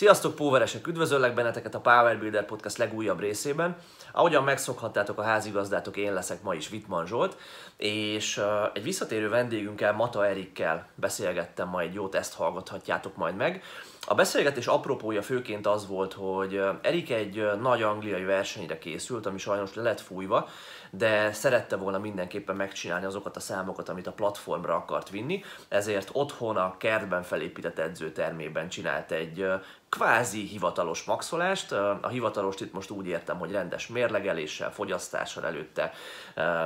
[0.00, 0.86] Sziasztok, Póveresek!
[0.86, 3.76] Üdvözöllek benneteket a Power Builder Podcast legújabb részében.
[4.12, 7.36] Ahogyan megszokhattátok, a házigazdátok én leszek ma is Vitman Zsolt,
[7.76, 8.40] és
[8.72, 13.62] egy visszatérő vendégünkkel, Mata Erikkel beszélgettem ma egy jót, ezt hallgathatjátok majd meg.
[14.06, 19.74] A beszélgetés apropója főként az volt, hogy Erik egy nagy angliai versenyre készült, ami sajnos
[19.74, 20.48] le lett fújva,
[20.90, 26.56] de szerette volna mindenképpen megcsinálni azokat a számokat, amit a platformra akart vinni, ezért otthon
[26.56, 29.46] a kertben felépített edzőtermében csinált egy
[29.88, 31.72] kvázi hivatalos maxolást.
[32.00, 35.92] A hivatalost itt most úgy értem, hogy rendes mérlegeléssel, fogyasztással előtte,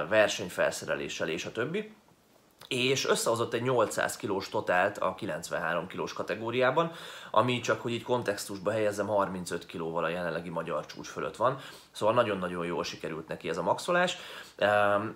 [0.08, 1.94] versenyfelszereléssel és a többi
[2.74, 6.92] és összehozott egy 800 kilós totált a 93 kilós kategóriában,
[7.30, 11.58] ami csak, hogy így kontextusba helyezzem, 35 kilóval a jelenlegi magyar csúcs fölött van.
[11.90, 14.16] Szóval nagyon-nagyon jól sikerült neki ez a maxolás,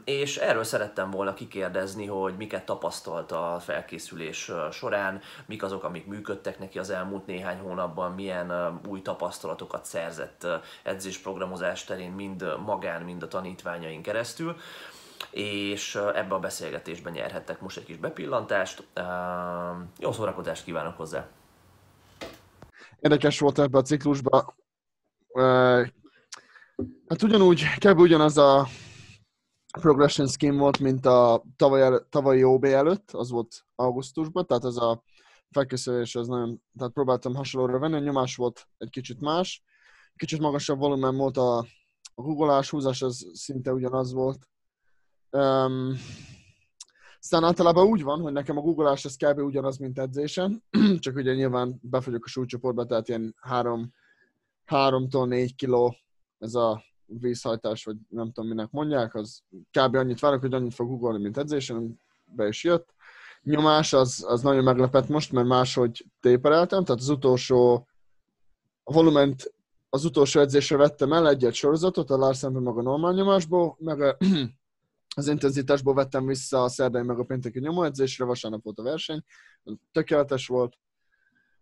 [0.04, 6.58] és erről szerettem volna kikérdezni, hogy miket tapasztalt a felkészülés során, mik azok, amik működtek
[6.58, 10.46] neki az elmúlt néhány hónapban, milyen új tapasztalatokat szerzett
[10.82, 14.56] edzésprogramozás terén, mind magán, mind a tanítványain keresztül
[15.30, 18.88] és ebbe a beszélgetésben nyerhettek most egy kis bepillantást.
[19.98, 21.28] Jó szórakozást kívánok hozzá!
[23.00, 24.54] Érdekes volt ebbe a ciklusba.
[27.08, 27.98] Hát ugyanúgy, kb.
[27.98, 28.68] ugyanaz a
[29.80, 35.02] progression scheme volt, mint a tavaly, tavalyi OB előtt, az volt augusztusban, tehát ez a
[35.50, 39.62] felkészülés az nagyon, tehát próbáltam hasonlóra venni, a nyomás volt egy kicsit más,
[40.16, 41.58] kicsit magasabb volumen volt a,
[42.14, 42.22] a
[42.68, 44.48] húzás az szinte ugyanaz volt,
[45.30, 45.94] Um,
[47.20, 49.38] aztán általában úgy van, hogy nekem a googolás az kb.
[49.38, 50.62] ugyanaz, mint edzésen,
[50.98, 53.92] csak ugye nyilván befogyok a súlycsoportba, tehát ilyen 3,
[54.66, 55.96] 3-tól 4 kiló
[56.38, 59.94] ez a vízhajtás, vagy nem tudom minek mondják, az kb.
[59.94, 62.94] annyit várok, hogy annyit fog googolni, mint edzésen, be is jött.
[63.42, 67.88] Nyomás az, az nagyon meglepett most, mert máshogy tépereltem, tehát az utolsó
[68.82, 69.52] a volument
[69.90, 74.16] az utolsó edzésre vettem el egy-egy sorozatot, a Larsenben maga normál nyomásból, meg a
[75.18, 79.24] az intenzitásból vettem vissza a szerdai meg a pénteki nyomóedzésre, vasárnap volt a verseny,
[79.92, 80.76] tökéletes volt.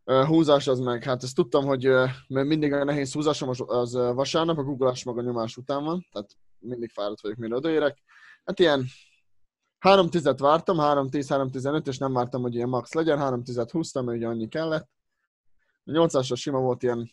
[0.05, 1.85] Húzás az meg, hát ezt tudtam, hogy
[2.29, 6.31] mert mindig a nehéz húzásom az, vasárnap, a googleás meg a nyomás után van, tehát
[6.59, 8.03] mindig fáradt vagyok, mire odaérek.
[8.45, 8.87] Hát ilyen
[9.79, 13.45] 3 10 vártam, 3 10 3 15 és nem vártam, hogy ilyen max legyen, 3
[13.45, 14.89] 10 húztam, mert ugye annyi kellett.
[15.85, 17.11] A 8 sima volt ilyen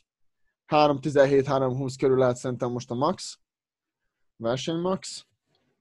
[0.65, 3.39] 3 17 3 20 körül lehet szerintem most a max,
[4.35, 5.25] verseny max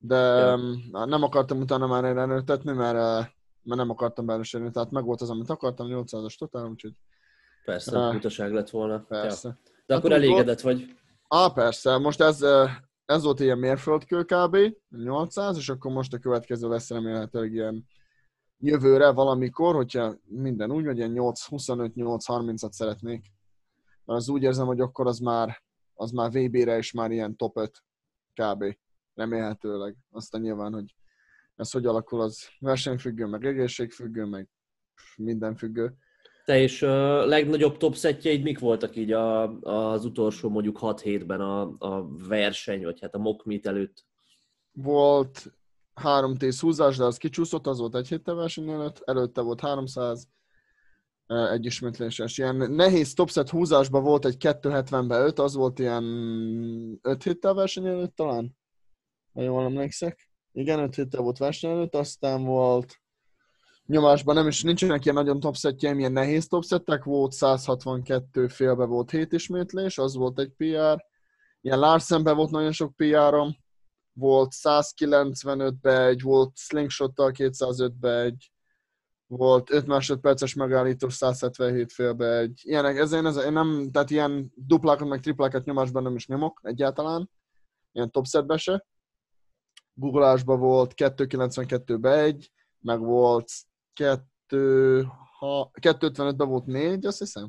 [0.04, 1.04] de ja.
[1.04, 3.26] nem akartam utána már erőltetni, mert, eh,
[3.62, 6.92] mert nem akartam belősérni, tehát meg volt az, amit akartam, 800-as totál, úgyhogy...
[7.64, 9.04] Persze, uh, lett volna.
[9.08, 9.48] Persze.
[9.48, 9.58] Ja.
[9.86, 10.76] De hát akkor elégedett volt...
[10.76, 10.96] vagy?
[11.28, 14.56] Á, persze, most ez, eh, ez volt ilyen mérföldkő kb.
[14.88, 17.86] 800, és akkor most a következő lesz remélhetőleg ilyen
[18.58, 23.32] jövőre valamikor, hogyha minden úgy, hogy ilyen 8-25-8-30-at szeretnék.
[24.04, 25.62] Mert az úgy érzem, hogy akkor az már,
[25.94, 27.84] az már VB-re is már ilyen top 5
[28.34, 28.64] kb
[29.15, 29.97] remélhetőleg.
[30.11, 30.95] Aztán nyilván, hogy
[31.56, 34.49] ez hogy alakul, az versenyfüggő, meg egészségfüggő, meg
[35.17, 35.95] minden függő.
[36.45, 41.41] Te és a legnagyobb top szettjeid mik voltak így a, az utolsó mondjuk 6 hétben
[41.41, 44.05] a, a verseny, vagy hát a mock meet előtt?
[44.73, 45.53] Volt
[45.94, 50.29] 3 10 húzás, de az kicsúszott, az volt egy héttel verseny előtt, előtte volt 300,
[51.27, 52.39] egy ismétléses.
[52.39, 56.05] Ilyen nehéz topset húzásban volt egy 270-ben 5, az volt ilyen
[57.03, 58.56] 5 héttel verseny előtt talán?
[59.32, 60.31] Ha jól emlékszek.
[60.53, 63.03] Igen, 5 héttel volt verseny előtt, aztán volt
[63.87, 69.32] nyomásban nem is nincsenek ilyen nagyon topszetjeim, ilyen nehéz topszettek, volt 162 félbe volt 7
[69.32, 71.04] ismétlés, az volt egy PR.
[71.60, 73.56] Ilyen Larsenben volt nagyon sok PR-om,
[74.12, 78.53] volt 195-be egy, volt slingshottal 205-be egy,
[79.26, 82.60] volt 5 másodperces megállító 177 félbe egy.
[82.62, 86.60] Ilyenek, ez én, ez, én nem, tehát ilyen duplákat meg triplákat nyomásban nem is nyomok
[86.62, 87.31] egyáltalán,
[87.93, 88.87] ilyen topsetbe se
[89.94, 93.50] googleásban volt 292-be 1, meg volt
[93.94, 95.03] 2,
[95.38, 97.48] ha, 255-ben volt 4, azt hiszem.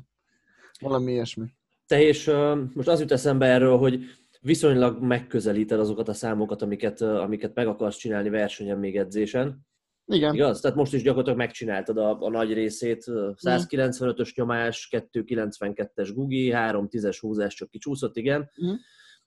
[0.80, 1.46] Valami ilyesmi.
[1.86, 4.04] Te és uh, most az jut eszembe erről, hogy
[4.40, 9.66] viszonylag megközelíted azokat a számokat, amiket, uh, amiket meg akarsz csinálni versenyen még edzésen.
[10.06, 10.34] Igen.
[10.34, 10.60] Igaz?
[10.60, 13.04] Tehát most is gyakorlatilag megcsináltad a, a nagy részét.
[13.06, 18.50] 195-ös nyomás, 292-es gugi, 310-es húzás csak kicsúszott, igen.
[18.56, 18.78] Uh-huh.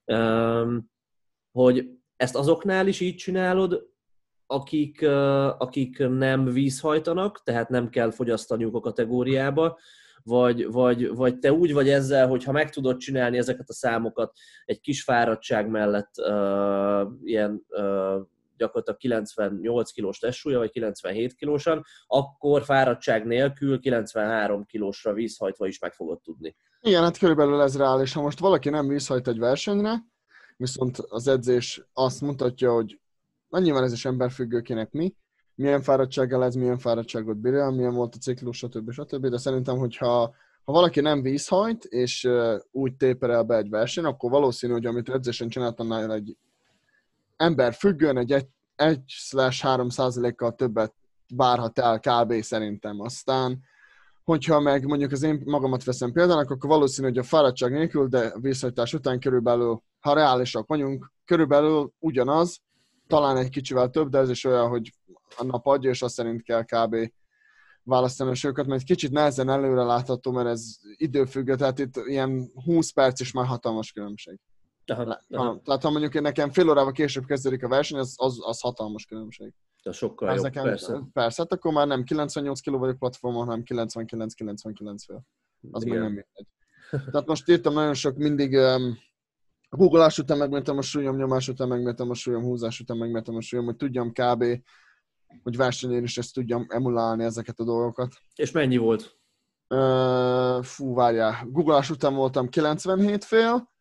[0.05, 0.91] Um,
[1.51, 3.85] hogy ezt azoknál is így csinálod,
[4.45, 5.07] akik,
[5.57, 9.77] akik nem vízhajtanak, tehát nem kell fogyasztaniuk a kategóriába,
[10.23, 14.33] vagy, vagy, vagy te úgy vagy ezzel, hogy ha meg tudod csinálni ezeket a számokat
[14.65, 18.21] egy kis fáradtság mellett uh, ilyen uh,
[18.57, 25.93] gyakorlatilag 98 kilós testsúlya, vagy 97 kilósan, akkor fáradtság nélkül 93 kilósra vízhajtva is meg
[25.93, 26.55] fogod tudni.
[26.81, 28.13] Igen, hát körülbelül ez reális.
[28.13, 30.03] Ha most valaki nem vízhajt egy versenyre,
[30.57, 32.99] viszont az edzés azt mutatja, hogy
[33.49, 35.15] nyilván ez is emberfüggőkének mi,
[35.55, 38.91] milyen fáradtsággal ez, milyen fáradtságot bír milyen volt a ciklus, stb.
[38.91, 39.27] stb.
[39.27, 42.29] De szerintem, hogyha ha valaki nem vízhajt, és
[42.71, 46.37] úgy téperel be egy verseny, akkor valószínű, hogy amit edzésen csinált, annál egy
[47.35, 50.93] ember függően egy 1-3 százalékkal többet
[51.35, 52.41] várhat el kb.
[52.41, 52.99] szerintem.
[52.99, 53.59] Aztán,
[54.27, 58.33] hogyha meg mondjuk az én magamat veszem példának, akkor valószínű, hogy a fáradtság nélkül, de
[58.39, 62.59] vízhajtás után körülbelül, ha reálisak vagyunk, körülbelül ugyanaz,
[63.07, 64.93] talán egy kicsivel több, de ez is olyan, hogy
[65.37, 66.95] a nap adja, és azt szerint kell kb
[67.83, 72.91] választani a sőket, mert kicsit nehezen előre látható, mert ez időfüggő, tehát itt ilyen 20
[72.91, 74.39] perc is már hatalmas különbség.
[74.91, 75.61] Aha, aha.
[75.63, 79.05] Tehát ha mondjuk én nekem fél órával később kezdődik a verseny, az, az, az hatalmas
[79.05, 79.53] különbség.
[79.83, 81.01] De sokkal jobb, nekem, persze.
[81.13, 85.23] Persze, hát akkor már nem 98 kg vagyok platformon, hanem 99-99 fél.
[85.71, 85.99] Az Igen.
[85.99, 86.47] meg nem mindegy.
[87.11, 88.97] Tehát most írtam nagyon sok mindig um,
[89.69, 93.65] googleás után megmértem a súlyom, nyomás után megmértem a súlyom, húzás után megmértem a súlyom,
[93.65, 94.43] hogy tudjam kb
[95.43, 98.15] hogy versenyén is ezt tudjam emulálni ezeket a dolgokat.
[98.35, 99.17] És mennyi volt?
[99.69, 101.47] Uh, fú, várjál.
[101.49, 103.71] Googleás után voltam 97 fél,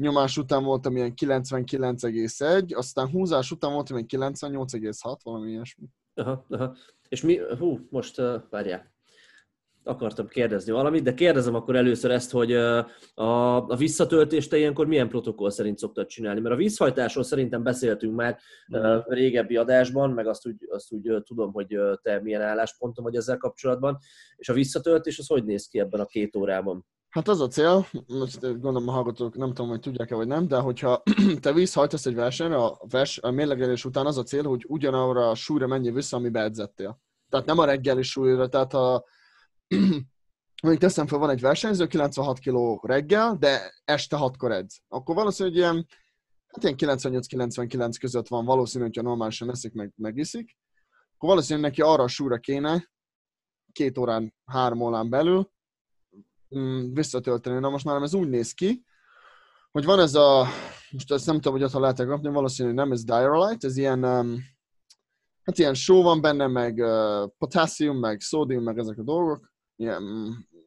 [0.00, 5.84] nyomás után voltam ilyen 99,1, aztán húzás után voltam ilyen 98,6, valami ilyesmi.
[6.14, 6.76] Aha, aha.
[7.08, 8.92] És mi, hú, most uh, várjál
[9.84, 12.86] akartam kérdezni valamit, de kérdezem akkor először ezt, hogy a,
[13.66, 16.40] a visszatöltést te ilyenkor milyen protokoll szerint szoktad csinálni?
[16.40, 18.38] Mert a vízhajtásról szerintem beszéltünk már
[18.76, 18.98] mm.
[19.06, 23.98] régebbi adásban, meg azt úgy, azt úgy tudom, hogy te milyen álláspontom vagy ezzel kapcsolatban,
[24.36, 26.86] és a visszatöltés az hogy néz ki ebben a két órában?
[27.10, 30.58] Hát az a cél, most gondolom a hallgatók nem tudom, hogy tudják-e vagy nem, de
[30.58, 31.02] hogyha
[31.40, 35.34] te vízhajtasz egy versenyre, a, vers, a mérlegelés után az a cél, hogy ugyanarra a
[35.34, 37.00] súlyra menjél vissza, amibe edzettél.
[37.28, 39.04] Tehát nem a reggeli súlyra, tehát a,
[40.62, 44.80] mondjuk teszem fel, van egy versenyző, 96 kg reggel, de este 6-kor edz.
[44.88, 45.86] Akkor valószínű, hogy ilyen,
[46.46, 50.56] hát ilyen 98-99 között van valószínű, hogyha normálisan eszik, meg, megiszik.
[51.14, 52.90] Akkor valószínűleg neki arra a súra kéne,
[53.72, 55.50] két órán, három órán belül
[56.92, 57.58] visszatölteni.
[57.58, 58.84] Na most már ez úgy néz ki,
[59.72, 60.46] hogy van ez a,
[60.90, 64.38] most ezt nem tudom, hogy ott lehet kapni, valószínűleg nem ez Diarolite, ez ilyen, um,
[65.42, 70.02] hát ilyen só van benne, meg uh, potassium, meg szódium, meg ezek a dolgok, ilyen,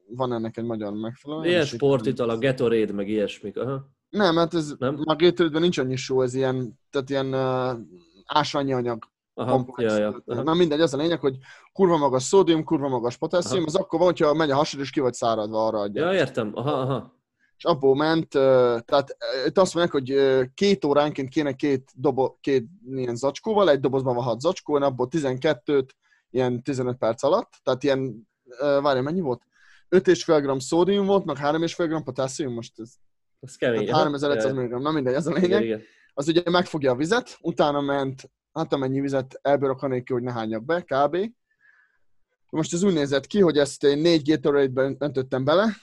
[0.07, 1.47] van ennek egy magyar megfelelő.
[1.47, 3.57] Ilyen sportital, a Gatorade, meg ilyesmik.
[3.57, 3.91] Aha.
[4.09, 4.95] Nem, hát ez nem?
[4.95, 7.79] gatorade nincs annyi só, ez ilyen, tehát ilyen uh,
[8.25, 9.11] ásványi anyag.
[9.33, 10.43] Aha, ja, ja, aha.
[10.43, 11.37] Na mindegy, az a lényeg, hogy
[11.71, 14.99] kurva magas szódium, kurva magas potasszium, az akkor van, hogyha megy a hasad, és ki
[14.99, 16.05] vagy száradva arra adja.
[16.05, 17.21] Ja, értem, aha, aha.
[17.57, 23.15] És abból ment, tehát itt azt mondják, hogy két óránként kéne két, dobo, két ilyen
[23.15, 25.87] zacskóval, egy dobozban van hat zacskó, abból 12-t
[26.29, 28.29] ilyen 15 perc alatt, tehát ilyen
[28.81, 29.41] várj, mennyi volt?
[29.89, 32.93] 5,5 g szódium volt, meg 3,5 g potásszium, most ez...
[33.39, 33.87] Ez kemény.
[33.87, 35.49] Hát 3500 mg, na mindegy, ez a lényeg.
[35.49, 35.81] Igen, igen.
[36.13, 40.65] Az ugye megfogja a vizet, utána ment, hát amennyi vizet elbírok anélkül, hogy ne hányak
[40.65, 41.17] be, kb.
[42.49, 45.75] Most ez úgy nézett ki, hogy ezt én 4 Gatorade-ben öntöttem bele,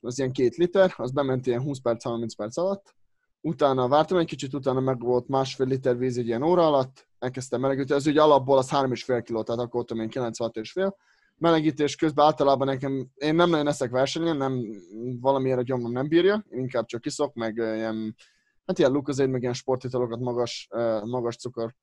[0.00, 2.94] az ilyen két liter, az bement ilyen 20 perc, 30 perc alatt.
[3.40, 7.60] Utána vártam egy kicsit, utána meg volt másfél liter víz egy ilyen óra alatt, elkezdtem
[7.60, 10.92] melegíteni, ez ugye alapból az 3,5 kg, tehát akkor voltam én 96,5
[11.36, 14.64] melegítés közben általában nekem, én nem nagyon eszek versenyen, nem,
[15.20, 18.16] valamiért a gyomrom nem bírja, én inkább csak kiszok, meg ilyen,
[18.66, 20.68] hát ilyen lukazéd, meg ilyen sportitalokat, magas,
[21.04, 21.74] magas cukor.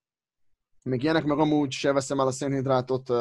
[0.89, 3.13] Még ilyenek, meg amúgy se veszem el a szénhidrátot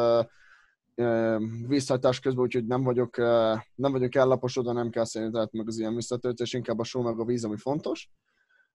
[1.67, 3.17] vízhajtás közben, úgyhogy nem vagyok,
[3.75, 7.25] nem vagyok ellaposodva, nem kell szénhidrát, meg az ilyen visszatöltés, inkább a só, meg a
[7.25, 8.11] víz, ami fontos.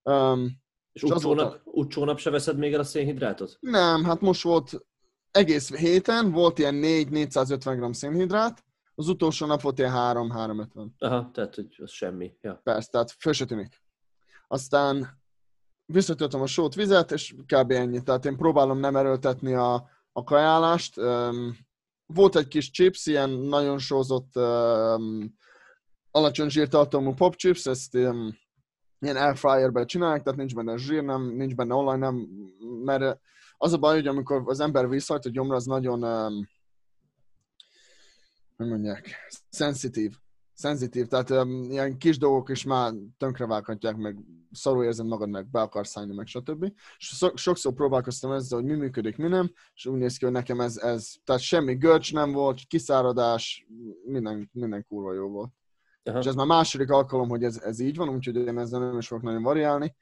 [0.03, 3.57] Um, és utcsónap, utcsónap se veszed még el a szénhidrátot?
[3.59, 4.85] Nem, hát most volt
[5.31, 8.63] egész héten volt ilyen 4-450 g szénhidrát,
[8.95, 10.87] az utolsó nap volt ilyen 3-350.
[10.97, 12.33] Aha, tehát hogy az semmi.
[12.41, 12.59] Ja.
[12.63, 13.83] Persze, tehát föl se tűnik.
[14.47, 15.18] Aztán
[15.91, 17.71] visszatöltöm a sót vizet, és kb.
[17.71, 18.03] ennyi.
[18.03, 20.95] Tehát én próbálom nem erőltetni a, a kajálást.
[22.05, 24.35] Volt egy kis chips, ilyen nagyon sózott
[26.11, 28.37] alacsony zsírtartalmú pop chips, ezt um,
[28.99, 32.27] ilyen airfryerben csinálják, tehát nincs benne zsír, nem, nincs benne olaj, nem,
[32.83, 33.19] mert
[33.57, 36.49] az a baj, hogy amikor az ember visszajt a gyomra, az nagyon, um,
[38.57, 39.15] hogy mondják,
[39.49, 40.15] szenzitív.
[40.59, 44.17] Szenzitív, tehát um, ilyen kis dolgok is már tönkrevághatják, meg
[44.51, 46.71] szarul érzed magad, meg be akarsz szállni, meg stb.
[46.97, 50.59] És sokszor próbálkoztam ezzel, hogy mi működik, mi nem, és úgy néz ki, hogy nekem
[50.59, 53.67] ez, ez tehát semmi görcs nem volt, kiszáradás,
[54.05, 55.51] minden, minden kurva jó volt.
[56.03, 56.19] Aha.
[56.19, 59.07] És ez már második alkalom, hogy ez, ez így van, úgyhogy én ezzel nem is
[59.07, 59.95] fogok nagyon variálni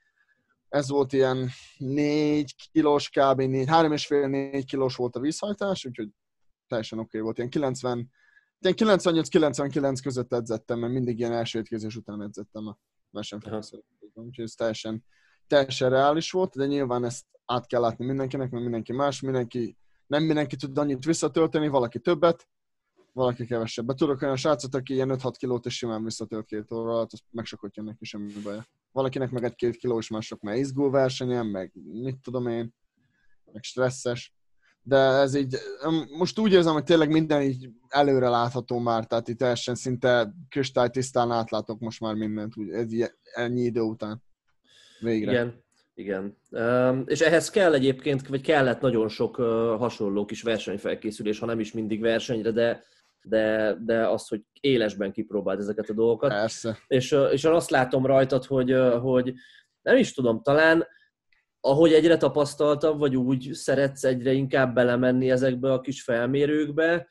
[0.70, 3.42] ez volt ilyen 4 kilós, kb.
[3.42, 6.10] 3,5-4 kilós volt a vízhajtás, úgyhogy
[6.68, 7.38] teljesen oké okay volt.
[7.38, 8.10] Ilyen 90,
[8.62, 12.78] 98-99 között edzettem, mert mindig ilyen első étkezés után edzettem a
[13.10, 14.26] versenyfelkészülésben.
[14.26, 15.04] Úgyhogy ez teljesen,
[15.48, 20.24] teljesen reális volt, de nyilván ezt át kell látni mindenkinek, mert mindenki más, mindenki, nem
[20.24, 22.48] mindenki tud annyit visszatölteni, valaki többet,
[23.14, 23.98] valaki kevesebbet.
[23.98, 27.84] Tudok olyan srácot, aki ilyen 5-6 kilót és simán visszatölt két óra alatt, azt megsokotja
[27.84, 28.60] neki semmi baj.
[28.92, 32.74] Valakinek meg egy-két kilós mások, mert izgul versenyen, meg mit tudom én,
[33.52, 34.34] meg stresszes.
[34.88, 35.56] De ez így,
[36.18, 41.32] most úgy érzem, hogy tényleg minden így előre látható már, tehát itt teljesen szinte kristálytisztán
[41.32, 42.88] átlátok most már mindent, úgy, ez
[43.34, 44.24] ennyi idő után.
[45.00, 45.32] Végre.
[45.32, 45.66] Igen.
[45.94, 46.38] Igen.
[47.06, 49.36] És ehhez kell egyébként, vagy kellett nagyon sok
[49.80, 52.84] hasonló kis versenyfelkészülés, ha nem is mindig versenyre, de
[53.22, 56.30] de, de az, hogy élesben kipróbáld ezeket a dolgokat.
[56.30, 56.78] Persze.
[56.88, 59.34] És, és azt látom rajtad, hogy, hogy
[59.82, 60.88] nem is tudom, talán
[61.62, 67.08] ahogy egyre tapasztaltabb, vagy úgy szeretsz egyre inkább belemenni ezekbe a kis felmérőkbe,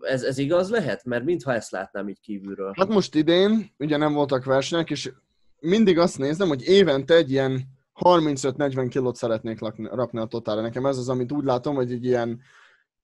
[0.00, 1.04] ez, ez igaz lehet?
[1.04, 2.72] Mert mintha ezt látnám így kívülről.
[2.76, 5.12] Hát most idén, ugye nem voltak versenyek, és
[5.60, 7.62] mindig azt nézem, hogy évente egy ilyen
[8.00, 10.60] 35-40 kilót szeretnék lakni, rakni a totálra.
[10.60, 12.40] Nekem ez az, amit úgy látom, hogy egy ilyen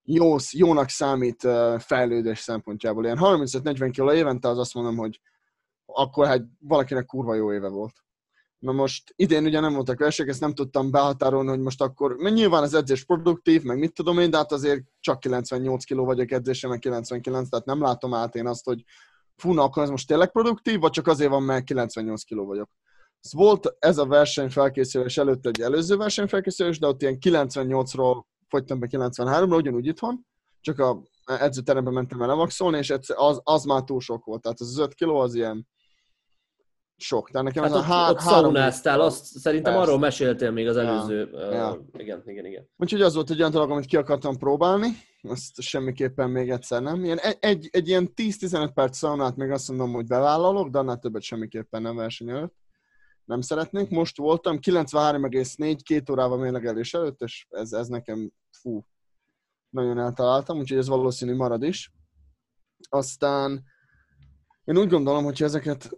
[0.02, 3.04] jó, jónak számít fejlődés szempontjából.
[3.04, 5.20] Ilyen 35-40 kg évente az azt mondom, hogy
[5.87, 7.92] akkor hát valakinek kurva jó éve volt.
[8.58, 12.34] Na most idén ugye nem voltak versenyek, ezt nem tudtam behatárolni, hogy most akkor, mert
[12.34, 16.30] nyilván az edzés produktív, meg mit tudom én, de hát azért csak 98 kg vagyok
[16.30, 18.84] edzésem, meg 99, tehát nem látom át én azt, hogy
[19.36, 22.70] fú, na, akkor ez most tényleg produktív, vagy csak azért van, mert 98 kg vagyok.
[23.20, 28.22] Ez volt ez a verseny felkészülés előtt egy előző verseny felkészülés, de ott ilyen 98-ról
[28.48, 30.26] fogytam be 93-ra, ugyanúgy itthon,
[30.60, 34.42] csak a edzőterembe mentem el lemaxolni, és az, az már túl sok volt.
[34.42, 35.68] Tehát az 5 kiló az ilyen
[37.00, 37.30] sok.
[37.30, 39.88] Tehát nekem hát ez ott, a há- ott szaunáztál, azt szerintem Persze.
[39.88, 41.30] arról meséltél még az előző.
[41.32, 41.46] Ja.
[41.46, 41.84] Uh, ja.
[41.92, 42.68] Igen, igen, igen.
[42.76, 44.88] Úgyhogy az volt egy olyan dolog, amit ki akartam próbálni,
[45.22, 47.04] azt semmiképpen még egyszer nem.
[47.04, 50.98] Ilyen, egy, egy, egy ilyen 10-15 perc szaunát még azt mondom, hogy bevállalok, de annál
[50.98, 52.54] többet semmiképpen nem verseny előtt
[53.28, 53.90] nem szeretnék.
[53.90, 58.86] Most voltam 93,4 két órával mérlegelés előtt, és ez, ez nekem fú,
[59.70, 61.92] nagyon eltaláltam, úgyhogy ez valószínű marad is.
[62.88, 63.64] Aztán
[64.64, 65.90] én úgy gondolom, hogy ezeket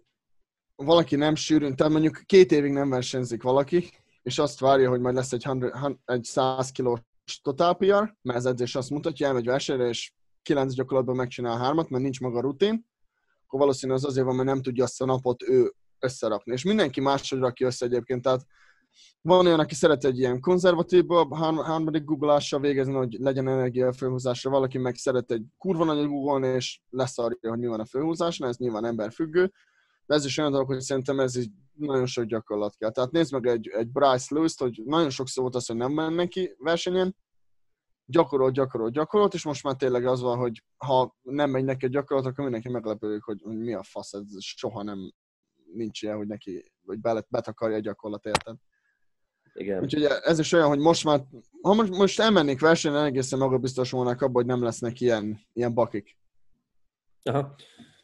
[0.84, 3.90] valaki nem sűrűn, tehát mondjuk két évig nem versenyzik valaki,
[4.22, 5.72] és azt várja, hogy majd lesz egy, 100,
[6.04, 7.00] egy 100 kilós
[7.42, 12.02] total PR, mert ez edzés azt mutatja, elmegy versenyre, és 9 gyakorlatban megcsinál hármat, mert
[12.02, 12.86] nincs maga rutin,
[13.46, 16.52] akkor valószínűleg az azért van, mert nem tudja azt a napot ő összerakni.
[16.52, 18.46] És mindenki máshogy rakja össze egyébként, tehát
[19.20, 24.78] van olyan, aki szeret egy ilyen konzervatív, harmadik googleással végezni, hogy legyen energia főhúzásra, valaki
[24.78, 28.84] meg szeret egy kurva nagyot googolni, és leszarja, hogy mi van a főhúzásnál, ez nyilván
[28.84, 29.52] emberfüggő,
[30.10, 32.90] de ez is olyan dolog, hogy szerintem ez így nagyon sok gyakorlat kell.
[32.90, 36.14] Tehát nézd meg egy, egy Bryce lewis hogy nagyon sokszor volt az, hogy nem menne
[36.14, 37.16] neki versenyen,
[38.04, 41.88] gyakorolt, gyakorolt, gyakorolt, és most már tényleg az van, hogy ha nem megy neki a
[41.88, 45.12] gyakorlat, akkor mindenki meglepődik, hogy, hogy mi a fasz, ez soha nem
[45.72, 46.98] nincs ilyen, hogy neki, hogy
[47.28, 48.56] betakarja a gyakorlat, érted?
[49.54, 49.82] Igen.
[49.82, 51.24] Úgyhogy ez is olyan, hogy most már,
[51.62, 56.18] ha most, most elmennék versenyen, egészen magabiztos volnák abban, hogy nem lesznek ilyen, ilyen bakik.
[57.22, 57.54] Aha.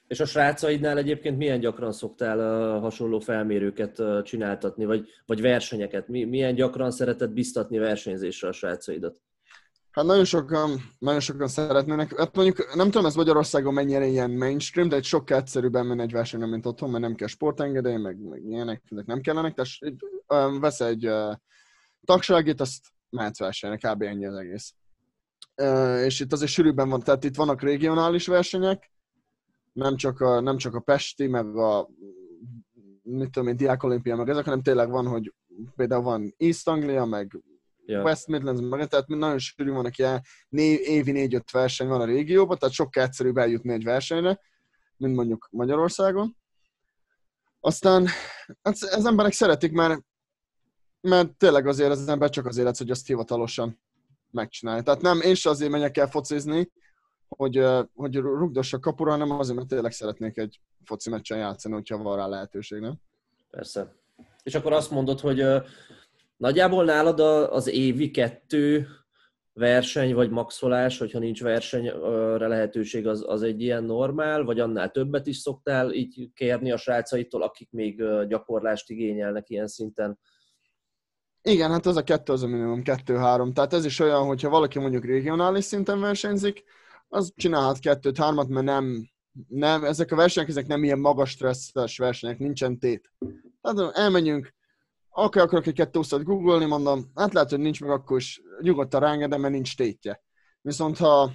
[0.08, 2.38] És a srácaidnál egyébként milyen gyakran szoktál
[2.78, 6.08] hasonló felmérőket csináltatni, vagy, vagy versenyeket?
[6.08, 9.20] Mi, milyen gyakran szereted biztatni versenyzésre a srácaidat?
[9.90, 12.18] Hát nagyon sokan, nagyon sokan szeretnének.
[12.18, 16.12] Hát mondjuk nem tudom, ez Magyarországon mennyire ilyen mainstream, de egy sokkal egyszerűbb menni egy
[16.12, 19.54] versenyen, mint otthon, mert nem kell sportengedély, meg, meg ilyenek, ezek nem kellenek.
[19.54, 21.34] Tehát vesz egy uh,
[22.04, 24.02] tagságét, azt mehetsz versenyre, kb.
[24.02, 24.74] ennyi az egész.
[26.04, 28.90] És itt azért sűrűbben van, tehát itt vannak regionális versenyek,
[29.76, 31.88] nem csak a, nem csak a Pesti, meg a
[33.02, 35.34] mit tudom én, Diák Olimpia, meg ezek, hanem tényleg van, hogy
[35.76, 37.42] például van East Anglia, meg
[37.84, 38.04] yeah.
[38.04, 40.04] West Midlands, meg, tehát nagyon sűrű van, aki
[40.48, 44.40] név, évi négy-öt verseny van a régióban, tehát sokkal egyszerűbb eljutni egy versenyre,
[44.96, 46.36] mint mondjuk Magyarországon.
[47.60, 48.06] Aztán
[48.62, 50.00] hát az emberek szeretik, mert,
[51.00, 53.80] mert tényleg azért az ember csak azért lesz, hogy azt hivatalosan
[54.30, 54.82] megcsinálja.
[54.82, 56.70] Tehát nem, én se azért megyek el focizni,
[57.28, 57.64] hogy,
[57.94, 62.26] hogy rugdossak kapura, hanem azért, mert tényleg szeretnék egy foci meccsen játszani, hogyha van rá
[62.26, 62.94] lehetőség, nem?
[63.50, 63.94] Persze.
[64.42, 65.44] És akkor azt mondod, hogy
[66.36, 68.86] Nagyjából nálad az évi kettő
[69.52, 75.26] verseny vagy maxolás, hogyha nincs versenyre lehetőség, az, az egy ilyen normál, vagy annál többet
[75.26, 80.18] is szoktál így kérni a srácaitól, akik még gyakorlást igényelnek ilyen szinten?
[81.42, 83.52] Igen, hát az a kettő az a minimum, kettő-három.
[83.52, 86.64] Tehát ez is olyan, hogyha valaki mondjuk regionális szinten versenyzik,
[87.08, 89.08] az csinálhat kettőt, hármat, mert nem,
[89.48, 93.12] nem, ezek a versenyek, ezek nem ilyen magas stresszes versenyek, nincsen tét.
[93.60, 94.54] Tehát elmegyünk,
[95.10, 99.40] akkor akarok egy 220 googolni, mondom, hát lehet, hogy nincs meg, akkor is nyugodtan rángedem,
[99.40, 100.22] mert nincs tétje.
[100.60, 101.32] Viszont ha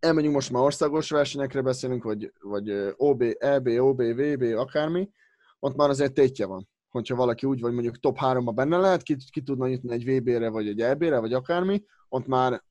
[0.00, 5.10] elmegyünk most már országos versenyekre beszélünk, vagy, vagy OB, EB, OB, VB, akármi,
[5.58, 6.68] ott már azért tétje van.
[6.88, 10.48] Hogyha valaki úgy vagy mondjuk top 3-ba benne lehet, ki, ki tudna nyitni egy VB-re,
[10.48, 12.64] vagy egy EB-re, vagy akármi, ott már,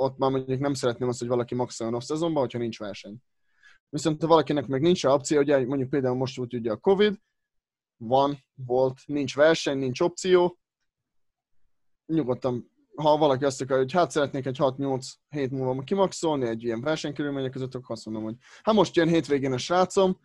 [0.00, 3.16] ott már mondjuk nem szeretném azt, hogy valaki maxoljon off szezonban, hogyha nincs verseny.
[3.88, 7.20] Viszont ha valakinek meg nincs opció, hogy mondjuk például most úgy ugye a Covid,
[7.96, 10.58] van, volt, nincs verseny, nincs opció,
[12.06, 16.80] nyugodtan, ha valaki azt akarja, hogy hát szeretnék egy 6-8 hét múlva kimaxolni egy ilyen
[16.80, 20.20] versenykörülmények között, akkor azt mondom, hogy hát most jön hétvégén a srácom,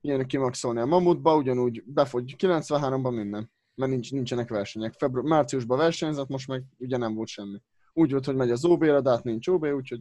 [0.00, 4.94] jön kimaxolni a Mamutba, ugyanúgy befogy 93-ban minden, mert nincs, nincsenek versenyek.
[4.94, 7.62] Február, márciusban versenyzett, most meg ugye nem volt semmi.
[7.98, 10.00] Úgy volt, hogy megy az OB-re, de hát nincs OB, úgyhogy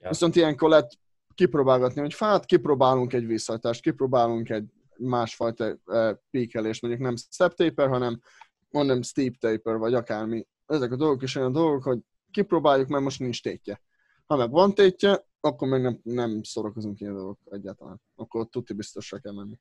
[0.00, 0.08] ja.
[0.08, 0.98] viszont ilyenkor lehet
[1.34, 7.88] kipróbálgatni, hogy hát kipróbálunk egy visszajtást, kipróbálunk egy másfajta uh, píkelést, mondjuk nem step taper,
[7.88, 8.20] hanem
[8.70, 10.46] mondom steep taper, vagy akármi.
[10.66, 11.98] Ezek a dolgok is olyan dolgok, hogy
[12.30, 13.82] kipróbáljuk, mert most nincs tétje.
[14.26, 18.00] Ha meg van tétje, akkor meg nem, nem szórakozunk ilyen dolgok egyáltalán.
[18.14, 19.58] Akkor tuti biztosra kell menni.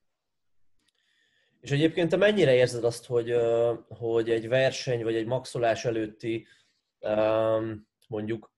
[1.59, 3.33] És egyébként te mennyire érzed azt, hogy,
[3.87, 6.47] hogy egy verseny vagy egy maxolás előtti
[8.07, 8.51] mondjuk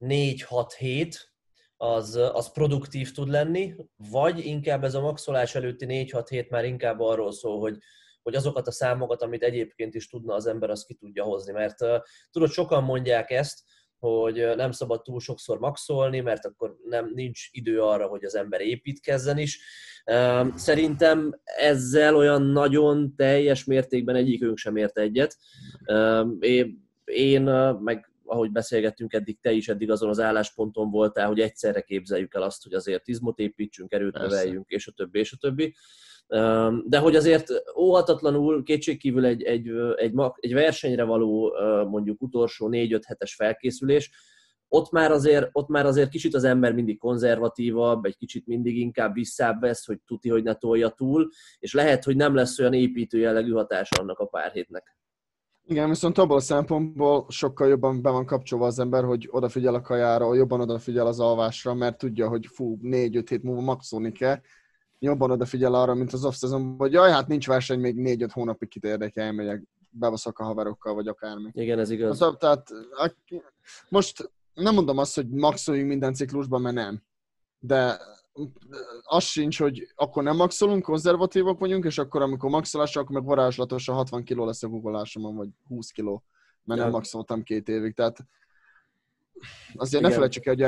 [0.00, 1.34] 4-6 hét
[1.76, 3.74] az, az produktív tud lenni,
[4.10, 7.78] vagy inkább ez a maxolás előtti 4-6 hét már inkább arról szól, hogy,
[8.22, 11.52] hogy azokat a számokat, amit egyébként is tudna az ember, az ki tudja hozni.
[11.52, 11.76] Mert
[12.30, 13.62] tudod, sokan mondják ezt,
[13.98, 18.60] hogy nem szabad túl sokszor maxolni, mert akkor nem, nincs idő arra, hogy az ember
[18.60, 19.60] építkezzen is.
[20.54, 25.36] Szerintem ezzel olyan nagyon teljes mértékben egyikünk sem ért egyet.
[26.40, 26.85] Én,
[27.80, 32.42] meg ahogy beszélgettünk eddig, te is eddig azon az állásponton voltál, hogy egyszerre képzeljük el
[32.42, 35.74] azt, hogy azért izmot építsünk, erőt növeljünk, és a többi, és a többi.
[36.84, 41.54] De hogy azért óhatatlanul kétségkívül egy, egy, egy, egy versenyre való
[41.88, 44.10] mondjuk utolsó négy-öt hetes felkészülés,
[44.68, 49.14] ott már, azért, ott már azért kicsit az ember mindig konzervatívabb, egy kicsit mindig inkább
[49.14, 53.18] visszább vesz, hogy tuti, hogy ne tolja túl, és lehet, hogy nem lesz olyan építő
[53.18, 54.96] jellegű hatása annak a pár hétnek.
[55.68, 59.80] Igen, viszont abból a szempontból sokkal jobban be van kapcsolva az ember, hogy odafigyel a
[59.80, 64.40] kajára, jobban odafigyel az alvásra, mert tudja, hogy fú, négy-öt hét múlva maxolni kell,
[64.98, 66.34] jobban odafigyel arra, mint az off
[66.78, 71.08] hogy jaj, hát nincs verseny, még négy-öt hónapig kit érdekel, elmegyek, bevaszok a haverokkal, vagy
[71.08, 71.50] akármi.
[71.52, 72.22] Igen, ez igaz.
[72.22, 72.68] Az, tehát,
[73.88, 77.02] most nem mondom azt, hogy maxoljunk minden ciklusban, mert nem.
[77.58, 78.00] De
[79.02, 83.94] az sincs, hogy akkor nem maxolunk, konzervatívak vagyunk, és akkor amikor maxolás, akkor meg varázslatosan
[83.94, 86.20] 60 kg lesz a googolásomon, vagy 20 kg,
[86.64, 87.94] mert nem maxoltam két évig.
[87.94, 88.26] Tehát
[89.74, 90.10] azért Igen.
[90.10, 90.62] ne felejtsük el, hogy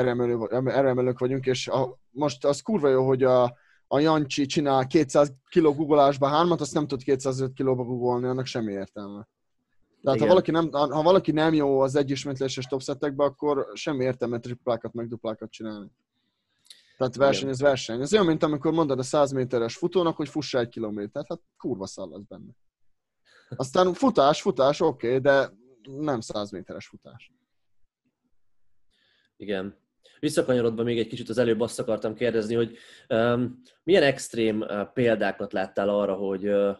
[0.65, 5.61] eremelők vagyunk, és a, most az kurva jó, hogy a, a Jancsi csinál 200 kg
[5.61, 9.27] googolásba hármat, azt nem tud 205 kilóba googolni, annak semmi értelme.
[10.03, 14.93] Tehát ha valaki, nem, ha valaki nem jó az egyismétléses topszettekbe, akkor semmi értelme triplákat
[14.93, 15.91] meg duplákat csinálni.
[16.99, 18.01] Tehát verseny, ez verseny.
[18.01, 21.27] Ez olyan, mint amikor mondod a 100 méteres futónak, hogy fussa egy kilométert.
[21.27, 22.51] Hát kurva szall az benne.
[23.49, 25.49] Aztán futás, futás, oké, okay, de
[25.81, 27.33] nem 100 méteres futás.
[29.37, 29.77] Igen.
[30.19, 32.77] Visszakanyarodva még egy kicsit az előbb azt akartam kérdezni, hogy
[33.09, 36.77] um, milyen extrém uh, példákat láttál arra, hogy uh,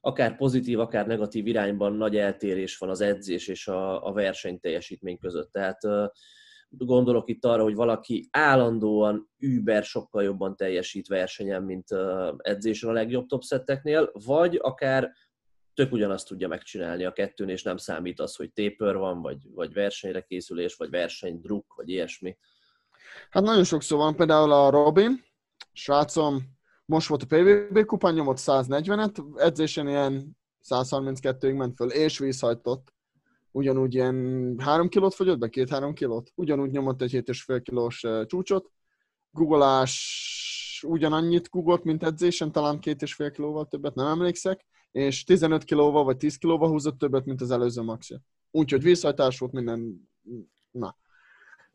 [0.00, 5.52] akár pozitív, akár negatív irányban nagy eltérés van az edzés és a, a versenyteljesítmény között.
[5.52, 6.06] Tehát uh,
[6.78, 11.86] gondolok itt arra, hogy valaki állandóan über sokkal jobban teljesít versenyen, mint
[12.36, 15.12] edzésen a legjobb topszetteknél, vagy akár
[15.74, 19.72] tök ugyanazt tudja megcsinálni a kettőn, és nem számít az, hogy taper van, vagy, vagy
[19.72, 22.36] versenyre készülés, vagy versenydruk, vagy ilyesmi.
[23.30, 25.24] Hát nagyon sokszor van, például a Robin,
[25.72, 26.42] srácom,
[26.84, 30.36] most volt a PvB kupán, nyomott 140-et, edzésen ilyen
[30.68, 32.93] 132-ig ment föl, és visszhajtott
[33.54, 38.70] ugyanúgy ilyen 3 kilót fogyott be, 2-3 kilót, ugyanúgy nyomott egy 7,5 kilós csúcsot,
[39.30, 46.16] googolás ugyanannyit googolt, mint edzésen, talán 2,5 kilóval többet, nem emlékszek, és 15 kilóval vagy
[46.16, 48.20] 10 kilóval húzott többet, mint az előző maxja.
[48.50, 50.08] Úgyhogy visszajtás volt minden,
[50.70, 50.96] na.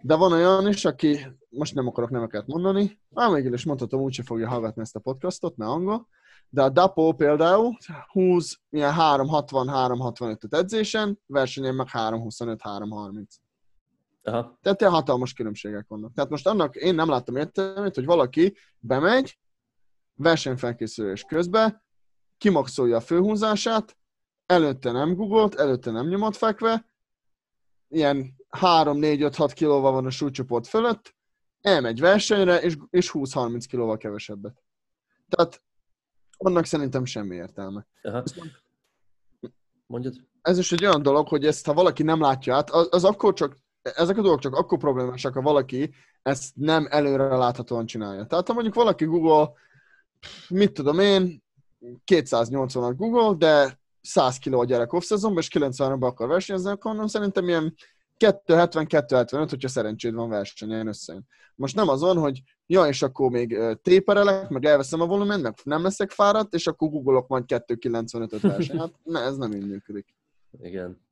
[0.02, 4.24] De van olyan is, aki, most nem akarok nemeket mondani, ám végül is mondhatom, úgyse
[4.24, 6.08] fogja hallgatni ezt a podcastot, mert angol,
[6.50, 7.78] de a Dapo például
[8.12, 13.26] húz ilyen 360-365-öt edzésen, versenyen meg 325-330.
[14.24, 14.58] Aha.
[14.62, 16.14] Tehát ilyen hatalmas különbségek vannak.
[16.14, 19.40] Tehát most annak én nem láttam értelmét, hogy valaki bemegy,
[20.16, 21.84] versenyfelkészülés közben,
[22.38, 23.98] kimaxolja a főhúzását,
[24.46, 26.90] előtte nem googolt, előtte nem nyomott fekve,
[27.88, 31.16] ilyen 3-4-5-6 kilóval van a súlycsoport fölött,
[31.62, 34.64] elmegy versenyre, és, és 20-30 kilóval kevesebbet.
[35.30, 35.62] Tehát
[36.38, 37.88] annak szerintem semmi értelme.
[38.02, 38.24] Aha.
[39.86, 40.16] mondjad.
[40.42, 43.34] Ez is egy olyan dolog, hogy ezt ha valaki nem látja át, az, az akkor
[43.34, 48.26] csak, ezek a dolgok csak akkor problémásak, ha valaki ezt nem előre láthatóan csinálja.
[48.26, 49.52] Tehát ha mondjuk valaki Google,
[50.50, 51.44] mit tudom én,
[52.06, 57.08] 280-at Google, de 100 kg a gyerek off és 90 ban akar versenyezni, akkor nem
[57.08, 57.76] szerintem ilyen
[58.20, 61.28] 270-275, hogyha szerencséd van versenyen összejön.
[61.56, 65.54] Most nem az van, hogy ja, és akkor még téperelek, meg elveszem a volumen, meg
[65.64, 68.78] nem leszek fáradt, és akkor googolok majd 295-öt verseny.
[68.80, 70.16] Hát ne, ez nem így működik.
[70.62, 71.08] Igen.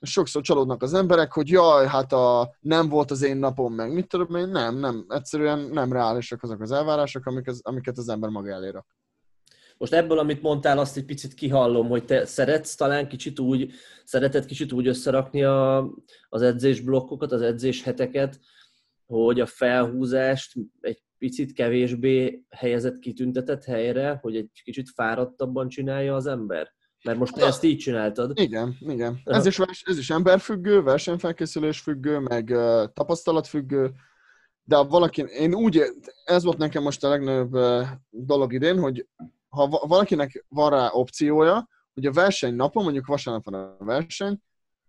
[0.00, 3.92] Sokszor csalódnak az emberek, hogy jaj, hát a, nem volt az én napom meg.
[3.92, 4.48] Mit tudom én?
[4.48, 5.04] Nem, nem.
[5.08, 8.95] Egyszerűen nem reálisak azok az elvárások, amik az, amiket az ember maga elé rak.
[9.78, 13.72] Most ebből, amit mondtál, azt egy picit kihallom, hogy te szeretsz talán kicsit úgy,
[14.04, 15.90] szereted kicsit úgy összerakni a,
[16.28, 18.40] az edzés blokkokat, az edzés heteket,
[19.06, 26.26] hogy a felhúzást egy picit kevésbé helyezett kitüntetett helyre, hogy egy kicsit fáradtabban csinálja az
[26.26, 26.74] ember?
[27.04, 28.38] Mert most te ezt így csináltad.
[28.38, 29.20] Igen, igen.
[29.24, 33.92] Ez is, ez is emberfüggő, versenyfelkészülés függő, meg uh, tapasztalatfüggő,
[34.64, 35.82] de valaki, én úgy,
[36.24, 39.06] ez volt nekem most a legnagyobb uh, dolog idén, hogy
[39.48, 44.38] ha valakinek van rá opciója, hogy a verseny napon, mondjuk vasárnap van a verseny,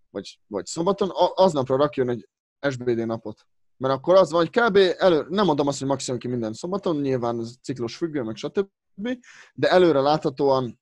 [0.10, 2.28] vagy, vagy szombaton, aznapra rakjon egy
[2.70, 3.46] SBD napot.
[3.78, 4.78] Mert akkor az van, hogy kb.
[4.98, 9.20] elő, nem mondom azt, hogy maximum ki minden szombaton, nyilván ez ciklus függő, meg stb.
[9.54, 10.80] De előre láthatóan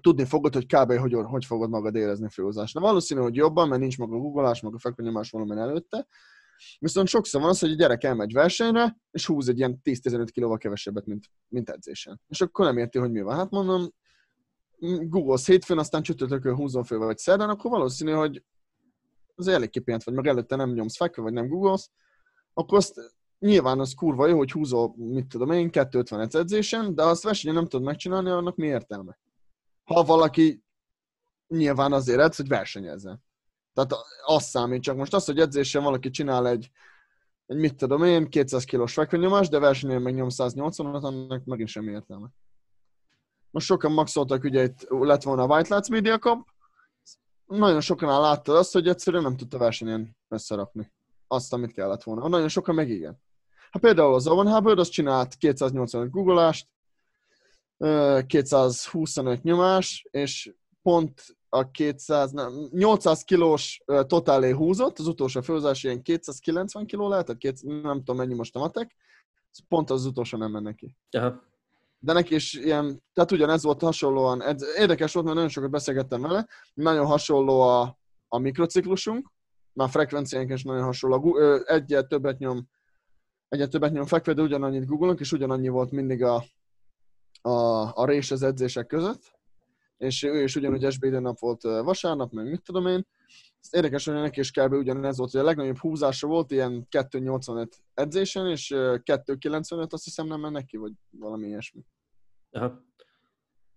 [0.00, 0.92] tudni fogod, hogy kb.
[0.92, 2.80] hogy, hogy fogod magad érezni főhozásra.
[2.80, 6.06] Valószínű, hogy jobban, mert nincs maga a googolás, maga a fekvőnyomás valami előtte.
[6.78, 10.58] Viszont sokszor van az, hogy a gyerek elmegy versenyre, és húz egy ilyen 10-15 kilóval
[10.58, 12.20] kevesebbet, mint, mint edzésen.
[12.28, 13.36] És akkor nem érti, hogy mi van.
[13.36, 13.92] Hát mondom,
[15.08, 18.44] Google hétfőn, aztán csütörtökön húzom föl, vagy szerdán, akkor valószínű, hogy
[19.34, 21.90] az elég kipient vagy, meg előtte nem nyomsz fekve, vagy nem googolsz,
[22.52, 23.00] akkor azt
[23.38, 27.68] nyilván az kurva jó, hogy húzol, mit tudom én, 250 edzésen, de azt versenyen nem
[27.68, 29.18] tudod megcsinálni, annak mi értelme?
[29.84, 30.62] Ha valaki
[31.48, 33.22] nyilván azért edz, hogy versenyezzen.
[33.74, 33.92] Tehát
[34.24, 36.70] az számít, csak most az, hogy edzésen valaki csinál egy,
[37.46, 41.90] egy mit tudom én, 200 kilós fekvőnyomás, de versenyen meg nyom 180 annak megint semmi
[41.90, 42.28] értelme.
[43.50, 46.46] Most sokan maxoltak, ugye itt lett volna a White Lights Media Cup,
[47.46, 50.92] nagyon sokan láttad azt, hogy egyszerűen nem tudta versenyen összerakni
[51.26, 52.28] azt, amit kellett volna.
[52.28, 53.22] Nagyon sokan meg igen.
[53.70, 56.68] Hát például az Owen Hubbard, az csinált 285 googolást,
[58.26, 66.02] 225 nyomás, és pont a 200, nem, 800 kilós totálé húzott, az utolsó főzás ilyen
[66.02, 68.96] 290 kiló lehet, tehát két, nem tudom mennyi most a matek,
[69.68, 70.96] pont az utolsó nem menne neki.
[71.10, 71.42] Aha.
[71.98, 76.20] De neki is ilyen, tehát ugyanez volt hasonlóan, ez érdekes volt, mert nagyon sokat beszélgettem
[76.20, 79.32] vele, nagyon hasonló a, a mikrociklusunk,
[79.72, 81.38] már frekvenciánk is nagyon hasonló.
[81.64, 82.68] Egyet többet nyom,
[83.48, 86.44] egyet többet nyom fekve, de ugyanannyit googolunk, és ugyanannyi volt mindig a,
[87.40, 87.50] a,
[87.94, 89.40] a rés az edzések között.
[90.02, 93.06] És ő is ugyanúgy SBD nap volt vasárnap, meg mit tudom én.
[93.60, 94.72] Ez érdekes, hogy neki is kb.
[94.72, 100.40] ugyanez volt, hogy a legnagyobb húzása volt ilyen 285 edzésen, és 295 azt hiszem nem
[100.40, 101.84] ment neki, vagy valami ilyesmi.
[102.50, 102.84] Aha.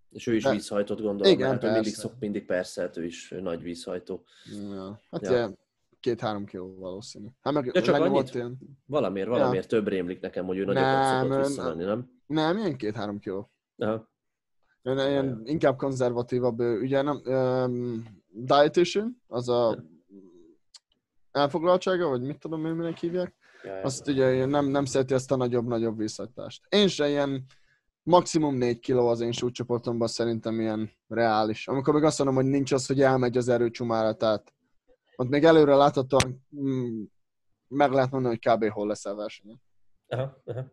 [0.09, 1.33] És ő is De, vízhajtott, gondolom.
[1.33, 4.23] Igen, hát, mindig, szok, mindig persze, hát ő is nagy vízhajtó.
[4.71, 4.99] Ja.
[5.11, 5.31] Hát ja.
[5.31, 5.57] Ilyen,
[5.99, 7.27] két-három kiló valószínű.
[7.41, 8.33] Hát meg, ja, csak annyit?
[8.33, 8.57] Ilyen...
[8.85, 9.77] Valamiért, valamiért ja.
[9.77, 12.11] több rémlik nekem, hogy ő nagyobb nem, szokott visszamenni, nem?
[12.25, 13.51] Nem, ilyen két-három kiló.
[13.77, 14.13] Aha.
[14.85, 19.83] Ilyen, ilyen inkább konzervatívabb, ugye nem, um, dietitian, az a
[21.31, 25.35] elfoglaltsága, vagy mit tudom én, minek hívják, ja, azt ugye nem, nem szereti ezt a
[25.35, 26.65] nagyobb-nagyobb visszatást.
[26.69, 27.45] Én se ilyen
[28.03, 31.67] maximum 4 kiló az én súlycsoportomban szerintem ilyen reális.
[31.67, 34.53] Amikor meg azt mondom, hogy nincs az, hogy elmegy az erőcsumára, tehát
[35.15, 37.03] ott még előre láthatóan mm,
[37.67, 38.71] meg lehet mondani, hogy kb.
[38.71, 39.59] hol lesz a verseny.
[40.07, 40.71] Aha, aha.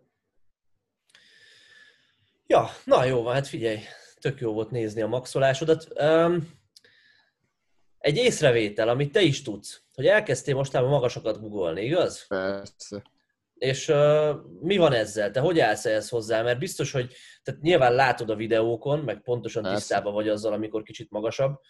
[2.47, 3.79] Ja, na jó hát figyelj,
[4.23, 5.87] tök jó volt nézni a maxolásodat.
[6.01, 6.51] Um,
[7.99, 12.27] egy észrevétel, amit te is tudsz, hogy elkezdtél mostában magasokat googolni, igaz?
[12.27, 13.03] Persze.
[13.55, 14.31] És uh,
[14.61, 15.31] mi van ezzel?
[15.31, 16.43] Te hogy állsz ehhez hozzá?
[16.43, 19.79] Mert biztos, hogy tehát nyilván látod a videókon, meg pontosan Persze.
[19.79, 21.61] tisztában vagy azzal, amikor kicsit magasabb,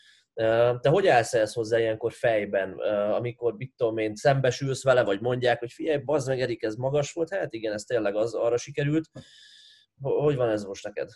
[0.80, 2.72] te hogy állsz ehhez hozzá ilyenkor fejben,
[3.12, 7.12] amikor, mit tudom én, szembesülsz vele, vagy mondják, hogy figyelj, bazd meg, Erik, ez magas
[7.12, 7.34] volt?
[7.34, 9.10] Hát igen, ez tényleg az, arra sikerült.
[10.00, 11.08] Hogy van ez most neked?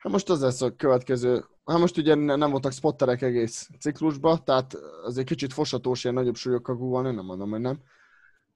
[0.00, 1.44] Hát most az lesz a következő.
[1.64, 6.76] Hát most ugye nem voltak spotterek egész ciklusban, tehát azért kicsit fosatós ilyen nagyobb súlyokkal
[6.76, 7.80] googolni, nem mondom, hogy nem.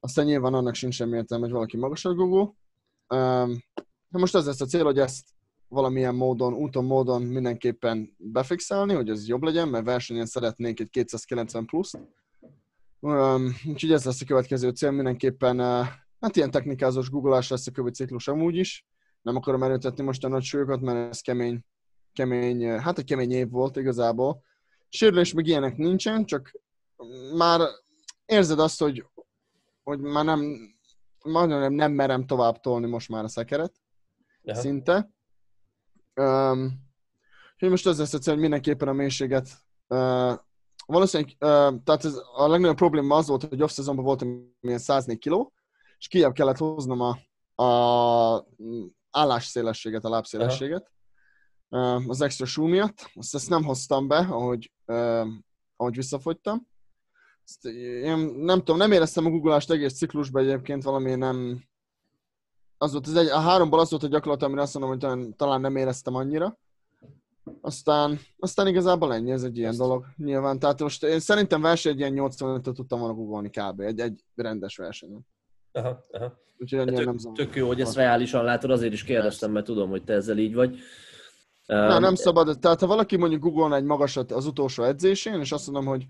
[0.00, 2.52] Aztán nyilván annak sincs semmi értelme, hogy valaki magasabb google.
[3.08, 5.28] Hát most az lesz a cél, hogy ezt
[5.68, 11.66] valamilyen módon, úton, módon mindenképpen befixelni, hogy ez jobb legyen, mert versenyen szeretnénk egy 290
[11.66, 11.94] plusz.
[13.00, 15.86] Um, úgyhogy ez lesz a következő cél, mindenképpen uh,
[16.20, 18.86] hát ilyen technikázós googolás lesz a következő ciklus amúgy is.
[19.24, 21.60] Nem akarom erőtetni most a nagy súlyokat, mert ez kemény,
[22.12, 24.42] kemény, hát egy kemény év volt igazából,
[24.94, 26.60] Sérülés meg ilyenek nincsen, csak
[27.36, 27.60] már
[28.26, 29.06] érzed azt, hogy,
[29.82, 30.56] hogy már nem,
[31.24, 33.72] majdnem nem, nem merem tovább tolni most már a szekeret,
[34.44, 34.60] Aha.
[34.60, 35.10] szinte.
[36.14, 36.82] Um,
[37.52, 39.48] úgyhogy most az lesz egyszerűen, mindenképpen a mélységet
[39.88, 40.32] uh,
[40.86, 45.18] valószínűleg, uh, tehát ez a legnagyobb probléma az volt, hogy off szezonban voltam ilyen 104
[45.18, 45.52] kiló,
[45.98, 47.18] és kijebb kellett hoznom a,
[47.64, 48.46] a
[49.14, 50.92] állásszélességet, a lábszélességet
[51.68, 53.10] uh, az extra súly miatt.
[53.14, 55.26] Azt ezt nem hoztam be, ahogy, uh,
[55.76, 56.66] ahogy visszafogytam.
[57.44, 57.64] Ezt,
[58.04, 61.64] én nem tudom, nem éreztem a googolást egész ciklusban egyébként valami nem...
[62.78, 65.36] Az volt, az egy, a háromból az volt a gyakorlat, amire azt mondom, hogy talán,
[65.36, 66.58] talán nem éreztem annyira.
[67.60, 70.04] Aztán, aztán igazából ennyi, ez egy ilyen dolog.
[70.16, 73.80] Nyilván, tehát most én szerintem verseny egy ilyen 85-öt tudtam volna googolni kb.
[73.80, 75.26] Egy, egy rendes versenyen.
[75.74, 76.42] Aha, aha.
[76.58, 77.36] Úgyhogy Hát tök, nem zavar.
[77.36, 80.54] tök jó, hogy ezt reálisan látod, azért is kérdeztem, mert tudom, hogy te ezzel így
[80.54, 80.78] vagy.
[81.66, 82.58] Na, Um, nem szabad.
[82.58, 86.06] Tehát ha valaki mondjuk googolna egy magasat az utolsó edzésén, és azt mondom, hogy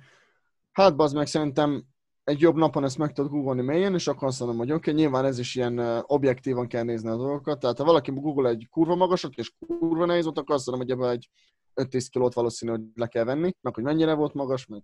[0.73, 1.85] hát bazd meg, szerintem
[2.25, 5.03] egy jobb napon ezt meg tudod googolni mélyen, és akkor azt mondom, hogy oké, okay,
[5.03, 7.59] nyilván ez is ilyen objektívan kell nézni a dolgokat.
[7.59, 10.97] Tehát ha valaki google egy kurva magasat, és kurva nehéz volt, akkor azt mondom, hogy
[10.97, 11.29] ebből egy
[11.75, 14.83] 5-10 kilót valószínű, hogy le kell venni, meg hogy mennyire volt magas, meg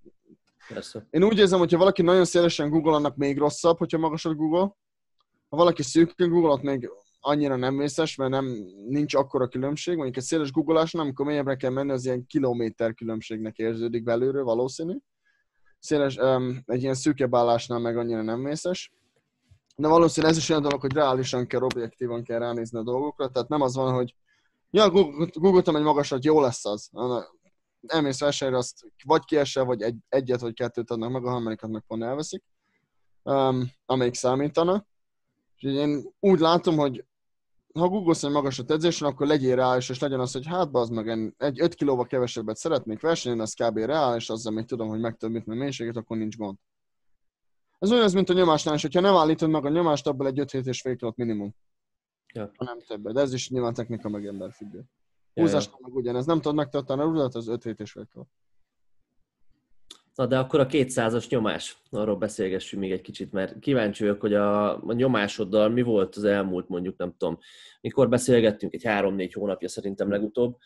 [0.68, 1.07] Persze.
[1.11, 4.77] Én úgy érzem, hogy ha valaki nagyon szélesen Google, annak még rosszabb, hogyha magasat Google.
[5.49, 8.46] Ha valaki szűkön Google, ott még annyira nem vészes, mert nem,
[8.88, 9.94] nincs akkora különbség.
[9.94, 14.96] Mondjuk egy széles googolásnál, amikor mélyebbre kell menni, az ilyen kilométer különbségnek érződik belülről valószínű.
[15.79, 18.92] Széles, um, egy ilyen szűkebb állásnál meg annyira nem vészes.
[19.77, 23.29] De valószínűleg ez is olyan dolog, hogy reálisan kell, objektívan kell ránézni a dolgokra.
[23.29, 24.14] Tehát nem az van, hogy
[24.70, 24.90] ja,
[25.33, 26.88] googoltam egy magasat, jó lesz az.
[27.87, 31.83] Elmész versenyre, azt vagy kiesel, vagy egy, egyet vagy kettőt adnak meg, a harmadikat meg
[31.87, 32.45] pont elveszik,
[33.23, 34.87] um, amelyik számítana.
[35.55, 37.05] Úgyhogy én úgy látom, hogy
[37.73, 41.07] ha googolsz egy magasat edzésen, akkor legyél reális, és legyen az, hogy hát az meg
[41.07, 43.79] én egy 5 kilóval kevesebbet szeretnék versenyen, az kb.
[43.79, 46.57] reális, azzal még tudom, hogy meg tudom ütni a mélységet, akkor nincs gond.
[47.79, 50.55] Ez olyan, mint a nyomásnál is, hogyha nem állítod meg a nyomást, abból egy 5
[50.55, 51.55] és fél kilót minimum.
[52.33, 52.51] Ja.
[52.57, 53.12] Ha nem többet.
[53.12, 54.85] De ez is nyilván technika meg ember függő.
[55.35, 56.27] Húzásnál meg ugyanez.
[56.27, 58.29] Nem tudod megtartani a rúdat, az 5 és fél kiló.
[60.14, 64.35] Na de akkor a 200-as nyomás, arról beszélgessünk még egy kicsit, mert kíváncsi vagyok, hogy
[64.35, 67.38] a, a nyomásoddal mi volt az elmúlt mondjuk, nem tudom,
[67.81, 70.57] mikor beszélgettünk, egy három-négy hónapja szerintem legutóbb,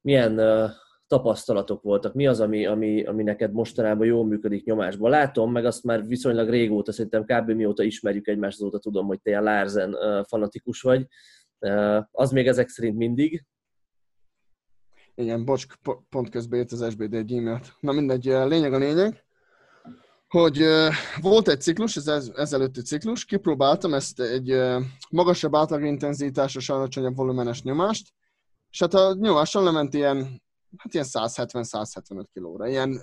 [0.00, 0.70] milyen uh,
[1.06, 5.10] tapasztalatok voltak, mi az, ami, ami, ami neked mostanában jól működik nyomásban.
[5.10, 7.50] Látom, meg azt már viszonylag régóta, szerintem kb.
[7.50, 11.06] mióta ismerjük egymást, azóta tudom, hogy te ilyen Larsen uh, fanatikus vagy.
[11.58, 13.44] Uh, az még ezek szerint mindig.
[15.18, 17.72] Igen, bocs, po- pont közben jött az SBD egy e-mailt.
[17.80, 19.24] Na mindegy, eh, lényeg a lényeg,
[20.28, 26.68] hogy eh, volt egy ciklus, ez ez ezelőtti ciklus, kipróbáltam ezt egy eh, magasabb átlagintenzitásos,
[26.68, 28.12] alacsonyabb volumenes nyomást,
[28.70, 30.42] és hát a nyomáson lement ilyen,
[30.76, 32.68] hát ilyen 170-175 kilóra.
[32.68, 33.00] Ilyen,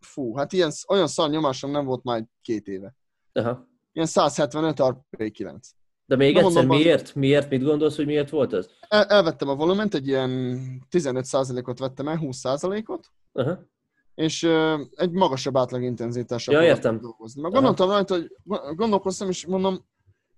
[0.00, 2.94] fú, hát ilyen, olyan szar nyomásom nem volt már két éve.
[3.32, 3.68] Aha.
[3.92, 5.60] Ilyen 175 RP9.
[6.10, 7.14] De még Na, egyszer, mondom, miért?
[7.14, 7.50] Miért?
[7.50, 8.68] Mit gondolsz, hogy miért volt ez?
[8.88, 10.30] El, elvettem a volument, egy ilyen
[10.90, 13.58] 15%-ot vettem el, 20%-ot, Aha.
[14.14, 17.02] és uh, egy magasabb átlagintenzitással Ja, próbáltam értem.
[17.08, 17.42] dolgozni.
[17.42, 18.36] Meg gondoltam rajta, hogy
[18.76, 19.86] gondolkoztam, és mondom,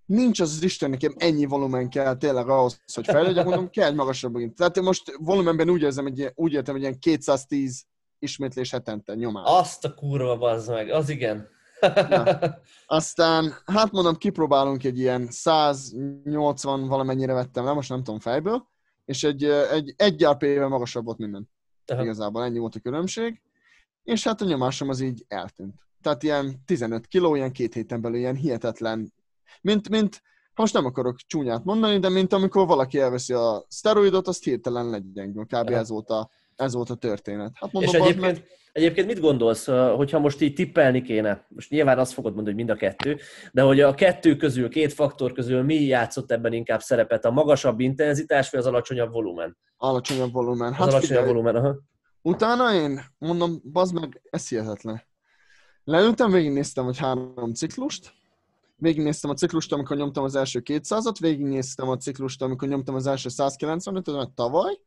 [0.06, 3.94] nincs az az Isten, nekem ennyi volumen kell tényleg ahhoz, hogy fejlődjek, mondom, kell egy
[3.94, 4.58] magasabb intenzitás.
[4.58, 7.84] Tehát én most volumenben úgy érzem, hogy úgy értem, hogy ilyen 210
[8.18, 9.44] ismétlés hetente nyomás.
[9.46, 11.48] Azt a kurva bazd meg, az igen.
[12.86, 18.68] Aztán, hát mondom, kipróbálunk egy ilyen 180 valamennyire vettem le, most nem tudom fejből,
[19.04, 21.48] és egy, egy, egy RP-vel magasabb volt minden.
[21.86, 22.02] Aha.
[22.02, 23.40] Igazából ennyi volt a különbség.
[24.02, 25.74] És hát a nyomásom az így eltűnt.
[26.00, 29.12] Tehát ilyen 15 kiló, ilyen két héten belül ilyen hihetetlen,
[29.60, 30.22] mint, mint
[30.54, 34.90] ha most nem akarok csúnyát mondani, de mint amikor valaki elveszi a szteroidot, azt hirtelen
[34.90, 35.44] legyengül.
[35.44, 35.52] Kb.
[35.54, 35.72] Aha.
[35.72, 37.50] ez volt, a, ez volt a történet.
[37.54, 41.46] Hát És mondom, bazd egyébként, meg, egyébként mit gondolsz, hogyha most így tippelni kéne?
[41.48, 43.18] Most nyilván azt fogod mondani, hogy mind a kettő,
[43.52, 47.24] de hogy a kettő közül, két faktor közül mi játszott ebben inkább szerepet?
[47.24, 49.56] A magasabb intenzitás, vagy az alacsonyabb volumen?
[49.76, 50.68] alacsonyabb volumen.
[50.68, 51.78] Az Hát alacsonyabb figyelj, volumen, aha.
[52.22, 55.02] Utána én mondom, bazd meg, ez hihetetlen.
[55.84, 58.12] Leültem, végignéztem, hogy három ciklust,
[58.76, 63.28] végignéztem a ciklust, amikor nyomtam az első 200-at, végignéztem a ciklust, amikor nyomtam az első
[63.32, 64.78] 195-öt, mert tavaly,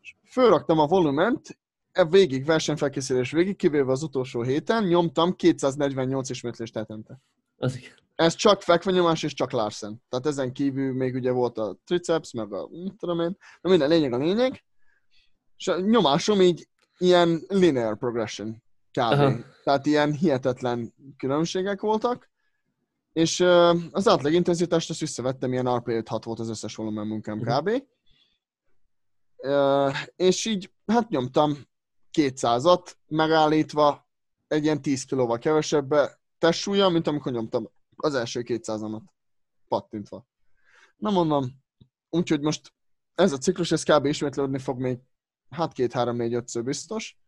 [0.00, 1.58] és fölraktam a volument,
[1.92, 7.20] e végig, versenyfelkészülés végig, kivéve az utolsó héten, nyomtam 248 ismétlést hetente.
[7.56, 7.92] Az igen.
[8.14, 10.02] Ez csak fekvenyomás és csak Larsen.
[10.08, 13.88] Tehát ezen kívül még ugye volt a triceps, meg a, mit tudom én, na minden
[13.88, 14.64] lényeg a lényeg.
[15.56, 18.98] És a nyomásom így ilyen linear progression kb.
[19.12, 19.32] Aha.
[19.64, 22.30] Tehát ilyen hihetetlen különbségek voltak.
[23.12, 23.40] És
[23.90, 27.48] az átlag intenzitást azt visszavettem, ilyen RP 5-6 volt az összes volumen munkám Mhm.
[27.48, 27.68] kb.
[27.68, 27.76] Ö,
[30.16, 31.58] és így, hát nyomtam
[32.12, 34.08] 200-at megállítva
[34.48, 39.02] egy ilyen 10 kilóval kevesebbe testsúlya, mint amikor nyomtam az első 200-amat
[39.68, 40.26] pattintva.
[40.96, 41.50] Na mondom,
[42.10, 42.72] úgyhogy most
[43.14, 44.04] ez a ciklus, ez kb.
[44.04, 44.98] ismétlődni fog még
[45.50, 47.18] hát két, három, négy, ötször biztos.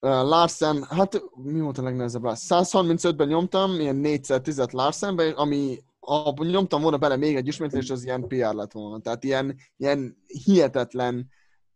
[0.00, 2.62] Uh, Larsen, hát mi volt a legnehezebb Larsen?
[2.64, 8.26] 135-ben nyomtam, ilyen 4x10-et Larsenbe, ami ha nyomtam volna bele még egy ismétlés, az ilyen
[8.26, 9.00] PR lett volna.
[9.00, 11.28] Tehát ilyen, ilyen hihetetlen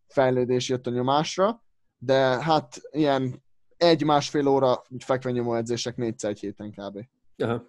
[0.07, 1.63] fejlődés jött a nyomásra,
[1.97, 3.43] de hát ilyen
[3.77, 6.99] egy-másfél óra fekvenyomó edzések négyszer egy héten kb.
[7.37, 7.63] Aha.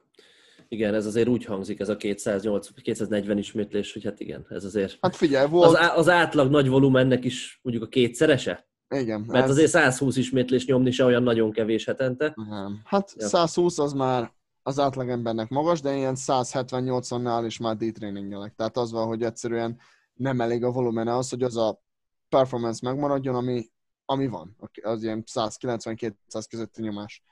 [0.69, 4.99] Igen, ez azért úgy hangzik, ez a 208, 240 ismétlés, hogy hát igen, ez azért...
[5.01, 5.77] Hát figyelj, volt...
[5.77, 8.69] Az, az átlag nagy volumennek is mondjuk a kétszerese?
[8.89, 9.21] Igen.
[9.21, 9.51] Mert ez...
[9.51, 12.33] azért 120 ismétlés nyomni se olyan nagyon kevés hetente.
[12.49, 12.81] Nem.
[12.85, 13.27] Hát ja.
[13.27, 18.55] 120 az már az átlagembernek magas, de ilyen 170-80-nál is már D-tréningelek.
[18.55, 19.79] Tehát az van, hogy egyszerűen
[20.15, 21.83] nem elég a volumen az, hogy az a
[22.29, 23.71] performance megmaradjon, ami,
[24.05, 24.57] ami van.
[24.83, 26.13] Az ilyen 190-200
[26.49, 27.23] közötti nyomás.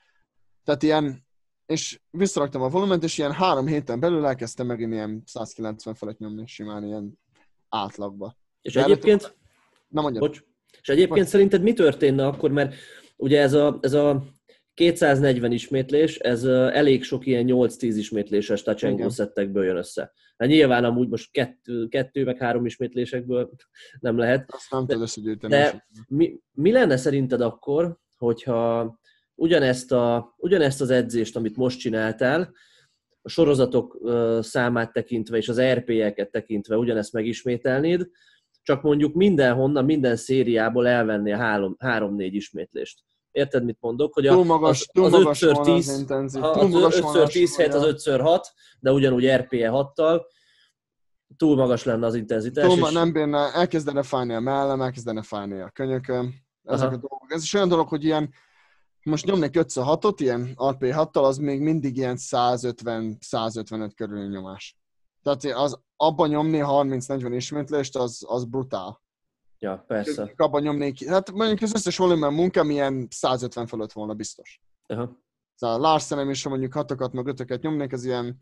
[0.63, 1.27] Tehát ilyen,
[1.65, 6.47] és visszaraktam a volument, és ilyen három héten belül elkezdtem megint ilyen 190 felett nyomni
[6.47, 7.19] simán ilyen
[7.69, 8.37] átlagba.
[8.61, 9.21] És De egyébként...
[9.21, 9.37] Előtt...
[9.87, 10.23] Na mondjad.
[10.23, 10.43] Bocs.
[10.81, 11.29] És egyébként Bocs.
[11.29, 12.75] szerinted mi történne akkor, mert
[13.17, 14.23] ugye ez a, ez a
[14.79, 20.13] 240 ismétlés, ez elég sok ilyen 8-10 ismétléses touch szettekből jön össze.
[20.37, 23.49] Hát nyilván amúgy most kettő, kettő meg három ismétlésekből
[23.99, 24.51] nem lehet.
[24.51, 25.53] Azt nem tudod összegyűjteni.
[25.53, 28.99] De mi, mi lenne szerinted akkor, hogyha
[29.35, 32.53] ugyanezt, a, ugyanezt az edzést, amit most csináltál,
[33.21, 33.99] a sorozatok
[34.41, 38.09] számát tekintve és az RP-eket tekintve ugyanezt megismételnéd,
[38.63, 43.03] csak mondjuk mindenhonnan, minden szériából elvennél három, három-négy ismétlést.
[43.31, 44.13] Érted, mit mondok?
[44.13, 48.43] Hogy a, túl magas, túl az, magas 5x10, az, az 5x10 helyett az 5x6,
[48.79, 50.21] de ugyanúgy RPE 6-tal,
[51.37, 52.73] túl magas lenne az intenzitás.
[52.73, 52.91] Túl, és...
[52.91, 56.33] Nem bírna, elkezdene fájni a mellem, elkezdene fájni a könyököm.
[56.63, 56.95] Ezek Aha.
[56.95, 57.33] a dolgok.
[57.33, 58.33] Ez is olyan dolog, hogy ilyen,
[59.03, 64.77] most nyomnék 5 6 ilyen RP6-tal, az még mindig ilyen 150-155 körül nyomás.
[65.23, 69.01] Tehát az, abban nyomni 30-40 ismétlést, az, az brutál.
[69.59, 70.33] Ja, persze.
[70.35, 74.61] Abban nyomnék, hát mondjuk az összes volumen munkám ilyen 150 fölött volna biztos.
[74.87, 75.17] Aha.
[75.55, 78.37] Szóval Larsenem is, ha mondjuk hatokat meg ötöket nyomnék, ez ilyen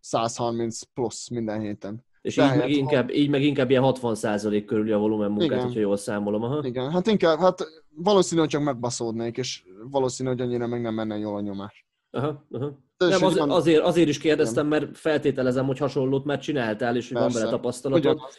[0.00, 2.04] 130 plusz minden héten.
[2.20, 5.62] És így meg, inkább, így meg inkább ilyen 60% körüli a volumen munkát, Igen.
[5.62, 6.42] hogyha jól számolom.
[6.42, 6.66] Aha.
[6.66, 7.64] Igen, hát inkább, hát
[7.94, 11.86] valószínű, hogy csak megbaszódnék, és valószínű, hogy annyira meg nem menne jól a nyomás.
[12.10, 12.78] Aha, aha.
[12.96, 17.32] Nem, az, azért, azért is kérdeztem, mert feltételezem, hogy hasonlót már csináltál, és hogy van
[17.32, 18.04] vele tapasztalatod.
[18.04, 18.34] Ugyanaz.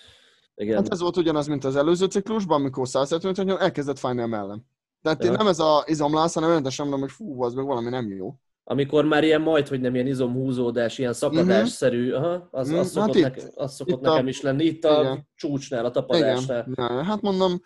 [0.61, 0.75] Igen.
[0.75, 4.63] Hát ez volt ugyanaz, mint az előző ciklusban, amikor 175 hogy elkezdett fájni a mellem.
[5.01, 5.31] Tehát ja.
[5.31, 8.33] nem ez a izomlász, hanem rendesen mondom, hogy fú, az meg valami nem jó.
[8.63, 12.23] Amikor már ilyen majd, hogy nem ilyen izomhúzódás, ilyen szakadásszerű, mhm.
[12.23, 12.81] aha, az, az mhm.
[12.81, 14.29] szokott, hát neke, az szokott nekem a...
[14.29, 14.63] is lenni.
[14.63, 15.27] Itt a igen.
[15.35, 16.67] csúcsnál, a tapadásnál.
[16.71, 16.93] Igen.
[16.93, 17.61] Ja, hát mondom,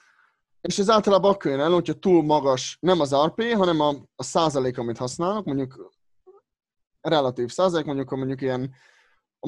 [0.61, 4.23] és ez általában akkor jön el, hogyha túl magas, nem az RP, hanem a, a
[4.23, 5.93] százalék, amit használnak, mondjuk
[7.01, 8.73] relatív százalék, mondjuk, mondjuk ilyen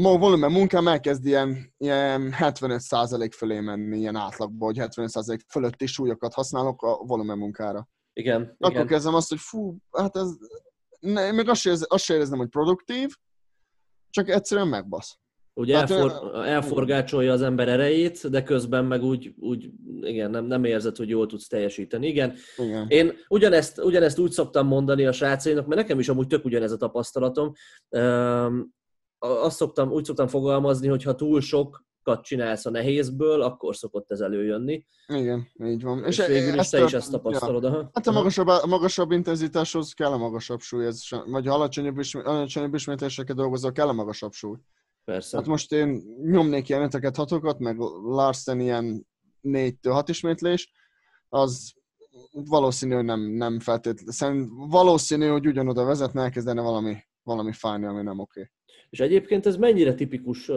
[0.02, 6.34] a volumen munkám elkezd ilyen, ilyen 75% fölé menni, ilyen átlagban, hogy 75% fölötti súlyokat
[6.34, 7.88] használok a volumen munkára.
[8.14, 8.56] Igen.
[8.60, 8.88] Akkor igen.
[8.88, 10.30] kezdem azt, hogy fú, hát ez,
[11.00, 13.10] ne, még azt sem, azt sem hogy produktív,
[14.10, 15.18] csak egyszerűen megbasz.
[15.56, 19.70] Ugye hát, elfor, elforgácsolja az ember erejét, de közben meg úgy, úgy
[20.02, 22.08] igen, nem, nem érzed, hogy jól tudsz teljesíteni.
[22.08, 22.34] Igen.
[22.58, 22.86] igen.
[22.88, 26.78] Én ugyanezt, ugyanezt úgy szoktam mondani a srácainak, mert nekem is amúgy tök ugyanez a
[26.78, 27.52] tapasztalatom
[29.24, 34.20] azt szoktam, úgy szoktam fogalmazni, hogy ha túl sokat csinálsz a nehézből, akkor szokott ez
[34.20, 34.86] előjönni.
[35.08, 36.06] Igen, így van.
[36.06, 37.64] És, és végül is te a, is ezt tapasztalod.
[37.64, 37.90] Ja.
[37.94, 42.74] Hát a magasabb, a magasabb intenzitáshoz kell a magasabb súly, ez, vagy ha alacsonyabb, alacsonyabb
[42.74, 44.58] ismétléseket dolgozol, kell a magasabb súly.
[45.06, 45.38] Persze.
[45.38, 49.08] Hát most én nyomnék ilyen öteket, hatokat, meg Larsen ilyen
[49.42, 50.72] 4 hat ismétlés,
[51.30, 51.74] az
[52.32, 54.48] valószínű, hogy nem, nem feltétlenül.
[54.70, 58.40] valószínű, hogy ugyanoda vezetne, elkezdene valami, valami fájni, ami nem oké.
[58.40, 58.53] Okay.
[58.90, 60.50] És egyébként ez mennyire tipikus,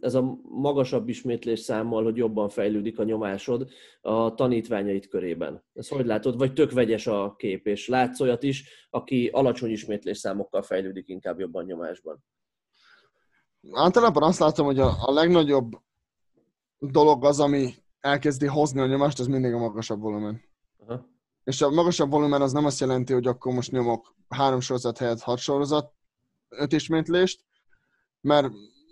[0.00, 3.68] ez a magasabb ismétlés számmal, hogy jobban fejlődik a nyomásod
[4.00, 5.64] a tanítványait körében?
[5.74, 6.38] Ez hogy látod?
[6.38, 11.38] Vagy tök vegyes a kép, és látsz olyat is, aki alacsony ismétlés számokkal fejlődik inkább
[11.38, 12.24] jobban nyomásban?
[13.72, 15.72] Általában azt látom, hogy a, a legnagyobb
[16.78, 20.42] dolog az, ami elkezdi hozni a nyomást, az mindig a magasabb volumen.
[20.86, 21.08] Aha.
[21.44, 25.20] És a magasabb volumen az nem azt jelenti, hogy akkor most nyomok három sorozat helyett
[25.20, 25.92] hat sorozat,
[26.48, 27.44] öt ismétlést,
[28.20, 28.48] mert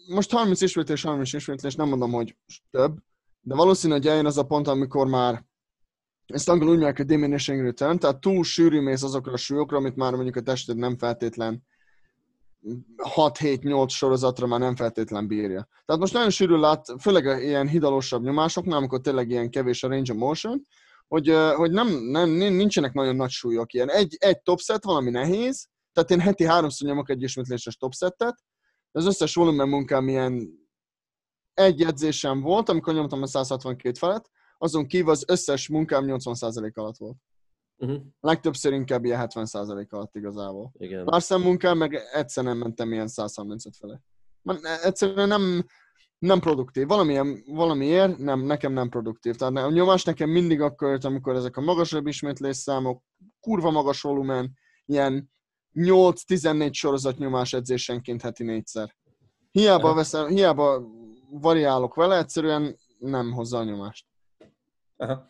[0.09, 2.37] most 30 ismétlés, 30 ismétlés, nem mondom, hogy
[2.71, 2.97] több,
[3.41, 5.45] de valószínű, hogy eljön az a pont, amikor már
[6.27, 9.97] ezt angol úgy mondják, hogy diminishing return, tehát túl sűrű mész azokra a súlyokra, amit
[9.97, 11.65] már mondjuk a tested nem feltétlen
[13.15, 15.69] 6-7-8 sorozatra már nem feltétlen bírja.
[15.85, 20.13] Tehát most nagyon sűrű lát, főleg ilyen hidalosabb nyomásoknál, amikor tényleg ilyen kevés a range
[20.13, 20.67] of motion,
[21.09, 23.91] hogy, hogy nem, nem, nincsenek nagyon nagy súlyok ilyen.
[23.91, 28.39] Egy, egy topset valami nehéz, tehát én heti háromszor nyomok egy ismétléses topsettet,
[28.97, 30.65] az összes volumen munkám ilyen
[31.55, 36.97] egy edzésem volt, amikor nyomtam a 162 felett, azon kívül az összes munkám 80% alatt
[36.97, 37.17] volt.
[37.77, 38.03] Uh-huh.
[38.21, 40.73] Legtöbbször inkább ilyen 70% alatt igazából.
[40.79, 41.05] Igen.
[41.05, 44.01] Larsen munkám meg egyszer nem mentem ilyen 135 fele.
[44.83, 45.65] Egyszerűen nem,
[46.19, 46.87] nem produktív.
[46.87, 49.35] Valamilyen, valamiért nem, nekem nem produktív.
[49.35, 53.03] Tehát a nyomás nekem mindig akkor jött, amikor ezek a magasabb ismétlés számok,
[53.41, 54.53] kurva magas volumen,
[54.85, 55.31] ilyen
[55.77, 58.95] 8-14 sorozat nyomás edzésenként heti négyszer.
[59.51, 60.83] Hiába, veszem, hiába
[61.31, 64.07] variálok vele, egyszerűen nem hozza a nyomást.
[64.97, 65.29] Aha.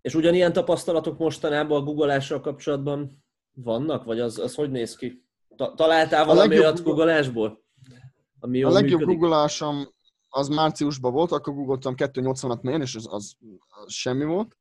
[0.00, 4.04] És ugyanilyen tapasztalatok mostanában a googleással kapcsolatban vannak?
[4.04, 5.24] Vagy az, az hogy néz ki?
[5.74, 7.64] Találtál valami olyat googleásból?
[8.40, 9.28] Ami a legjobb működik?
[10.28, 13.36] az márciusban volt, akkor googoltam 280-at mélyen, és az, az,
[13.84, 14.56] az semmi volt.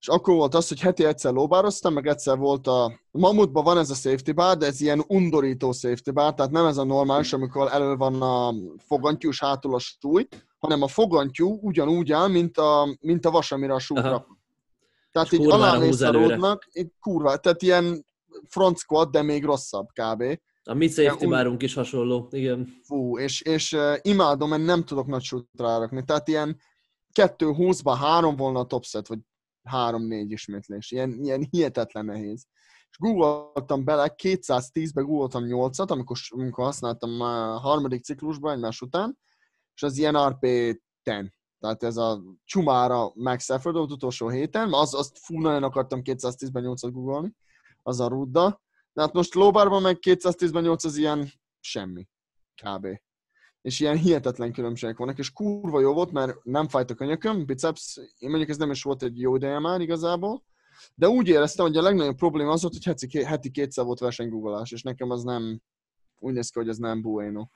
[0.00, 3.00] És akkor volt az, hogy heti egyszer lóbároztam, meg egyszer volt a...
[3.10, 6.76] Mamutban van ez a safety bar, de ez ilyen undorító safety bar, tehát nem ez
[6.76, 10.28] a normális, amikor elő van a fogantyú és hátul a súly,
[10.58, 14.26] hanem a fogantyú ugyanúgy áll, mint a, mint a vas, amire a súlyra.
[15.12, 16.68] Tehát így alámész a ródnak,
[17.00, 18.06] kurva, tehát ilyen
[18.48, 20.38] front squat, de még rosszabb kb.
[20.64, 22.80] A mi safety bárunk is hasonló, igen.
[22.82, 26.04] Fú, és, és uh, imádom, mert nem tudok nagy súlyt rárakni.
[26.04, 26.60] Tehát ilyen
[27.14, 29.18] 2-20-ban három volna a topset, vagy
[29.70, 30.90] 3-4 ismétlés.
[30.90, 32.46] Ilyen, ilyen hihetetlen nehéz.
[32.90, 39.18] És googoltam bele, 210-ben googoltam 8-at, amikor, amikor használtam a harmadik ciklusban egymás után,
[39.74, 41.30] és az ilyen RP10.
[41.58, 43.12] Tehát ez a csumára
[43.46, 47.34] Effort utolsó héten, az, azt fú, nagyon akartam 210-ben 8-at googolni,
[47.82, 48.62] az a rudda.
[48.92, 52.08] De hát most lóbárban meg 210-ben 8 az ilyen semmi,
[52.62, 52.86] kb.
[53.62, 58.00] És ilyen hihetetlen különbségek vannak, és kurva jó volt, mert nem fájt a könyököm, biceps,
[58.18, 60.44] én mondjuk ez nem is volt egy jó ideje már igazából,
[60.94, 64.70] de úgy éreztem, hogy a legnagyobb probléma az volt, hogy heti, heti kétszer volt versenygugolás,
[64.70, 65.60] és nekem az nem,
[66.18, 67.46] úgy néz ki, hogy ez nem bueno.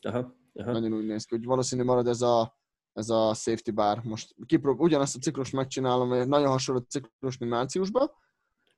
[0.00, 0.72] Aha, aha.
[0.72, 2.58] Nagyon úgy néz ki, hogy valószínű marad ez a,
[2.92, 4.02] ez a safety bar.
[4.02, 8.10] Most kiprób- ugyanazt a ciklus megcsinálom, nagyon hasonló ciklus, mint márciusban,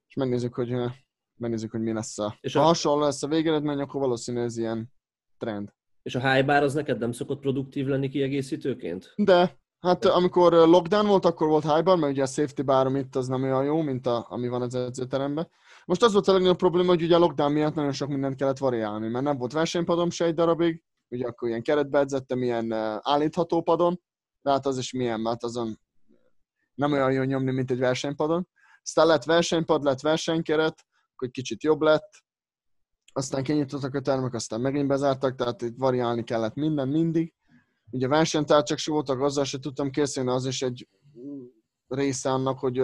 [0.08, 0.74] és megnézzük, hogy
[1.34, 2.36] megnézzük, hogy mi lesz a...
[2.40, 2.64] És ha a...
[2.64, 4.92] hasonló lesz a végeredmény, akkor valószínű ez ilyen
[5.38, 5.76] trend.
[6.08, 9.12] És a high bar az neked nem szokott produktív lenni kiegészítőként?
[9.16, 10.08] De, hát De.
[10.08, 13.42] amikor lockdown volt, akkor volt high bar, mert ugye a safety bar itt az nem
[13.42, 15.50] olyan jó, mint a, ami van az edzőteremben.
[15.84, 18.58] Most az volt a legnagyobb probléma, hogy ugye a lockdown miatt nagyon sok mindent kellett
[18.58, 23.62] variálni, mert nem volt versenypadom se egy darabig, ugye akkor ilyen keretbe edzettem, ilyen állítható
[23.62, 24.00] padon,
[24.42, 25.80] de hát az is milyen, mert azon
[26.74, 28.48] nem olyan jó nyomni, mint egy versenypadon.
[28.82, 30.84] Aztán lett versenypad, lett versenykeret,
[31.16, 32.08] hogy kicsit jobb lett,
[33.18, 37.34] aztán kinyitottak a termek, aztán megint bezártak, tehát itt variálni kellett minden, mindig.
[37.90, 40.88] Ugye versenytárcsak se voltak, azzal se tudtam készülni, az is egy
[41.88, 42.78] része annak, hogy,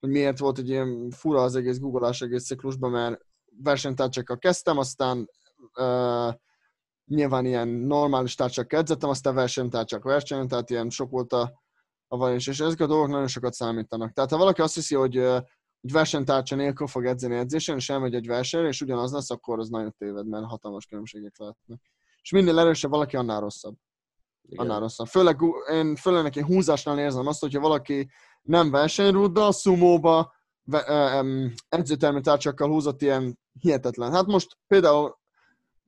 [0.00, 3.20] hogy miért volt egy ilyen fura az egész googleás egész ciklusban, mert
[3.62, 5.30] versenytárcsakkal kezdtem, aztán
[5.78, 6.34] uh,
[7.04, 11.62] nyilván ilyen normális tárcsak edzettem, aztán versenytárcsak versenyen, tehát ilyen sok volt a,
[12.08, 14.12] a variáns, és ezek a dolgok nagyon sokat számítanak.
[14.12, 15.16] Tehát ha valaki azt hiszi, hogy
[15.80, 19.68] hogy versenytárcsa nélkül fog edzeni edzésen, és elmegy egy versenyre, és ugyanaz lesz, akkor az
[19.68, 21.80] nagyon téved, mert hatalmas különbségek lehetnek.
[22.22, 23.74] És minél erősebb valaki, annál rosszabb.
[24.42, 24.64] Igen.
[24.64, 25.06] Annál rosszabb.
[25.06, 25.38] Főleg,
[25.72, 28.10] én főleg neki húzásnál érzem azt, hogyha valaki
[28.42, 30.32] nem versenyrúddal, szumóba,
[31.68, 34.12] edzőtermi tárcsakkal húzott ilyen hihetetlen.
[34.12, 35.18] Hát most például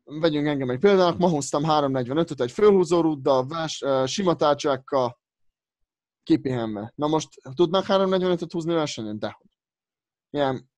[0.05, 5.21] vegyünk engem egy példának, ma húztam 345-öt egy fölhúzó rúddal, vers, sima tárcsákkal,
[6.23, 6.93] kipihenve.
[6.95, 9.19] Na most tudnak 345-öt húzni versenyen?
[9.19, 9.51] Dehogy
[10.33, 10.71] ilyen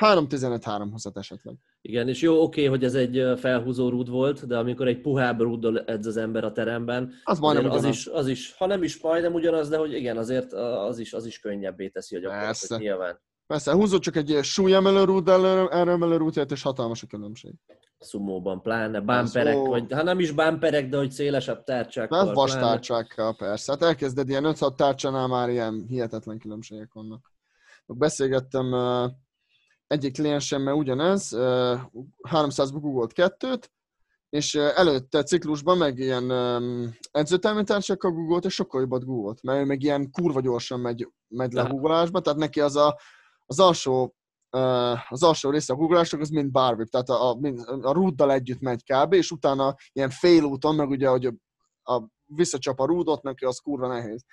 [0.00, 1.56] 3-15-3-20 esetleg.
[1.80, 5.84] Igen, és jó, oké, hogy ez egy felhúzó rúd volt, de amikor egy puhább rúddal
[5.84, 9.34] edz az ember a teremben, az, majdnem az, is, az is, ha nem is majdnem
[9.34, 13.20] ugyanaz, de hogy igen, azért az is, az is könnyebbé teszi a gyakorlatot nyilván.
[13.46, 17.54] Persze, húzó csak egy súlyemelő rúddal, erőemelő rúdját, és hatalmas a különbség.
[17.98, 19.66] Szumóban pláne, bámperek, Szó...
[19.66, 22.26] vagy ha nem is bámperek, de hogy szélesebb tárcsákkal.
[22.26, 23.72] Hát vas tárcsákkal, persze.
[23.72, 27.31] Hát elkezded ilyen 5-6 tárcsánál már ilyen hihetetlen különbségek vannak
[27.86, 28.74] beszélgettem
[29.86, 33.72] egyik kliensemmel ugyanez, 300-ba googolt kettőt,
[34.28, 36.30] és előtte ciklusban meg ilyen
[37.10, 41.52] edzőtermi társakkal googolt, és sokkal jobbat googolt, mert ő meg ilyen kurva gyorsan megy, megy
[41.52, 42.98] le a googolásba, tehát neki az a,
[43.46, 44.14] az alsó
[45.08, 47.38] az alsó része a googolásnak az mind bárvip, tehát a, a,
[47.82, 51.34] a rúddal együtt megy kb, és utána ilyen félúton, meg ugye, hogy a,
[51.94, 54.24] a visszacsap a rúdot, neki az kurva nehéz.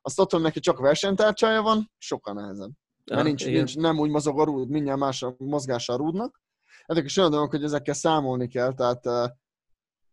[0.00, 2.70] Azt ott, hogy neki csak versenytárcsája van, sokkal nehezebb.
[3.10, 6.40] Mert nincs, nincs, nem úgy mozog a rúd, mindjárt más a mozgása a rúdnak.
[6.86, 9.06] Ezek is olyan dolgok, hogy ezekkel számolni kell, tehát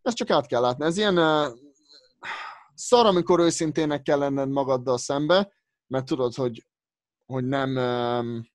[0.01, 0.85] ezt csak át kell látni.
[0.85, 1.19] Ez ilyen
[2.73, 5.53] szar, amikor őszintének kell lenned magaddal szembe,
[5.87, 6.65] mert tudod, hogy
[7.25, 7.71] hogy nem,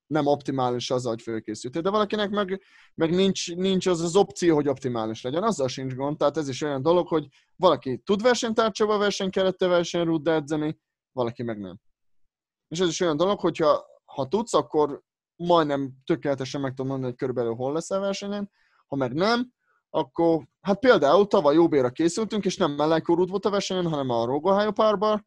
[0.07, 1.82] nem optimális az, hogy fölkészültél.
[1.82, 2.62] De valakinek meg,
[2.95, 5.43] meg nincs, nincs az az opció, hogy optimális legyen.
[5.43, 6.16] Azzal sincs gond.
[6.16, 7.26] Tehát ez is olyan dolog, hogy
[7.57, 10.78] valaki tud versenytárcsába, versenykerette, versenyrúdda edzeni,
[11.12, 11.80] valaki meg nem.
[12.68, 13.84] És ez is olyan dolog, hogyha
[14.15, 15.03] ha tudsz, akkor
[15.37, 18.51] majdnem tökéletesen meg tudom mondani, hogy körülbelül hol lesz a versenyen.
[18.87, 19.53] Ha meg nem,
[19.91, 24.71] akkor hát például tavaly Jóbéra készültünk, és nem Mellenkorút volt a versenyen, hanem a Rogohájó
[24.71, 25.25] párbar.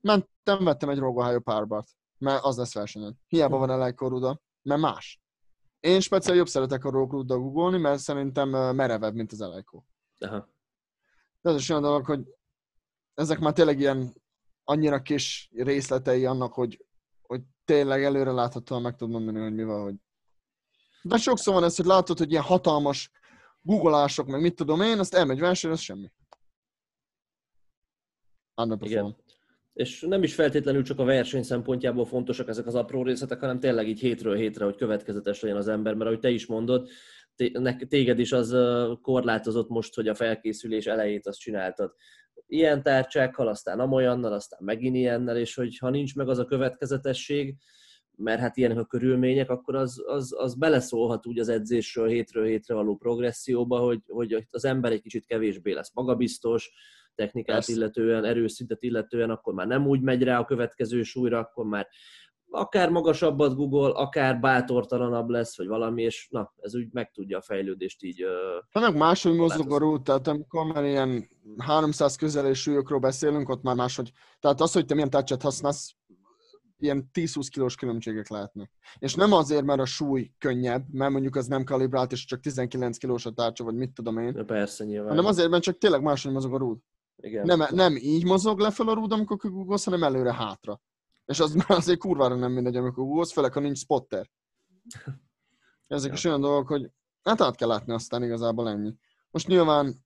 [0.00, 3.20] Mentem, vettem egy Rogohájó párbart, mert az lesz versenyen.
[3.26, 5.20] Hiába van Elejkorúda, mert más.
[5.80, 9.86] Én speciál jobb szeretek a Rogohájó googolni, mert szerintem merevebb, mint az Elejkó.
[10.18, 10.48] Aha.
[11.40, 12.20] De ez is olyan dolog, hogy
[13.14, 14.22] ezek már tényleg ilyen
[14.64, 16.85] annyira kis részletei annak, hogy,
[17.26, 19.94] hogy tényleg előre láthatóan meg tudod mondani, hogy mi van, hogy...
[21.02, 23.10] De sokszor van ez, hogy látod, hogy ilyen hatalmas
[23.62, 26.12] googolások, meg mit tudom én, azt elmegy verseny, az semmi.
[28.80, 29.16] Igen.
[29.72, 33.88] És nem is feltétlenül csak a verseny szempontjából fontosak ezek az apró részletek, hanem tényleg
[33.88, 36.88] így hétről hétre, hogy következetes legyen az ember, mert ahogy te is mondod,
[37.88, 38.56] téged is az
[39.02, 41.94] korlátozott most, hogy a felkészülés elejét azt csináltad.
[42.46, 47.56] Ilyen tárcsákkal, aztán amolyannal, aztán megint ilyennel, és hogy ha nincs meg az a következetesség,
[48.16, 52.74] mert hát ilyenek a körülmények, akkor az, az, az beleszólhat úgy az edzésről hétről hétre
[52.74, 56.72] való progresszióba, hogy, hogy az ember egy kicsit kevésbé lesz magabiztos,
[57.14, 57.72] technikát Persze.
[57.72, 61.88] illetően, erőszintet illetően, akkor már nem úgy megy rá a következő súlyra, akkor már
[62.56, 67.42] akár magasabbat Google, akár bátortalanabb lesz, vagy valami, és na, ez úgy meg tudja a
[67.42, 68.24] fejlődést így...
[68.72, 71.28] Meg máshogy mozog a rút, tehát amikor már ilyen
[71.58, 75.94] 300 közelés súlyokról beszélünk, ott már máshogy, tehát az, hogy te milyen tárcsát használsz,
[76.78, 78.70] ilyen 10-20 kilós különbségek lehetnek.
[78.98, 82.96] És nem azért, mert a súly könnyebb, mert mondjuk az nem kalibrált, és csak 19
[82.96, 84.32] kilós a tárcsa, vagy mit tudom én.
[84.32, 85.08] De persze, nyilván.
[85.08, 86.78] Hanem azért, mert csak tényleg máshogy mozog a rúd.
[87.16, 87.46] Igen.
[87.46, 90.80] Nem, nem így mozog lefelé a rúd, amikor googolsz, hanem előre-hátra.
[91.26, 94.30] És az már azért kurvára nem mindegy, amikor googolsz, főleg, ha nincs spotter.
[95.86, 96.16] Ezek ja.
[96.16, 96.90] is olyan dolgok, hogy
[97.22, 98.94] hát át kell látni aztán igazából ennyi.
[99.30, 100.04] Most nyilván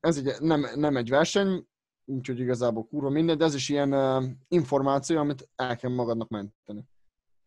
[0.00, 1.66] ez egy, nem, nem egy verseny,
[2.04, 6.88] úgyhogy igazából kurva mindegy, de ez is ilyen uh, információ, amit el kell magadnak menteni.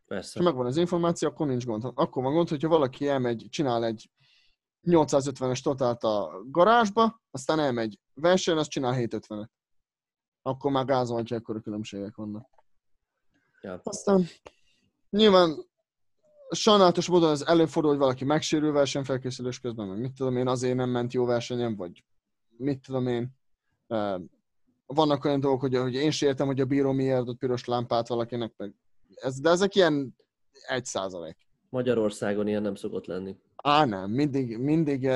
[0.05, 0.39] Persze.
[0.39, 1.84] Ha megvan az információ, akkor nincs gond.
[1.93, 4.09] Akkor van gond, hogyha valaki elmegy, csinál egy
[4.88, 9.47] 850-es totált a garázsba, aztán elmegy versenyen, azt csinál 750-et.
[10.41, 12.61] Akkor már gázolhatja, akkor a különbségek vannak.
[13.62, 13.82] Ja.
[13.84, 14.28] Aztán
[15.09, 15.66] nyilván
[16.49, 20.89] sajnálatos módon az előfordul, hogy valaki megsérül versenyfelkészülés közben, meg mit tudom én, azért nem
[20.89, 22.03] ment jó versenyen, vagy
[22.57, 23.30] mit tudom én,
[24.86, 28.07] vannak olyan dolgok, hogy, hogy én sem értem, hogy a bíró miért adott piros lámpát
[28.07, 28.74] valakinek, meg
[29.16, 30.16] ez, de ezek ilyen
[30.68, 31.38] egy százalék.
[31.70, 33.38] Magyarországon ilyen nem szokott lenni.
[33.55, 34.09] Á, nem.
[34.09, 35.09] Mindig, mindig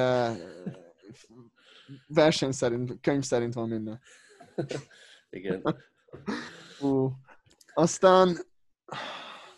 [2.08, 4.00] verseny szerint, könyv szerint van minden.
[5.30, 5.62] igen.
[6.80, 7.12] uh,
[7.76, 8.38] aztán...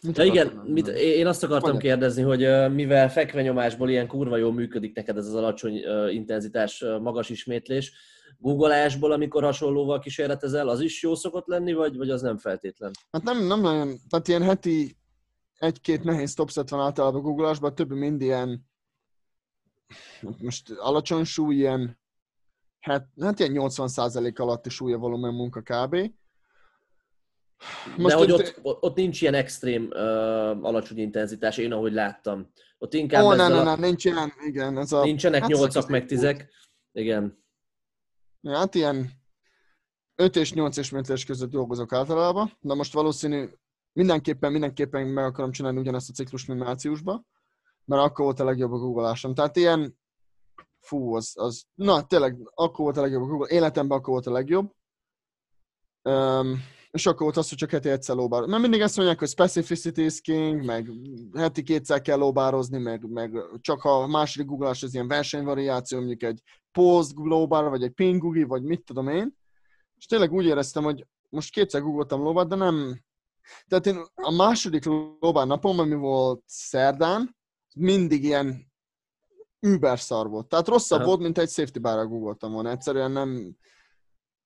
[0.02, 1.90] Mit igen, mit, én azt akartam Mondja.
[1.90, 7.94] kérdezni, hogy mivel fekvenyomásból ilyen kurva jól működik neked ez az alacsony intenzitás, magas ismétlés,
[8.38, 12.92] googleásból, amikor hasonlóval kísérletezel, az is jó szokott lenni, vagy, vagy az nem feltétlen?
[13.12, 14.98] Hát nem, nem nagyon, tehát ilyen heti
[15.58, 18.66] egy-két nehéz topset van általában googleásban, többi mind ilyen
[20.38, 22.00] most alacsony súly, ilyen
[22.80, 26.12] hát, hát ilyen 80% alatti súlya volumen munka kb.
[27.98, 30.00] Most De hogy ott, ott, ott nincs ilyen extrém uh,
[30.66, 32.52] alacsony intenzitás, én ahogy láttam.
[32.78, 34.78] Ott inkább Ó, nem, nem, nem, nincs ilyen, igen.
[34.78, 36.36] Ez a, nincsenek hát 8 meg 10
[36.92, 37.44] igen.
[38.42, 39.12] Ja, hát ilyen
[40.16, 43.48] 5 és 8 és méteres között dolgozok általában, de most valószínű
[43.94, 47.28] mindenképpen, mindenképpen meg akarom csinálni ugyanezt a ciklus, mint márciusban,
[47.86, 49.34] mert akkor volt a legjobb a googolásom.
[49.34, 49.98] Tehát ilyen,
[50.80, 54.32] fú, az, az, na tényleg, akkor volt a legjobb a Google, életemben akkor volt a
[54.32, 54.74] legjobb.
[56.02, 58.46] Um, és akkor volt az, hogy csak heti egyszer lóbár.
[58.46, 60.92] Mert mindig ezt mondják, hogy specificity is king, meg
[61.34, 63.32] heti kétszer kell lóbározni, meg, meg
[63.62, 68.44] csak ha a második googlás az ilyen versenyvariáció, mondjuk egy post lóbár, vagy egy pingugi,
[68.44, 69.36] vagy mit tudom én.
[69.98, 73.02] És tényleg úgy éreztem, hogy most kétszer googoltam lóbár, de nem...
[73.68, 74.86] Tehát én a második
[75.20, 77.36] lóbár napom, ami volt szerdán,
[77.76, 78.72] mindig ilyen
[79.60, 80.48] über szar volt.
[80.48, 81.08] Tehát rosszabb Aha.
[81.08, 82.70] volt, mint egy safety bar googoltam volna.
[82.70, 83.56] Egyszerűen nem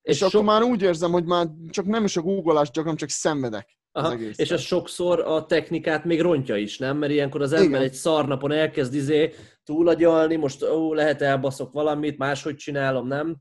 [0.02, 3.08] és, és akkor már úgy érzem, hogy már csak nem is a googolás, csak csak
[3.08, 3.76] szenvedek.
[3.94, 6.96] Aha, és ez sokszor a technikát még rontja is, nem?
[6.96, 7.82] Mert ilyenkor az ember Igen.
[7.82, 9.34] egy szarnapon elkezd izé
[9.64, 13.36] túlagyalni, most ó, lehet elbaszok valamit, máshogy csinálom, nem?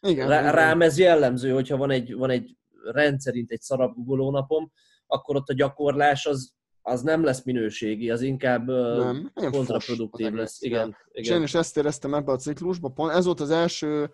[0.00, 0.50] Igen, Rá.
[0.50, 2.56] Rám ez jellemző, hogyha van egy, van egy
[2.92, 4.72] rendszerint egy szarabb googoló napom,
[5.06, 6.52] akkor ott a gyakorlás az,
[6.82, 10.62] az nem lesz minőségi, az inkább nem, kontraproduktív lesz.
[10.62, 10.96] Igen, igen.
[11.10, 12.94] És én is ezt éreztem ebbe a ciklusban.
[12.94, 14.10] Pont ez volt az első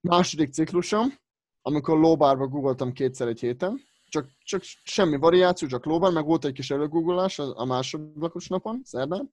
[0.00, 1.14] második ciklusom,
[1.62, 6.52] amikor lóbárba googoltam kétszer egy héten, csak, csak semmi variáció, csak lóban, meg volt egy
[6.52, 9.32] kis előgugolás a, másodlakos napon, szerdán,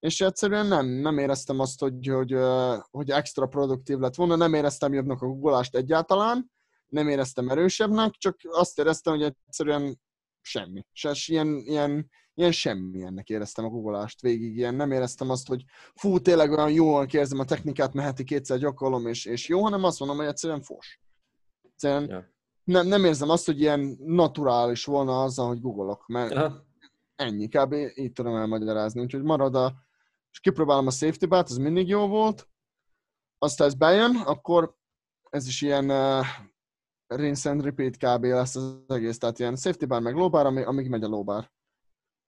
[0.00, 2.36] és egyszerűen nem, nem éreztem azt, hogy, hogy,
[2.90, 6.50] hogy extra produktív lett volna, nem éreztem jobbnak a guggolást egyáltalán,
[6.86, 10.00] nem éreztem erősebbnek, csak azt éreztem, hogy egyszerűen
[10.44, 10.86] semmi.
[10.92, 12.52] És ilyen, ilyen, ilyen
[13.04, 15.64] ennek éreztem a guggolást végig, ilyen nem éreztem azt, hogy
[15.94, 19.84] fú, tényleg olyan jól érzem a technikát, mert heti kétszer gyakorlom, és, és jó, hanem
[19.84, 21.00] azt mondom, hogy egyszerűen fos.
[21.62, 22.32] Egyszerűen ja.
[22.64, 26.64] nem, nem érzem azt, hogy ilyen naturális volna azzal, hogy googolok, mert Aha.
[27.16, 27.74] ennyi, kb.
[27.94, 29.00] így tudom elmagyarázni.
[29.00, 29.74] Úgyhogy marad a,
[30.30, 32.48] és kipróbálom a safety bát, az mindig jó volt.
[33.38, 34.76] Aztán ez bejön, akkor
[35.30, 36.26] ez is ilyen uh,
[37.06, 38.24] rinse and repeat kb.
[38.24, 41.52] lesz az egész, tehát ilyen safety bar meg lóbár, amíg megy a lóbár.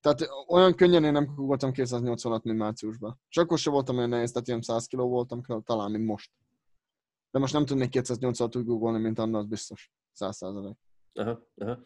[0.01, 3.21] Tehát olyan könnyen én nem voltam 280-at, mint márciusban.
[3.29, 6.31] És akkor sem voltam olyan nehéz, tehát ilyen 100 kg voltam talán, mint most.
[7.31, 9.93] De most nem tudnék 280-at úgy googolni, mint annak, az biztos.
[10.13, 10.77] 100 százalék.
[11.13, 11.79] Aha, aha.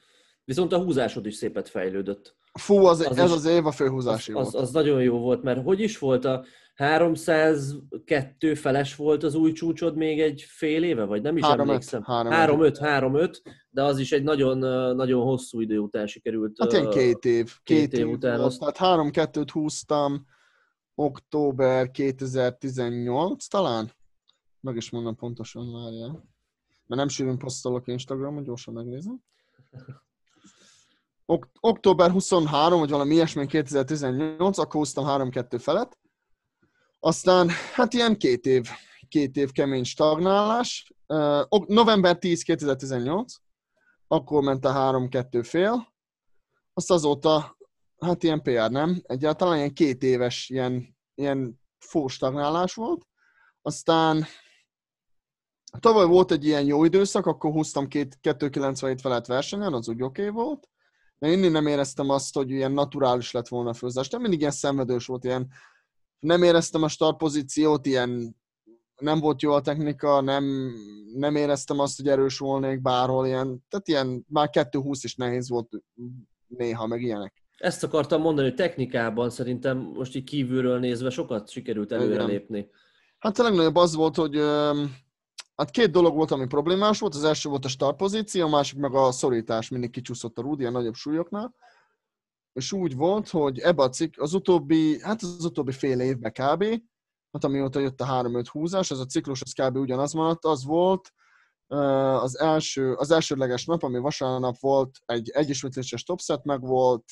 [0.44, 2.36] Viszont a húzásod is szépet fejlődött.
[2.52, 4.54] Fú, az, az ez is, az év a főhúzási az, volt.
[4.54, 9.52] Az, az nagyon jó volt, mert hogy is volt a 302 feles volt az új
[9.52, 12.04] csúcsod még egy fél éve, vagy nem is 3 emlékszem?
[12.06, 13.36] 3-5, 3-5,
[13.70, 14.58] de az is egy nagyon,
[14.96, 16.56] nagyon hosszú idő után sikerült.
[16.58, 17.58] Hát ilyen két év.
[17.62, 18.40] Két, két év, év után.
[18.40, 18.58] Azt...
[18.58, 20.26] Tehát 3-2-t húztam
[20.94, 23.92] október 2018 talán?
[24.60, 26.10] Meg is mondom pontosan, várjál.
[26.86, 29.22] Mert nem sűrűn posztolok Instagramon, gyorsan megnézem.
[31.30, 35.98] Ok- október 23, vagy valami ilyesmi 2018, akkor húztam 3-2 felett.
[37.00, 38.68] Aztán, hát ilyen két év,
[39.08, 40.92] két év kemény stagnálás.
[41.66, 43.34] November 10, 2018,
[44.08, 45.92] akkor ment a 3-2 fél.
[46.74, 47.56] Azt azóta,
[47.98, 53.06] hát ilyen PR nem, egyáltalán ilyen két éves ilyen, ilyen fó stagnálás volt.
[53.62, 54.24] Aztán
[55.78, 60.42] tavaly volt egy ilyen jó időszak, akkor húztam 297 felett versenyen, az úgy oké okay
[60.44, 60.68] volt
[61.20, 64.08] de én nem éreztem azt, hogy ilyen naturális lett volna a főzás.
[64.08, 65.48] Nem mindig ilyen szenvedős volt, ilyen
[66.18, 68.36] nem éreztem a start pozíciót, ilyen
[68.96, 70.72] nem volt jó a technika, nem,
[71.14, 75.68] nem éreztem azt, hogy erős volnék bárhol, ilyen, tehát ilyen már 2-20 is nehéz volt
[76.46, 77.34] néha, meg ilyenek.
[77.56, 82.68] Ezt akartam mondani, hogy technikában szerintem most így kívülről nézve sokat sikerült előrelépni.
[83.18, 84.36] Hát a legnagyobb az volt, hogy
[85.60, 87.14] Hát két dolog volt, ami problémás volt.
[87.14, 90.64] Az első volt a start pozíció, a másik meg a szorítás, mindig kicsúszott a rúdi
[90.64, 91.54] a nagyobb súlyoknál.
[92.52, 96.64] És úgy volt, hogy ebbe a cikk, az utóbbi, hát az utóbbi fél évben kb.,
[97.32, 99.76] hát amióta jött a 3-5 húzás, ez a ciklus az kb.
[99.76, 101.12] ugyanaz maradt, az volt
[101.66, 107.04] az, első, az elsődleges nap, ami vasárnap volt, egy egyismétléses topset, meg volt,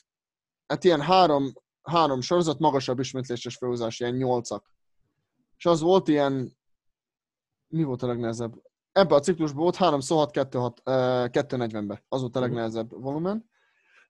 [0.66, 4.72] hát ilyen három, három sorozat, magasabb ismétléses felhúzás, ilyen nyolcak.
[5.56, 6.57] És az volt ilyen
[7.68, 8.62] mi volt a legnehezebb?
[8.92, 12.04] Ebben a ciklusban volt 3 6 2, 6, 240-be.
[12.08, 12.48] Az volt a mhm.
[12.48, 13.50] legnehezebb volumen.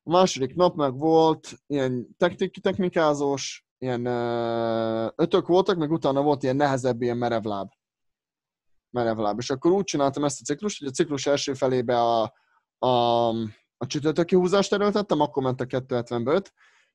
[0.02, 4.06] A második nap meg volt ilyen technik, technikázós, ilyen
[5.16, 7.68] ötök voltak, meg utána volt ilyen nehezebb, ilyen merevláb.
[8.90, 9.38] Merevláb.
[9.38, 12.32] És akkor úgy csináltam ezt a ciklust, hogy a ciklus első felébe a,
[12.78, 13.28] a,
[13.76, 16.52] a csütörtöki húzást erőltettem, akkor ment a 275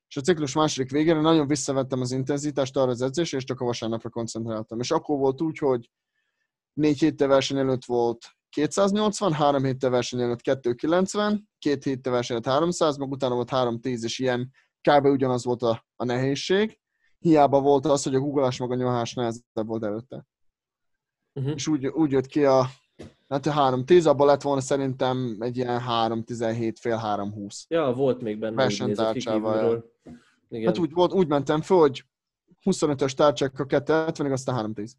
[0.08, 3.64] és a ciklus második végére nagyon visszavettem az intenzitást arra az edzésre, és csak a
[3.64, 4.80] vasárnapra koncentráltam.
[4.80, 5.90] És akkor volt úgy, hogy
[6.74, 12.50] négy héttel verseny előtt volt 280, három héttel verseny előtt 290, két héttel verseny előtt
[12.50, 14.50] 300, meg utána volt 310, és ilyen
[14.80, 15.04] kb.
[15.04, 16.78] ugyanaz volt a, a nehézség.
[17.18, 20.26] Hiába volt az, hogy a googleás meg a nyomás nehezebb volt előtte.
[21.32, 21.52] Uh-huh.
[21.54, 22.66] És úgy, úgy jött ki a,
[23.28, 27.64] hát a 310, abban lett volna szerintem egy ilyen 317 fél 320.
[27.68, 28.56] Ja, volt még benne.
[28.56, 29.92] Versenytárcsával.
[30.48, 30.66] Igen.
[30.66, 32.04] Hát úgy, volt, úgy mentem föl, hogy
[32.64, 34.96] 25-ös tárcsákkal 270 aztán 310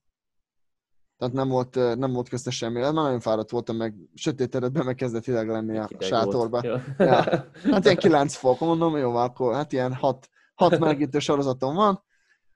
[1.17, 2.79] tehát nem volt, nem volt közte semmi.
[2.79, 6.59] Már nagyon fáradt voltam, meg sötét eredben meg kezdett hideg lenni a sátorba.
[6.63, 6.83] Ja.
[6.97, 7.23] ja.
[7.71, 12.03] Hát ilyen 9 fok, mondom, jó, akkor hát ilyen 6, 6 melegítő sorozatom van,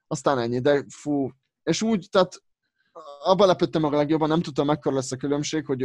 [0.08, 1.30] aztán ennyi, de fú,
[1.64, 2.42] és úgy, tehát
[3.24, 5.84] abban lepődtem meg a legjobban, nem tudtam, mekkora lesz a különbség, hogy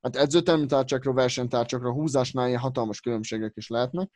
[0.00, 4.10] hát edzőtermi tárcsakra, versenytárcsakra, húzásnál ilyen hatalmas különbségek is lehetnek.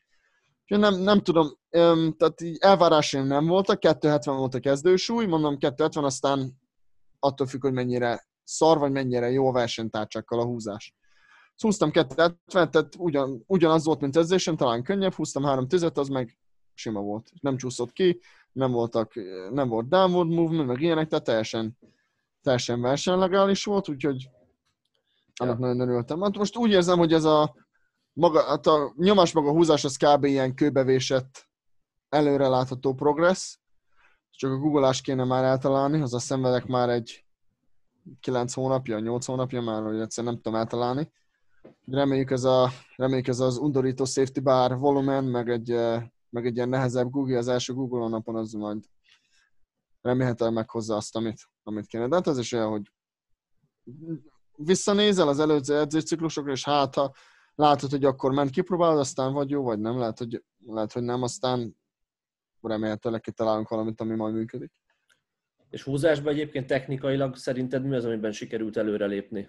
[0.62, 1.49] Úgyhogy nem, nem tudom,
[2.17, 6.64] tehát így elvárásaim nem voltak, 270 volt a kezdősúly, mondom 270, aztán
[7.19, 10.95] attól függ, hogy mennyire szar, vagy mennyire jó a versenytárcsakkal a húzás.
[11.57, 16.39] Húztam 270, tehát ugyan, ugyanaz volt, mint edzésen, talán könnyebb, húztam 3 tizet, az meg
[16.75, 17.31] sima volt.
[17.41, 18.21] Nem csúszott ki,
[18.53, 19.12] nem, voltak,
[19.51, 21.79] nem volt downward movement, meg ilyenek, tehát teljesen,
[22.43, 24.29] teljesen versenylegális volt, úgyhogy
[25.35, 25.67] annak ja.
[25.67, 26.21] nagyon örültem.
[26.21, 27.55] Hát most úgy érzem, hogy ez a,
[28.12, 30.25] maga, hát a nyomás maga húzás az kb.
[30.25, 31.49] ilyen kőbevésett,
[32.09, 33.59] előrelátható progressz,
[34.37, 37.24] csak a googleás kéne már eltalálni, az a szenvedek már egy
[38.20, 41.12] 9 hónapja, 8 hónapja már, hogy egyszerűen nem tudom eltalálni.
[41.87, 45.68] Reméljük ez, a, reméljük ez az undorító safety bar volumen, meg egy,
[46.30, 48.84] meg egy ilyen nehezebb Google, az első Google napon az majd
[50.01, 52.09] remélhetően meghozza azt, amit, amit kéne.
[52.09, 52.93] De hát ez is olyan, hogy
[54.57, 57.12] visszanézel az előző edzőciklusokra, és hát ha
[57.55, 61.22] látod, hogy akkor ment kipróbálod, aztán vagy jó, vagy nem, lehet, hogy, lehet, hogy nem,
[61.22, 61.76] aztán
[62.67, 64.73] remélhetőleg kitalálunk valamit, ami majd működik.
[65.71, 69.49] És húzásban egyébként technikailag szerinted mi az, amiben sikerült előrelépni?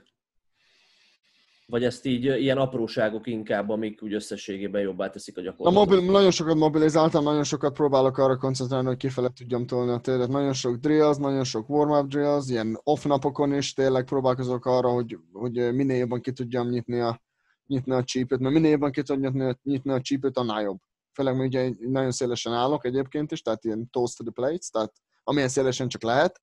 [1.69, 5.81] Vagy ezt így ilyen apróságok inkább, amik úgy összességében jobbá teszik a gyakorlatot?
[5.81, 9.99] A mobil, nagyon sokat mobilizáltam, nagyon sokat próbálok arra koncentrálni, hogy kifele tudjam tolni a
[9.99, 10.27] téret.
[10.27, 15.17] Nagyon sok drills, nagyon sok warm-up drills, ilyen off napokon is tényleg próbálkozok arra, hogy,
[15.31, 17.21] hogy minél jobban ki tudjam nyitni a,
[17.65, 20.79] nyitni a csípőt, mert minél jobban ki tudjam nyitni, nyitni a csípőt, annál jobb.
[21.17, 24.93] Főleg, mert ugye nagyon szélesen állok egyébként is, tehát ilyen toast to the plates, tehát
[25.23, 26.41] amilyen szélesen csak lehet.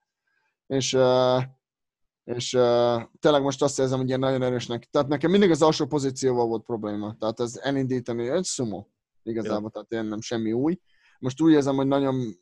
[0.66, 0.98] És
[2.24, 2.50] és
[3.18, 4.84] tényleg most azt érzem, hogy ilyen nagyon erősnek.
[4.90, 7.16] Tehát nekem mindig az alsó pozícióval volt probléma.
[7.18, 8.86] Tehát ez elindítani, egy sumo
[9.22, 9.82] igazából, ja.
[9.82, 10.80] tehát én nem semmi új.
[11.18, 12.38] Most úgy érzem, hogy nagyon,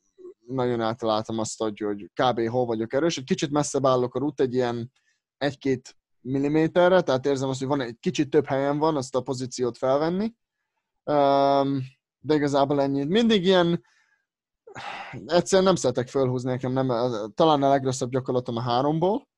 [0.47, 2.49] nagyon átaláltam azt, hogy, hogy kb.
[2.49, 3.19] hol vagyok erős.
[3.19, 4.93] Egy kicsit messzebb állok a rút, egy ilyen
[5.39, 9.79] egy-két milliméterre, tehát érzem azt, hogy van egy kicsit több helyen van azt a pozíciót
[9.79, 10.35] felvenni.
[11.05, 11.83] Um,
[12.23, 13.05] de igazából ennyi.
[13.05, 13.85] Mindig ilyen,
[15.27, 16.89] egyszerűen nem szeretek fölhúzni nekem, nem,
[17.35, 19.29] talán a legrosszabb gyakorlatom a háromból,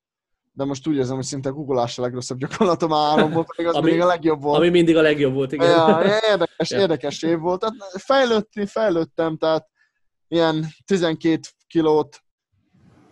[0.52, 3.84] de most úgy érzem, hogy szinte googolás a legrosszabb gyakorlatom a háromból, pedig az ami,
[3.84, 4.58] mindig a legjobb volt.
[4.58, 5.68] Ami mindig a legjobb volt, igen.
[5.68, 6.78] Ja, érdekes, ja.
[6.78, 7.60] érdekes év volt.
[7.60, 9.68] Tehát fejlődni, fejlődtem, tehát
[10.28, 12.20] ilyen 12 kilót,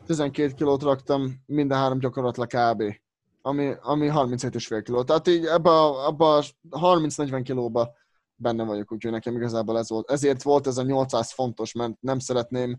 [0.06, 2.82] 12 kilót raktam minden három gyakorlatra kb.
[3.42, 5.02] Ami, ami 37,5 kiló.
[5.02, 7.94] Tehát így ebbe a, abba a 30-40 kilóba
[8.42, 10.10] benne vagyok, úgyhogy nekem igazából ez volt.
[10.10, 12.78] Ezért volt ez a 800 fontos, mert nem szeretném,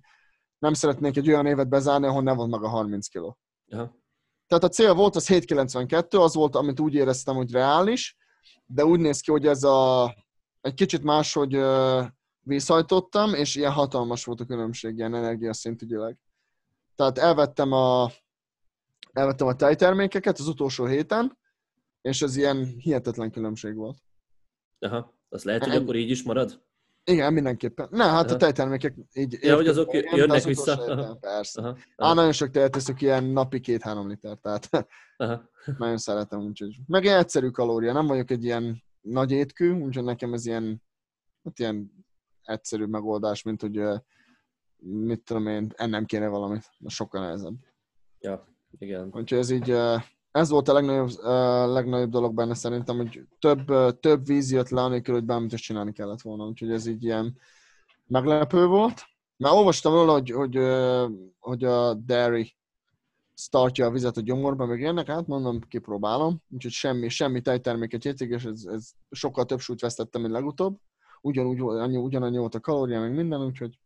[0.59, 3.37] nem szeretnék egy olyan évet bezárni, ahol ne volt meg a 30 kiló.
[3.69, 4.01] Aha.
[4.47, 8.17] Tehát a cél volt, az 792, az volt, amit úgy éreztem, hogy reális,
[8.65, 10.13] de úgy néz ki, hogy ez a,
[10.61, 11.59] egy kicsit máshogy
[12.39, 16.17] vészhajtottam, és ilyen hatalmas volt a különbség, ilyen energiaszintügyileg.
[16.95, 18.11] Tehát elvettem a,
[19.11, 21.37] elvettem a tejtermékeket az utolsó héten,
[22.01, 23.97] és ez ilyen hihetetlen különbség volt.
[24.79, 26.61] Aha, az lehet, hogy akkor így is marad?
[27.03, 27.87] Igen, mindenképpen.
[27.91, 28.33] Ne, hát Aha.
[28.33, 29.37] a tejtermékek így...
[29.41, 30.77] Ja, hogy azok jönnek, jönnek vissza.
[30.77, 31.61] Héten, persze.
[31.61, 31.77] Aha.
[31.95, 32.09] Aha.
[32.09, 34.69] Á, nagyon sok tejet eszük ilyen napi két-három liter, tehát
[35.17, 35.49] Aha.
[35.77, 36.75] nagyon szeretem, úgyhogy...
[36.87, 40.83] Meg ilyen egyszerű kalória, nem vagyok egy ilyen nagy étkű, úgyhogy nekem ez ilyen,
[41.43, 41.91] hát ilyen
[42.41, 43.81] egyszerű megoldás, mint hogy
[44.77, 47.55] mit tudom én, ennem kéne valamit, sokkal nehezebb.
[48.19, 48.47] Ja,
[48.79, 49.09] igen.
[49.11, 49.75] Úgyhogy ez így
[50.33, 54.69] ez volt a legnagyobb, uh, legnagyobb dolog benne szerintem, hogy több, uh, több víz jött
[54.69, 56.45] le, anélkül, hogy bármit is csinálni kellett volna.
[56.45, 57.37] Úgyhogy ez így ilyen
[58.07, 59.03] meglepő volt.
[59.37, 62.55] Már olvastam róla, hogy, hogy, uh, hogy a Dairy
[63.35, 66.41] startja a vizet a gyomorba, meg ilyenek, hát mondom, kipróbálom.
[66.49, 70.77] Úgyhogy semmi, semmi tejterméket érték, és ez, ez sokkal több súlyt vesztettem, mint legutóbb.
[71.21, 73.79] Ugyanúgy, annyi, ugyanannyi volt a kalória, meg minden, úgyhogy,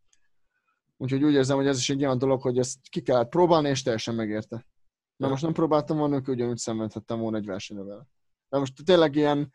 [0.98, 3.82] úgyhogy úgy érzem, hogy ez is egy olyan dolog, hogy ezt ki kellett próbálni, és
[3.82, 4.66] teljesen megérte.
[5.18, 8.08] Na most nem próbáltam volna, hogy ugyanúgy szenvedhettem volna egy versenyre vele.
[8.50, 9.54] De most tényleg ilyen,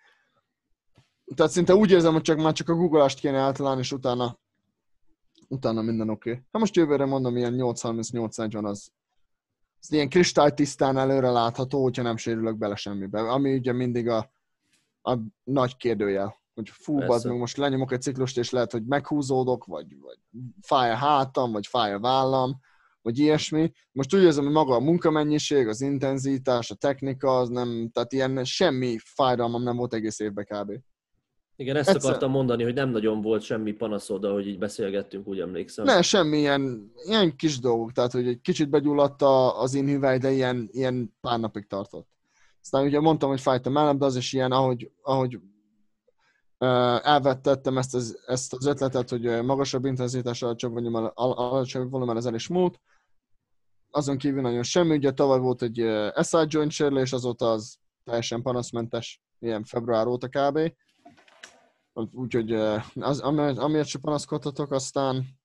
[1.34, 4.38] tehát szinte úgy érzem, hogy csak már csak a googleást kéne általán, és utána,
[5.48, 6.30] utána minden oké.
[6.30, 6.42] Okay.
[6.50, 8.90] Ha most jövőre mondom, ilyen 8-38-40 az,
[9.80, 13.20] az ilyen kristálytisztán előre látható, hogyha nem sérülök bele semmibe.
[13.20, 14.32] Ami ugye mindig a,
[15.02, 19.64] a nagy kérdőjel, hogy fú, az meg most lenyomok egy ciklust, és lehet, hogy meghúzódok,
[19.64, 20.18] vagy, vagy
[20.60, 22.60] fáj a hátam, vagy fáj a vállam,
[23.02, 23.72] vagy ilyesmi.
[23.92, 28.44] Most úgy érzem, hogy maga a munkamennyiség, az intenzitás, a technika, az nem, tehát ilyen
[28.44, 30.72] semmi fájdalmam nem volt egész évben kb.
[31.56, 32.04] Igen, ezt Egyszer...
[32.04, 35.84] akartam mondani, hogy nem nagyon volt semmi panaszod, ahogy így beszélgettünk, úgy emlékszem.
[35.84, 39.22] Ne, semmi ilyen, ilyen kis dolgok, tehát hogy egy kicsit begyulladt
[39.56, 42.08] az én hüvely, de ilyen, ilyen pár napig tartott.
[42.62, 45.38] Aztán ugye mondtam, hogy fájt a mellem, de az is ilyen, ahogy, ahogy
[47.02, 52.80] elvettettem ezt az, ezt az ötletet, hogy magasabb intenzitás alacsonyabb volumen, ez el is múlt,
[53.94, 55.74] azon kívül nagyon semmi, ugye tavaly volt egy
[56.22, 60.72] SI joint sérülés, azóta az teljesen panaszmentes, ilyen február óta kb.
[62.12, 62.52] Úgyhogy
[62.94, 65.40] az, amiért, amiért se panaszkodhatok, aztán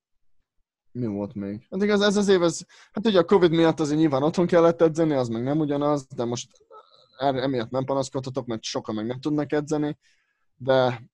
[0.92, 1.68] mi volt még?
[1.70, 2.60] Hát igaz, ez az év, ez,
[2.92, 6.26] hát ugye a Covid miatt azért nyilván otthon kellett edzeni, az meg nem ugyanaz, de
[6.26, 6.52] most
[7.18, 9.98] erre, emiatt nem panaszkodhatok, mert sokan meg nem tudnak edzeni,
[10.56, 11.10] de,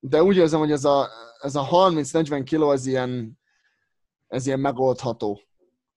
[0.00, 1.08] de úgy érzem, hogy ez a,
[1.40, 3.38] ez a 30-40 kiló, ez ilyen,
[4.28, 5.40] ez ilyen megoldható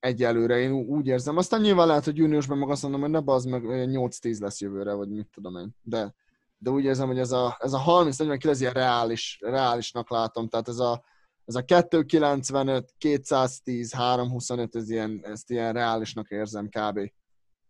[0.06, 1.38] egyelőre, én úgy érzem.
[1.38, 4.94] Aztán nyilván lehet, hogy júniusban meg azt mondom, hogy ne az meg 8-10 lesz jövőre,
[4.94, 5.76] vagy mit tudom én.
[5.82, 6.14] De,
[6.58, 10.48] de úgy érzem, hogy ez a, ez a 30-49 ez ilyen reális, reálisnak látom.
[10.48, 11.04] Tehát ez a,
[11.46, 17.12] ez a 295, 210, 325, ez ilyen, ezt ilyen reálisnak érzem kb.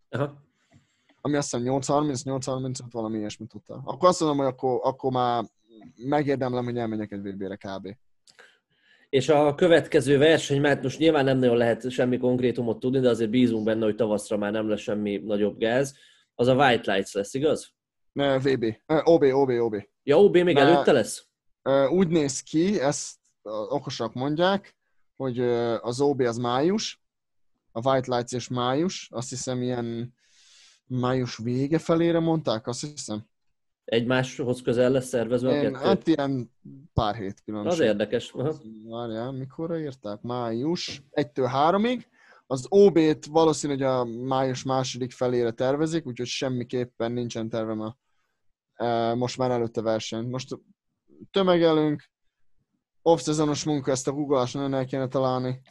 [0.09, 0.43] Aha.
[1.21, 3.81] ami azt hiszem 8-30-8-35 valami ilyesmit tudta.
[3.85, 5.45] Akkor azt mondom, hogy akkor, akkor már
[5.95, 7.95] megérdemlem, hogy elmenjek egy VB-re kb.
[9.15, 13.29] És a következő verseny, mert most nyilván nem nagyon lehet semmi konkrétumot tudni, de azért
[13.29, 15.97] bízunk benne, hogy tavaszra már nem lesz semmi nagyobb gáz.
[16.33, 17.73] Az a White Lights lesz, igaz?
[18.11, 18.65] Ne, VB.
[19.03, 19.75] OB, OB, OB.
[20.03, 20.61] Ja, OB még Ne.
[20.61, 21.27] előtte lesz?
[21.89, 23.15] Úgy néz ki, ezt
[23.69, 24.77] okosak mondják,
[25.15, 25.39] hogy
[25.81, 27.01] az OB az május,
[27.71, 30.13] a White Lights és május, azt hiszem ilyen
[30.87, 33.25] május vége felére mondták, azt hiszem.
[33.85, 35.85] Egymáshoz közel lesz szervezve a Én, kettő?
[35.85, 36.51] hát ilyen
[36.93, 37.71] pár hét különbség.
[37.71, 38.33] Az érdekes.
[38.89, 40.21] Várjál, mikorra írták?
[40.21, 42.03] Május 1-től 3-ig.
[42.47, 47.97] Az OB-t valószínű, hogy a május második felére tervezik, úgyhogy semmiképpen nincsen tervem a,
[48.73, 50.29] e, most már előtte verseny.
[50.29, 50.59] Most
[51.31, 52.09] tömegelünk,
[53.01, 55.61] off-szezonos munka, ezt a googleás nagyon el kéne találni.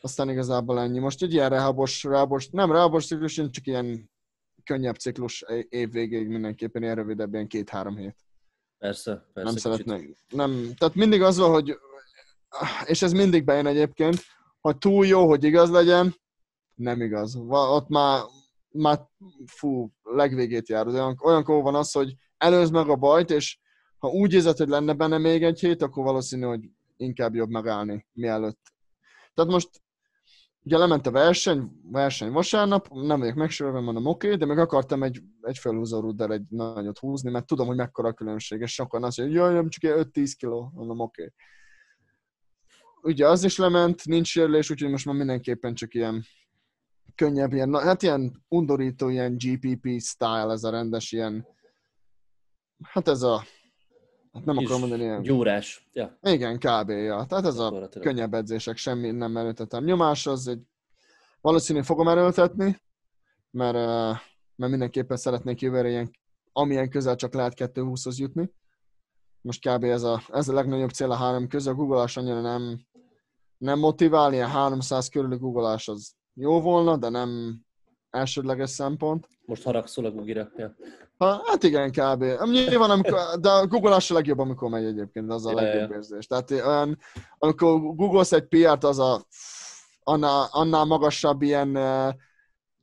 [0.00, 0.98] Aztán igazából ennyi.
[0.98, 4.10] Most egy ilyen rehabos, rehabos nem rehabos ciklus, csak ilyen
[4.64, 8.16] könnyebb ciklus év végéig mindenképpen ilyen rövidebb, ilyen két-három hét
[8.84, 9.50] Persze, persze.
[9.50, 10.16] nem szeretnék.
[10.28, 11.78] Nem, tehát mindig az van, hogy,
[12.84, 14.16] és ez mindig bejön egyébként,
[14.60, 16.14] hogy túl jó, hogy igaz legyen,
[16.74, 17.36] nem igaz.
[17.48, 18.22] Ott már,
[18.68, 19.08] már
[19.46, 20.86] fú, legvégét jár.
[20.86, 23.58] Olyan, olyankor van az, hogy előz meg a bajt, és
[23.98, 28.06] ha úgy érzed, hogy lenne benne még egy hét, akkor valószínű, hogy inkább jobb megállni,
[28.12, 28.72] mielőtt.
[29.34, 29.68] Tehát most
[30.64, 35.02] ugye lement a verseny, verseny vasárnap, nem vagyok megsérülve, mondom oké, okay, de meg akartam
[35.02, 39.04] egy, egy felhúzó ruddal egy nagyot húzni, mert tudom, hogy mekkora a különbség, és sokan
[39.04, 41.22] azt mondja, jaj, nem csak ilyen 5-10 kiló, mondom oké.
[41.22, 41.34] Okay.
[43.12, 46.24] Ugye az is lement, nincs sérülés, úgyhogy most már mindenképpen csak ilyen
[47.14, 51.46] könnyebb, ilyen, hát ilyen undorító, ilyen GPP style, ez a rendes ilyen,
[52.82, 53.44] hát ez a,
[54.34, 55.88] hát nem akarom mondani ilyen, Gyúrás.
[55.92, 56.88] Ja, igen, kb.
[56.88, 57.24] Ja.
[57.24, 59.84] Tehát ez a könnyebb edzések, semmi nem erőltetem.
[59.84, 60.62] Nyomás az egy,
[61.40, 62.80] valószínűleg fogom erőltetni,
[63.50, 63.76] mert,
[64.56, 66.10] mert mindenképpen szeretnék jövőre ilyen,
[66.52, 68.50] amilyen közel csak lehet 220-hoz jutni.
[69.40, 69.84] Most kb.
[69.84, 71.72] ez a, ez a legnagyobb cél a három közül.
[71.72, 72.86] A googleás annyira nem,
[73.58, 77.60] nem motivál, ilyen 300 körüli googleás az jó volna, de nem
[78.14, 79.28] elsődleges szempont.
[79.44, 80.50] Most haragszol a Gugira.
[80.56, 80.74] Ja.
[81.16, 82.24] Ha, hát igen, kb.
[82.44, 85.96] Nyilván, amikor, de a googleás a legjobb, amikor megy egyébként, az a Ja, legjobb ja.
[85.96, 86.26] érzés.
[86.26, 86.98] Tehát olyan,
[87.38, 89.26] amikor googolsz egy PR-t, az a
[90.02, 91.78] annál, annál magasabb ilyen,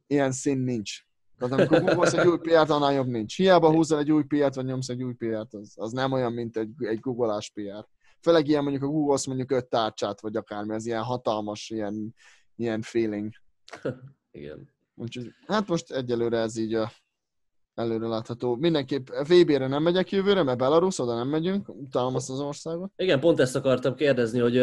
[0.07, 0.91] ilyen szín nincs.
[1.37, 3.35] Tehát amikor googolsz egy új PR-t, annál jobb nincs.
[3.35, 6.57] Hiába húzol egy új PR-t, vagy nyomsz egy új PR-t, az, az nem olyan, mint
[6.57, 7.87] egy, egy googleás PR.
[8.21, 12.15] Főleg ilyen mondjuk, a googolsz mondjuk öt tárcsát, vagy akármi, ez ilyen hatalmas, ilyen,
[12.55, 13.33] ilyen feeling.
[14.31, 14.69] Igen.
[14.95, 16.91] Úgyhogy, hát most egyelőre ez így a
[17.73, 18.55] előre látható.
[18.55, 22.91] Mindenképp VB-re nem megyek jövőre, mert Belarus, oda nem megyünk, utálom azt az országot.
[22.95, 24.53] Igen, pont ezt akartam kérdezni, hogy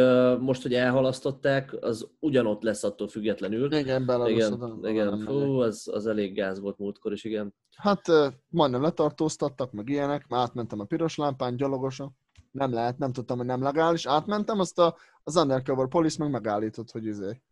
[0.40, 3.72] most, hogy elhalasztották, az ugyanott lesz attól függetlenül.
[3.74, 5.06] Igen, Belarus, Igen, oda, oda igen.
[5.06, 5.20] nem.
[5.20, 7.54] Fú, az, az elég gáz volt múltkor is, igen.
[7.76, 12.16] Hát ö, majdnem letartóztattak, meg ilyenek, már átmentem a piros lámpán, gyalogosan.
[12.50, 14.06] Nem lehet, nem tudtam, hogy nem legális.
[14.06, 17.42] Átmentem, azt a, az undercover police meg megállított, hogy izé,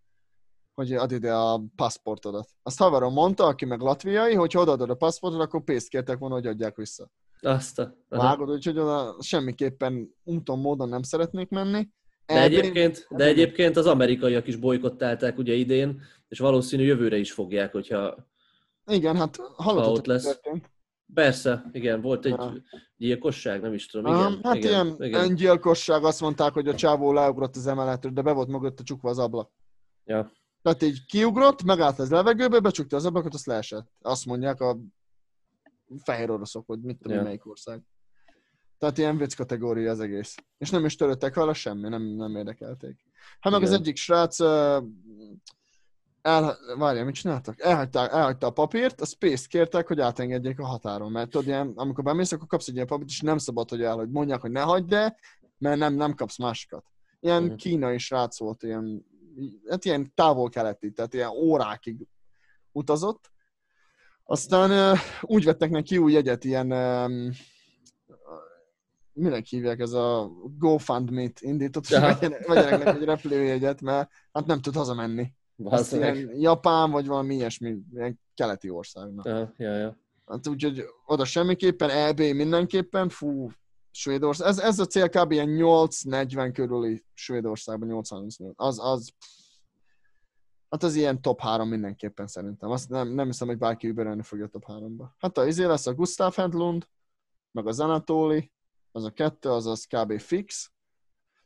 [0.77, 2.49] hogy add ide a paszportodat.
[2.63, 6.35] Azt haverom mondta, aki meg latviai, hogy ha odaadod a paszportot, akkor pénzt kértek volna,
[6.35, 7.11] hogy adják vissza.
[7.41, 7.95] Azt a...
[8.09, 11.89] Vágod, úgyhogy oda semmiképpen úton, módon nem szeretnék menni.
[12.27, 17.73] De egyébként, de egyébként az amerikaiak is bolykottálták ugye idén, és valószínű jövőre is fogják,
[17.73, 18.17] hogyha...
[18.87, 20.25] Igen, hát Ha hallottatok, ott lesz.
[20.25, 20.71] történt.
[21.15, 22.53] Persze, igen, volt egy Ja.
[22.97, 24.41] gyilkosság, nem is tudom, igen.
[24.43, 25.21] hát igen, ilyen igen.
[25.21, 29.19] öngyilkosság, azt mondták, hogy a csávó leugrott az emeletről, de be volt mögötte csukva az
[29.19, 29.51] ablak.
[30.05, 30.33] Ja.
[30.67, 33.91] Tehát így kiugrott, megállt az levegőbe, becsukta az ablakot, azt leesett.
[34.01, 34.79] Azt mondják a
[36.03, 37.23] fehér oroszok, hogy mit tudom ja.
[37.23, 37.83] melyik ország.
[38.79, 40.35] Tehát ilyen vicc kategória az egész.
[40.59, 42.97] És nem is törődtek vele semmi, nem, nem érdekelték.
[43.41, 43.81] Hát meg az Igen.
[43.81, 44.41] egyik srác
[46.23, 47.61] el, várjál, mit csináltak?
[47.61, 51.13] Elhagyta, elhagyta a papírt, a space kértek, hogy átengedjék a határon.
[51.13, 53.95] Mert tudod, ilyen, amikor bemész, akkor kapsz egy ilyen papírt, és nem szabad, hogy el,
[53.95, 55.17] hogy mondják, hogy ne hagyd el,
[55.59, 56.85] mert nem, nem kapsz másikat.
[57.21, 57.55] Ilyen Mhm.
[57.55, 59.05] kínai srác volt, ilyen,
[59.69, 62.07] hát ilyen távol-keleti, tehát ilyen órákig
[62.73, 63.31] utazott.
[64.25, 66.67] Aztán úgy vettek neki új jegyet, ilyen
[69.13, 74.61] minek hívják, ez a GoFundMe-t indított, hogy vegyenek, vegyenek neki egy repülőjegyet, mert hát nem
[74.61, 75.23] tud hazamenni.
[75.57, 76.17] Az Valószínűleg.
[76.17, 79.25] ilyen Japán, vagy valami ilyesmi, ilyen keleti országnak.
[79.25, 79.99] Ja, ja, ja.
[80.27, 83.51] Hát úgyhogy oda semmiképpen, EB mindenképpen, fú,
[83.97, 84.49] Svédország.
[84.49, 85.33] Ez, ez a cél kb.
[85.33, 88.55] ilyen 8-40 körüli Svédországban, 8-38.
[88.55, 89.13] Az, az,
[90.69, 92.71] hát az ilyen top 3 mindenképpen szerintem.
[92.71, 95.07] Azt nem, nem hiszem, hogy bárki überelni fogja a top 3-ba.
[95.19, 96.89] Hát a izé lesz a Gustav Hedlund,
[97.53, 98.53] meg az Anatoli,
[98.93, 100.21] az a kettő, az az kb.
[100.21, 100.73] fix.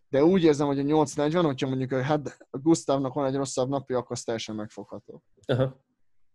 [0.09, 3.69] De úgy érzem, hogy a 8-40, hogyha mondjuk a, Hed, a Gustavnak van egy rosszabb
[3.69, 5.23] napja, akkor az teljesen megfogható.
[5.47, 5.81] Aha.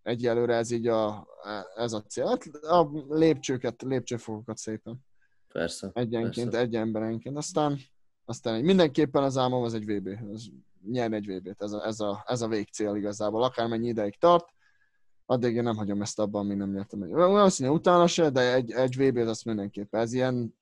[0.02, 1.28] egyelőre ez így a,
[1.76, 2.28] ez a cél.
[2.28, 5.06] Hát a lépcsőket, lépcsőfokokat szépen.
[5.56, 5.90] Persze.
[5.94, 6.66] Egyenként, persze.
[6.66, 7.38] egy emberenként.
[7.38, 7.80] Aztán,
[8.26, 10.08] aztán mindenképpen az álmom az egy VB.
[10.08, 10.44] Ez,
[10.92, 11.62] nyerni egy VB-t.
[11.62, 13.44] Ez a, ez, a, ez a végcél igazából.
[13.44, 14.54] Akármennyi ideig tart,
[15.26, 17.10] addig én nem hagyom ezt abban, még nem nyertem egy.
[17.10, 20.02] Valószínűleg utána se, de egy, egy VB-t azt mindenképpen.
[20.02, 20.56] Ez ilyen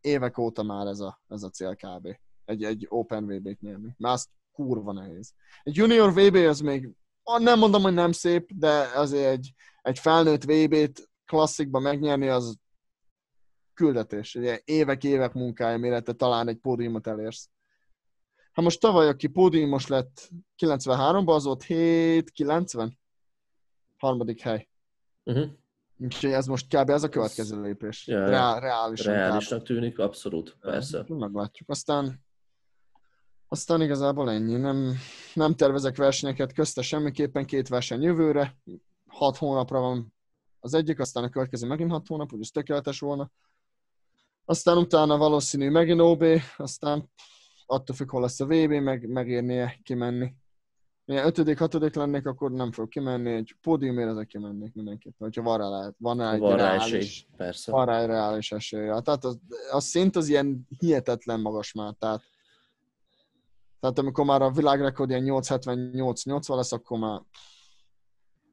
[0.00, 2.16] évek óta már ez a, ez a cél kb.
[2.44, 3.94] Egy, egy Open VB-t nyerni.
[3.98, 5.32] Mert az kurva nehéz.
[5.62, 6.90] Egy Junior VB az még,
[7.38, 12.58] nem mondom, hogy nem szép, de azért egy, egy felnőtt VB-t klasszikban megnyerni, az
[13.78, 14.34] küldetés.
[14.34, 17.50] Ugye évek-évek munkája, mire te talán egy pódiumot elérsz.
[18.52, 22.90] Ha most tavaly, aki pódiumos lett 93-ban, az volt 7-90?
[23.96, 24.68] Harmadik hely.
[25.24, 25.50] Uh-huh.
[25.98, 26.90] Úgyhogy ez most kb.
[26.90, 28.06] ez a következő lépés.
[28.06, 28.28] Ja, ja.
[28.28, 29.14] Reál, reálisan.
[29.14, 31.02] Reálisnak tűnik, abszolút, persze.
[31.02, 31.10] kb.
[31.10, 31.68] Meglátjuk.
[31.68, 32.26] Aztán
[33.48, 34.56] aztán igazából ennyi.
[34.56, 34.94] Nem,
[35.34, 38.56] nem tervezek versenyeket közte semmiképpen, két verseny jövőre.
[39.06, 40.14] Hat hónapra van
[40.60, 43.30] az egyik, aztán a következő megint hat hónap, ez tökéletes volna.
[44.48, 46.24] Aztán utána valószínű megint OB,
[46.56, 47.10] aztán
[47.66, 50.34] attól függ, hol lesz a VB, meg, megérnie kimenni.
[51.04, 55.58] Ilyen ötödik, hatodik lennék, akkor nem fog kimenni, egy pódiumért ezek kimennék mindenképpen, hogyha van
[55.58, 57.72] rá, lehet, van rá egy Van reális, esély, persze.
[57.72, 58.86] van rá egy reális esély.
[58.86, 59.38] Tehát az,
[59.70, 62.22] a szint az ilyen hihetetlen magas már, tehát
[63.80, 67.20] tehát amikor már a világrekord ilyen 878-80 lesz, akkor már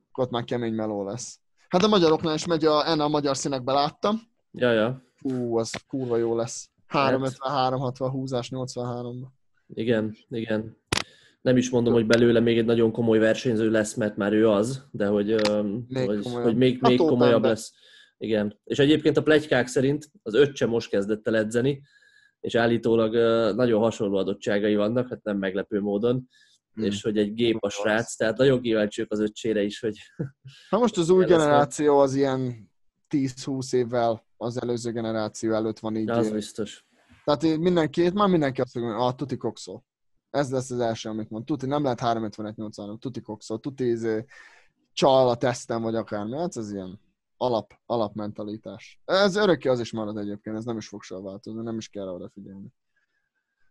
[0.10, 1.40] akkor ott már kemény meló lesz.
[1.68, 4.22] Hát a magyaroknál is megy a, enne a magyar színekbe láttam.
[4.52, 5.05] Ja, ja.
[5.32, 6.70] Hú, az kurva jó lesz.
[6.88, 9.34] 353, 60, húzás 83
[9.68, 10.78] Igen, igen.
[11.42, 14.86] Nem is mondom, hogy belőle még egy nagyon komoly versenyző lesz, mert már ő az,
[14.92, 15.26] de hogy,
[15.88, 16.44] Még hogy, komolyabb.
[16.44, 17.50] hogy még, Hát még komolyabb ember.
[17.50, 17.74] lesz.
[18.18, 18.60] Igen.
[18.64, 21.82] És egyébként a plegykák szerint az öccse most kezdett el edzeni,
[22.40, 23.14] és állítólag
[23.56, 26.30] nagyon hasonló adottságai vannak, hát nem meglepő módon,
[26.74, 26.84] Hmm.
[26.84, 29.98] és hogy egy gép a srác, tehát nagyon kíváncsiak az öccsére is, hogy
[30.70, 32.70] Ha most az új generáció az ilyen
[33.10, 36.10] 10-20 évvel az előző generáció előtt van így.
[36.10, 36.86] az biztos.
[37.24, 39.84] Tehát így mindenki, már mindenki azt mondja, hogy ah, tuti kokszol.
[40.30, 41.46] Ez lesz az első, amit mond.
[41.46, 44.26] Tuti, nem lehet 351 tuti kokszol, tuti izé,
[44.94, 46.38] csal a teszten, vagy akármi.
[46.38, 47.00] Hát ez ilyen
[47.38, 49.02] alap, alapmentalitás.
[49.06, 52.08] Ez örökké az is marad egyébként, ez nem is fog soha változni, nem is kell
[52.08, 52.74] oda figyelni.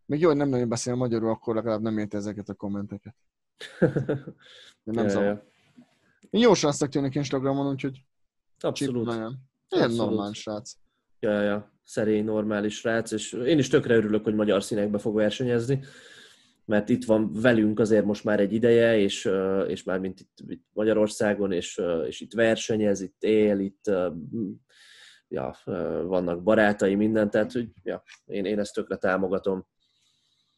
[0.07, 3.15] Még jó, hogy nem nagyon beszél magyarul, akkor legalább nem érti ezeket a kommenteket.
[4.85, 5.45] De nem zavar.
[6.31, 8.05] Én jó srácnak tűnik Instagramon, úgyhogy
[8.65, 9.07] Abszolút.
[9.07, 9.37] nagyon.
[9.69, 10.73] Ilyen normális srác.
[11.21, 15.85] Ja, ja, szerény, normális srác, és én is tökre örülök, hogy magyar színekbe fog versenyezni,
[16.65, 19.31] mert itt van velünk azért most már egy ideje, és,
[19.67, 23.91] és már mint itt, itt Magyarországon, és, és itt versenyez, itt él, itt
[25.29, 25.57] ja,
[26.07, 29.67] vannak barátai, minden, tehát hogy, ja, én, én ezt tökre támogatom.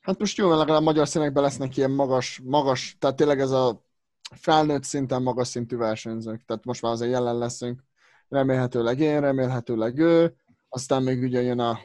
[0.01, 3.85] Hát most jó, mert legalább magyar színekben lesznek ilyen magas, magas, tehát tényleg ez a
[4.35, 6.45] felnőtt szinten magas szintű versenyzők.
[6.45, 7.86] Tehát most már azért jelen leszünk.
[8.29, 10.35] Remélhetőleg én, remélhetőleg ő.
[10.69, 11.79] Aztán még ugye jön a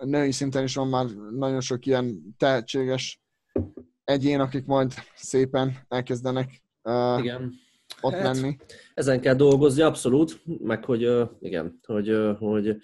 [0.00, 3.20] női szinten is van már nagyon sok ilyen tehetséges
[4.04, 7.52] egyén, akik majd szépen elkezdenek uh, Igen.
[8.00, 8.56] ott Hát, lenni.
[8.94, 12.76] Ezen kell dolgozni, abszolút, meg hogy ö, igen, hogy, ö, hogy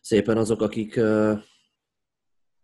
[0.00, 1.32] szépen azok, akik, ö,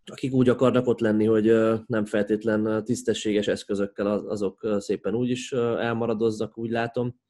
[0.05, 1.45] akik úgy akarnak ott lenni, hogy
[1.87, 7.21] nem feltétlen tisztességes eszközökkel, az- azok szépen úgy is elmaradozzak, úgy látom.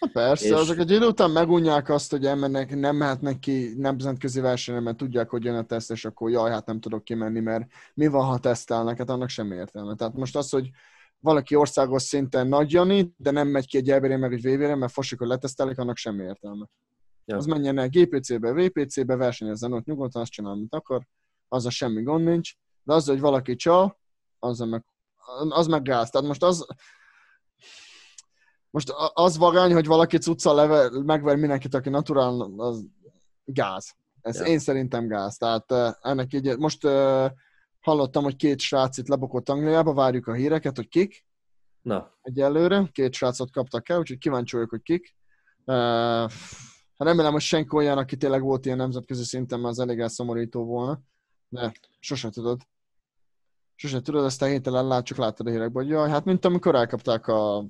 [0.00, 4.40] Hát persze, És- azok egy idő után megunják azt, hogy elmennek, nem mehetnek ki nemzetközi
[4.40, 7.70] versenyre, mert tudják, hogy jön a teszt, és akkor jaj, hát nem tudok kimenni, mert
[7.94, 9.94] mi van, ha tesztelnek, hát annak semmi értelme.
[9.94, 10.70] Tehát most az, hogy
[11.18, 14.92] valaki országos szinten nagy Jani, de nem megy ki egy elbére meg egy VB-re, mert
[14.92, 16.66] fosik, hogy letesztelik, annak semmi értelme.
[17.24, 17.36] Ja.
[17.36, 21.06] Az menjen el GPC-be, VPC-be, versenyezzen ott nyugodtan, azt csinál, amit akar,
[21.48, 23.98] az a semmi gond nincs, de az, hogy valaki csal,
[24.38, 24.84] az meg,
[25.48, 26.10] az meg gáz.
[26.10, 26.66] Tehát most az,
[28.76, 32.84] most az vagány, hogy valaki cuccal leve, megver mindenkit, aki naturál, az
[33.44, 33.94] gáz.
[34.20, 34.44] Ez Ja.
[34.44, 35.36] én szerintem gáz.
[35.36, 37.30] Tehát ennek így, most uh,
[37.80, 41.24] hallottam, hogy két srác itt lebukott Angliába, várjuk a híreket, hogy kik
[41.82, 42.88] Na, egyelőre.
[42.92, 45.14] Két srácot kaptak el, úgyhogy kíváncsi vagyok, hogy kik.
[45.64, 46.30] Uh,
[46.96, 51.00] remélem, hogy senki olyan, aki tényleg volt ilyen nemzetközi szinten, mert az elég elszomorító volna.
[51.48, 52.60] De sose tudod.
[53.74, 56.74] Sose tudod, ezt a héten lát, csak láttad a hírekben, hogy jaj, hát mint amikor
[56.74, 57.64] elkapták a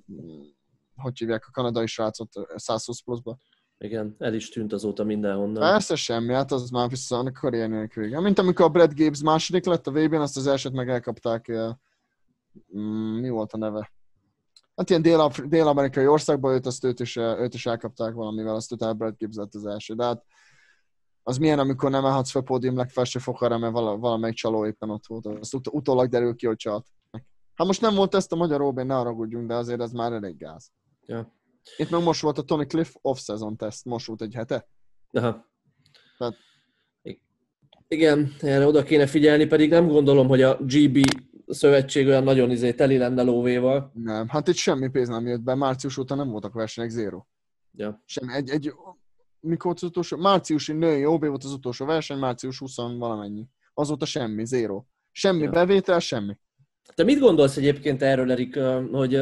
[0.97, 3.37] hogy hívják a kanadai srácot 120 pluszba.
[3.79, 5.61] igen, el is tűnt azóta mindenhonnan.
[5.63, 8.21] Persze semmi, hát az már vissza a karriernének vége.
[8.21, 11.53] Mint amikor a Brad Gibbs második lett a vb n azt az elsőt meg elkapták.
[12.77, 13.93] mm, Mi volt a neve?
[14.77, 18.95] Hát ilyen dél- dél-amerikai országban őt, azt őt is, őt is elkapták valamivel, azt utána
[18.95, 19.95] Brad Gibbs lett az első.
[19.95, 20.25] De hát
[21.23, 25.07] az milyen, amikor nem állhatsz fel pódium legfelső fokára, mert vala, valamelyik csaló éppen ott
[25.07, 25.27] volt.
[25.27, 26.87] Azt ut- utólag derül ki, hogy csalt.
[27.55, 30.37] Hát most nem volt ezt a magyar OB, ne haragudjunk, de azért ez már elég
[30.37, 30.71] gáz.
[31.07, 31.35] Ja.
[31.77, 34.69] Itt meg most volt a Tony Cliff off-season teszt, most volt egy hete.
[35.11, 35.47] Aha.
[36.19, 36.37] Tehát-
[37.89, 40.99] Igen, erre oda kéne figyelni, pedig nem gondolom, hogy a GB
[41.47, 43.91] szövetség olyan nagyon izé teli lenne lóvéval.
[43.95, 47.25] Nem, hát itt semmi pénz nem jött be, március óta nem voltak versenyek, zéro.
[47.73, 48.03] Ja.
[48.05, 48.73] Semmi, egy, egy,
[49.41, 50.17] mikor volt az utolsó?
[50.17, 53.47] Márciusi női OB volt az utolsó verseny, március 20 valamennyi.
[53.75, 54.85] Azóta semmi, zéro.
[55.13, 55.51] Semmi Ja.
[55.51, 56.37] bevétel, semmi.
[56.95, 58.59] Te mit gondolsz egyébként erről, Erik,
[58.91, 59.21] hogy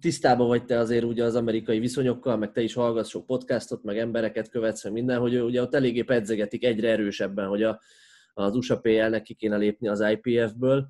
[0.00, 3.98] tisztában vagy te azért ugye az amerikai viszonyokkal, meg te is hallgatsz sok podcastot, meg
[3.98, 7.80] embereket követsz, meg minden, hogy ugye ott eléggé pedzegetik egyre erősebben, hogy a,
[8.34, 10.88] az USA PL-nek ki kéne lépni az IPF-ből.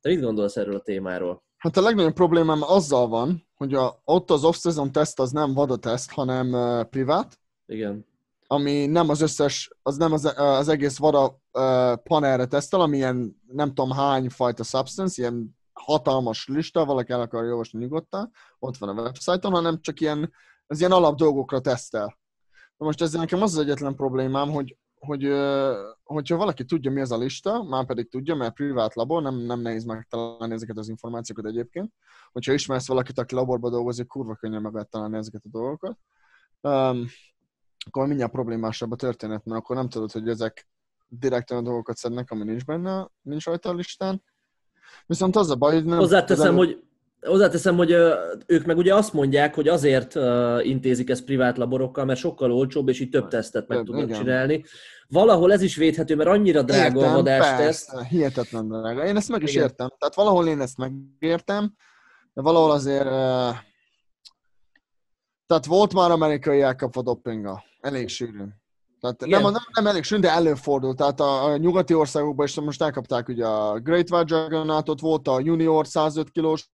[0.00, 1.46] Te mit gondolsz erről a témáról?
[1.56, 5.76] Hát a legnagyobb problémám azzal van, hogy a, ott az off-season teszt az nem VADA
[5.76, 8.06] teszt, hanem uh, privát, Igen.
[8.46, 13.40] ami nem az összes, az nem az, az egész VADA uh, panelre tesztel, ami ilyen
[13.46, 18.88] nem tudom hány fajta substance, ilyen hatalmas lista, valaki el akarja olvasni nyugodtan, ott van
[18.88, 20.32] a websájton, hanem csak ilyen,
[20.66, 22.18] az ilyen alap dolgokra tesztel.
[22.76, 25.22] Na most ezzel nekem az az egyetlen problémám, hogy, hogy
[26.04, 29.60] hogyha valaki tudja, mi az a lista, már pedig tudja, mert privát labor, nem, nem
[29.60, 31.92] nehéz megtalálni ezeket az információkat egyébként.
[32.32, 35.98] Hogyha ismersz valakit, aki laborban dolgozik, kurva könnyen meg lehet találni ezeket a dolgokat.
[36.60, 37.06] Um,
[37.86, 40.68] akkor mindjárt problémásabb a történet, mert akkor nem tudod, hogy ezek
[41.08, 44.22] direkt olyan dolgokat szednek, ami nincs benne, nincs rajta a listán.
[45.06, 45.98] Viszont az a baj, hogy nem...
[45.98, 46.82] Hozzáteszem, az- hogy
[47.20, 47.94] Hozzáteszem, hogy
[48.46, 50.14] ők meg ugye azt mondják, hogy azért
[50.62, 54.18] intézik ezt privát laborokkal, mert sokkal olcsóbb, és így több tesztet meg tudnak igen.
[54.18, 54.64] csinálni.
[55.08, 57.90] Valahol ez is védhető, mert annyira drága a Értem, vadásteszt.
[57.90, 59.04] persze, hihetetlen drága.
[59.04, 59.62] Én ezt meg is Igen.
[59.62, 59.88] értem.
[59.98, 61.74] Tehát valahol én ezt megértem,
[62.34, 63.06] de valahol azért...
[63.06, 63.56] eh,
[65.46, 67.64] Tehát volt már amerikai elkapva dopinga.
[67.80, 68.54] Elég sűrűn.
[69.00, 69.42] Tehát Igen.
[69.42, 70.96] nem, nem, nem elég sűrűn, de előfordult.
[70.96, 75.40] Tehát a, a nyugati országokban is most elkapták ugye a Great White Juggernautot, volt a
[75.40, 76.70] junior 105 kilós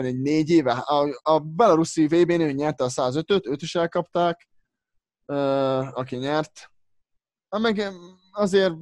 [0.00, 0.72] négy éve.
[0.72, 4.48] A, a belaruszi VB-n ő nyerte a 105-öt, őt is elkapták,
[5.92, 6.70] aki nyert.
[7.48, 7.92] Hát meg
[8.30, 8.74] azért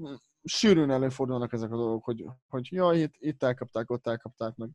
[0.43, 4.71] sűrűn előfordulnak ezek a dolgok, hogy, hogy jaj, itt, itt elkapták, ott elkapták meg.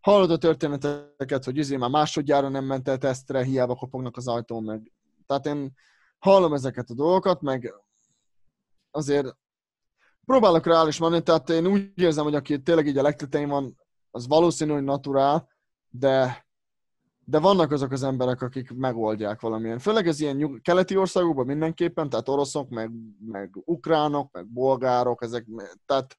[0.00, 4.62] Hallod a történeteket, hogy izé már másodjára nem ment el tesztre, hiába kopognak az ajtón
[4.62, 4.92] meg.
[5.26, 5.72] Tehát én
[6.20, 7.74] hallom ezeket a dolgokat, meg
[8.90, 9.36] azért
[10.24, 13.78] próbálok reális menni, tehát én úgy érzem, hogy aki tényleg így a legtetején van,
[14.10, 15.48] az valószínű, hogy naturál,
[15.88, 16.44] de
[17.30, 19.78] de vannak azok az emberek, akik megoldják valamilyen.
[19.78, 22.90] Főleg ez ilyen nyug- keleti országokban mindenképpen, tehát oroszok, meg,
[23.26, 25.46] meg ukránok, meg bolgárok, ezek,
[25.86, 26.18] tehát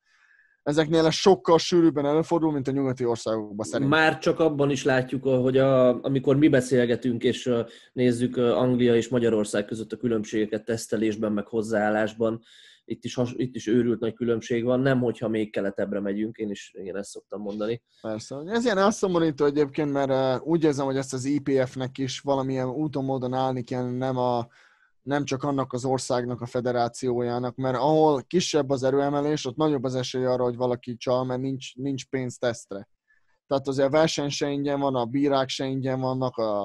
[0.63, 3.99] ezeknél ez sokkal sűrűbben előfordul, mint a nyugati országokban szerintem.
[3.99, 7.53] Már csak abban is látjuk, hogy a, amikor mi beszélgetünk, és
[7.93, 12.41] nézzük Anglia és Magyarország között a különbségeket tesztelésben, meg hozzáállásban,
[12.85, 16.73] itt is, itt is őrült nagy különbség van, nem hogyha még keletebbre megyünk, én is
[16.73, 17.81] én ezt szoktam mondani.
[18.01, 18.35] Persze.
[18.45, 23.33] Ez ilyen elszomorító egyébként, mert úgy érzem, hogy ezt az IPF-nek is valamilyen úton, módon
[23.33, 24.47] állni kell, nem, a,
[25.01, 29.95] nem csak annak az országnak a federációjának, mert ahol kisebb az erőemelés, ott nagyobb az
[29.95, 32.89] esély arra, hogy valaki csal, mert nincs, nincs pénz tesztre.
[33.47, 36.61] Tehát azért a verseny se ingyen van, a bírák se ingyen vannak, a,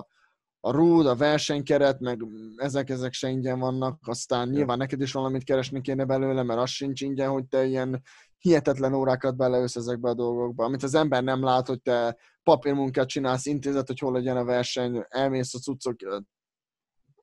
[0.60, 2.20] a rúd, a versenykeret, meg
[2.56, 6.70] ezek, ezek se ingyen vannak, aztán nyilván neked is valamit keresni kéne belőle, mert az
[6.70, 8.02] sincs ingyen, hogy te ilyen
[8.38, 13.46] hihetetlen órákat beleősz ezekbe a dolgokba, amit az ember nem lát, hogy te papírmunkát csinálsz,
[13.46, 15.96] intézet, hogy hol legyen a verseny, elmész a cuccok,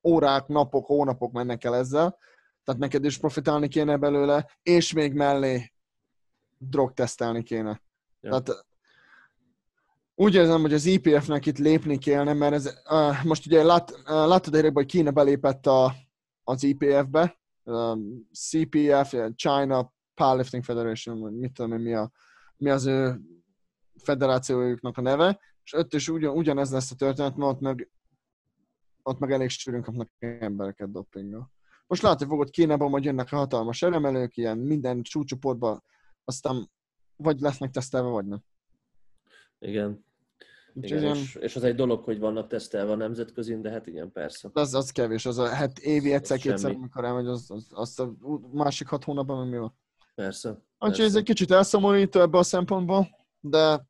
[0.04, 2.18] órák, napok, hónapok mennek el ezzel,
[2.64, 5.72] tehát neked is profitálni kéne belőle, és még mellé
[6.58, 7.82] drogtesztelni kéne.
[8.22, 8.30] Ja.
[8.30, 8.66] Tehát
[10.16, 14.06] úgy érzem, hogy az IPF-nek itt lépni kellene, mert ez, uh, most ugye lát, uh,
[14.06, 15.94] láttad Erik, hogy Kína belépett a,
[16.44, 22.12] az IPF-be, um, CPF, China Powerlifting Federation, vagy mit tudom én, mi, a,
[22.58, 23.22] mi az ő
[23.96, 27.90] federációjuknak a neve, és ott is ugyan, ugyanez lesz a történet, mert ott meg,
[29.04, 31.52] ott meg elég sűrűn kapnak embereket dopinggal.
[31.88, 35.82] Most hogy fogod Kínában, majd jönnek a hatalmas eremelők, ilyen minden csúcsoportba,
[36.24, 36.72] aztán
[37.16, 38.44] vagy lesznek tesztelve, vagy nem.
[39.60, 40.06] Igen.
[40.74, 44.12] Úgyhogy igen és, és az egy dolog, hogy vannak tesztelve a nemzetközin, de hát igen,
[44.12, 44.50] persze.
[44.54, 46.56] Az, az kevés, az a hát évi egyszer, semmi.
[46.56, 48.14] kétszer, amikor elmegy, az, az, az a
[48.52, 49.78] másik hat hónapban mi van.
[50.16, 50.62] Persze.
[50.80, 53.08] Úgyhogy ez egy kicsit elszomorító ebből a szempontból,
[53.40, 53.88] de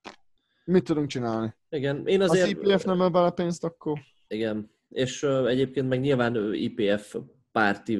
[0.65, 1.55] mit tudunk csinálni?
[1.69, 2.49] Igen, én Az azért...
[2.49, 7.15] IPF nem öl bele pénzt, akkor Igen, és egyébként meg nyilván IPF
[7.51, 7.99] párti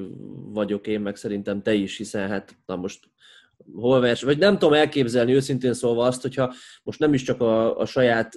[0.52, 3.12] vagyok én, meg szerintem te is, hiszen hát na most
[3.74, 6.54] hol vers, vagy nem tudom elképzelni őszintén szólva azt, hogyha
[6.84, 8.36] most nem is csak a, a saját,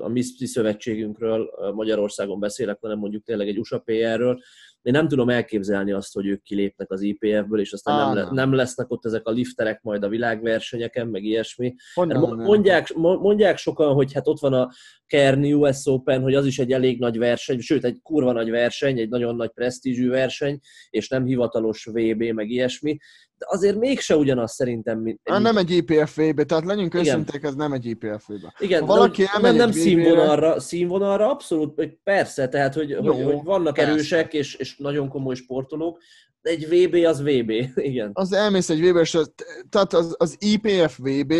[0.00, 4.40] a mi szövetségünkről Magyarországon beszélek, hanem mondjuk tényleg egy USA PR-ről,
[4.88, 8.28] én nem tudom elképzelni azt, hogy ők kilépnek az IPF-ből, és aztán Á, nem, le,
[8.30, 8.54] nem.
[8.54, 11.74] lesznek ott ezek a lifterek majd a világversenyeken, meg ilyesmi.
[11.94, 14.70] Honnan mondják, mo- mondják sokan, hogy hát ott van a
[15.06, 18.98] Kern US Open, hogy az is egy elég nagy verseny, sőt egy kurva nagy verseny,
[18.98, 20.60] egy nagyon nagy presztízsű verseny,
[20.90, 22.96] és nem hivatalos VB, meg ilyesmi,
[23.38, 27.72] azért mégse ugyanaz szerintem, mint Hát nem egy IPF VB, tehát legyünk őszinték, ez nem
[27.72, 28.46] egy IPF VB.
[28.58, 33.24] Igen, Ha de valaki elmegy nem, nem színvonalra, színvonalra, abszolút, persze, tehát, hogy, Jó, hogy,
[33.24, 33.90] hogy vannak persze.
[33.90, 35.98] erősek és, és nagyon komoly sportolók,
[36.42, 37.50] de egy VB az VB,
[37.90, 38.10] igen.
[38.12, 39.32] Az elmész egy VB, és az,
[39.68, 41.34] tehát az, az IPF VB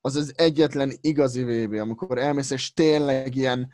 [0.00, 3.68] az az egyetlen igazi VB, amikor elmész, és tényleg ilyen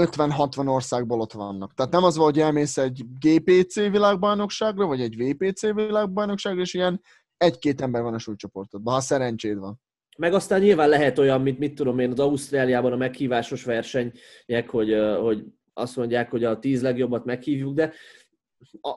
[0.00, 1.74] 50-60 országból ott vannak.
[1.74, 7.00] Tehát nem az van, hogy elmész egy GPC világbajnokságra, vagy egy VPC világbajnokságra, és ilyen
[7.36, 9.80] egy-két ember van a súlycsoportodban, ha szerencséd van.
[10.18, 14.94] Meg aztán nyilván lehet olyan, mint mit tudom én, az Ausztráliában a meghívásos versenyek, hogy,
[15.20, 17.92] hogy azt mondják, hogy a tíz legjobbat meghívjuk, de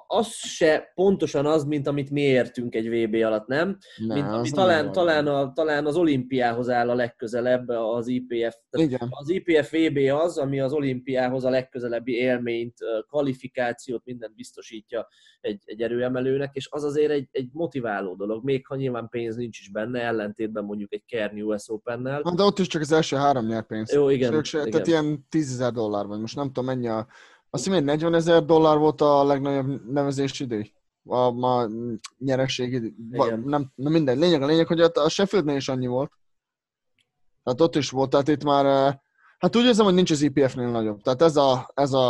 [0.07, 3.77] az se pontosan az, mint amit mi értünk egy VB alatt, nem?
[3.97, 4.91] Ne, mint ami nem talán, olyan.
[4.91, 8.55] talán, a, talán az olimpiához áll a legközelebb az IPF.
[8.71, 9.07] Igen.
[9.09, 12.77] az IPF VB az, ami az olimpiához a legközelebbi élményt,
[13.09, 15.07] kvalifikációt, mindent biztosítja
[15.41, 19.59] egy, egy erőemelőnek, és az azért egy, egy motiváló dolog, még ha nyilván pénz nincs
[19.59, 22.21] is benne, ellentétben mondjuk egy Kern US Open-nel.
[22.35, 23.93] De ott is csak az első három nyer pénzt.
[23.93, 24.71] Jó, igen, se, igen.
[24.71, 26.19] Tehát ilyen 10 ezer dollár vagy.
[26.19, 27.07] Most nem tudom mennyi a...
[27.57, 30.71] Azt hiszem, hogy 40 ezer dollár volt a legnagyobb nevezési díj.
[31.05, 31.31] A.
[31.33, 31.69] Va-
[33.11, 33.39] Igen.
[33.45, 34.17] Nem, na mindegy.
[34.17, 36.11] Lényeg a lényeg, hogy a Sheffieldnél is annyi volt.
[37.43, 38.09] Tehát ott is volt.
[38.09, 38.65] Tehát itt már...
[38.65, 38.95] eh,
[39.37, 41.01] Hát úgy érzem, hogy nincs az IPF-nél nagyobb.
[41.01, 41.71] Tehát ez a...
[41.73, 42.09] Ez a,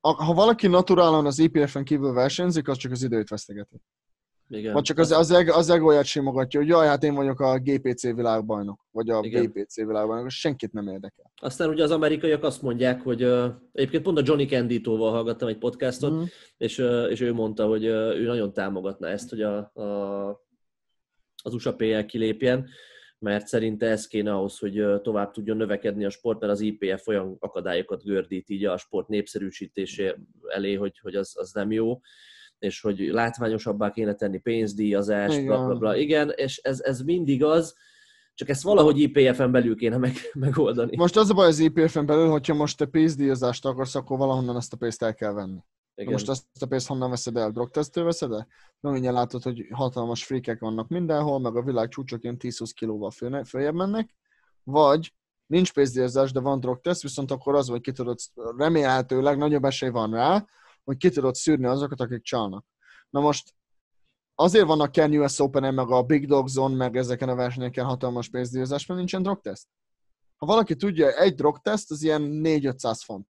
[0.00, 3.80] a ha valaki naturálon az IPF-en kívül versenyzik, az csak az időt vesztegeti.
[4.50, 4.72] Igen.
[4.72, 8.02] Vagy csak az, az, eg, az egóját simogatja, hogy jaj, hát én vagyok a GPC
[8.02, 9.44] világbajnok, vagy a Igen.
[9.46, 11.32] VPC világbajnok, senkit nem érdekel.
[11.40, 15.58] Aztán ugye az amerikaiak azt mondják, hogy uh, egyébként pont a Johnny Canditóval hallgattam egy
[15.58, 16.22] podcastot, Mhm.
[16.56, 20.28] és, uh, és ő mondta, hogy uh, ő nagyon támogatná ezt, hogy a, a,
[21.42, 22.68] az USA PL kilépjen,
[23.18, 27.36] mert szerinte ez kéne ahhoz, hogy tovább tudjon növekedni a sport, mert az IPF olyan
[27.38, 30.14] akadályokat gördít így a sport népszerűsítésé
[30.46, 32.00] elé, hogy, hogy az, az nem jó
[32.58, 35.46] és hogy látványosabbá kéne tenni pénzdíjazást, Igen.
[35.46, 35.96] bla, bla, bla.
[35.96, 37.74] Igen, és ez, ez mindig az,
[38.34, 40.96] csak ezt valahogy IPF-en belül kéne meg, megoldani.
[40.96, 44.72] Most az a baj az IPF-en belül, hogyha most te pénzdíjazást akarsz, akkor valahonnan ezt
[44.72, 45.58] a pénzt el kell venni.
[45.94, 46.12] Igen.
[46.12, 47.50] most ezt a pénzt honnan veszed el?
[47.50, 48.46] Drogtesztől veszed el?
[48.80, 53.10] Na, mindjárt látod, hogy hatalmas frikek vannak mindenhol, meg a világ csúcsok ilyen 10-20 kilóval
[53.44, 54.14] följebb mennek,
[54.64, 55.12] vagy
[55.46, 58.18] nincs pénzdíjazás, de van drogteszt, viszont akkor az, hogy ki tudod,
[58.56, 60.46] remélhetőleg nagyobb esély van rá,
[60.88, 62.66] hogy ki tudod szűrni azokat, akik csalnak.
[63.10, 63.54] Na most
[64.34, 68.28] azért vannak Ken US open meg a Big Dog Zone, meg ezeken a versenyeken hatalmas
[68.28, 69.66] pénzdíjazás, mert nincsen drogteszt.
[70.36, 73.26] Ha valaki tudja, egy drogteszt az ilyen 4-500 font.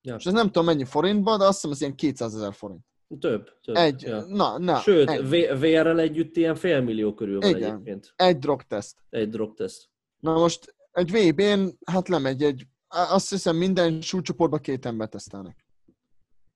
[0.00, 0.14] Ja.
[0.14, 2.84] És ez nem tudom mennyi forintban, de azt hiszem, az ilyen 200 ezer forint.
[3.18, 3.48] Több.
[3.62, 3.76] több.
[3.76, 4.24] Egy, Ja.
[4.26, 7.70] na, na, Sőt, egy, VR-rel együtt ilyen félmillió körül van Igen.
[7.70, 8.12] egyébként.
[8.16, 8.98] egy drogteszt.
[9.10, 9.88] Egy drogteszt.
[10.18, 15.61] Na most egy VB-n, hát lemegy egy, azt hiszem minden súlycsoportban két ember tesztelnek.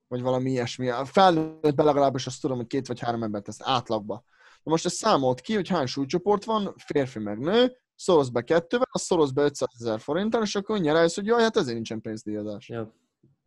[0.08, 0.88] Vagy valami ilyesmi.
[0.88, 4.24] A felnőttben legalábbis azt tudom, hogy két vagy három ember teszt átlagba.
[4.62, 8.86] Na most ezt számolt ki, hogy hány súlycsoport van, férfi meg nő, szoroz be kettővel,
[8.90, 12.00] az szoroz be 500 ezer forinttal, és akkor mindjárt rájössz, hogy jaj, hát ezért nincsen
[12.00, 12.68] pénzdíjazás.
[12.68, 12.94] Ja,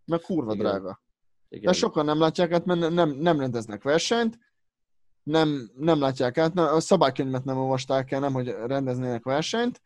[0.06, 0.66] Mert kurva Igen.
[0.66, 1.02] drága.
[1.50, 1.72] igen.
[1.72, 4.40] De sokan nem látják át, mert nem, nem rendeznek versenyt,
[5.24, 9.82] nem, nem látják át, na, a szabálykönyvet nem olvasták el, nem, hogy rendeznének versenyt,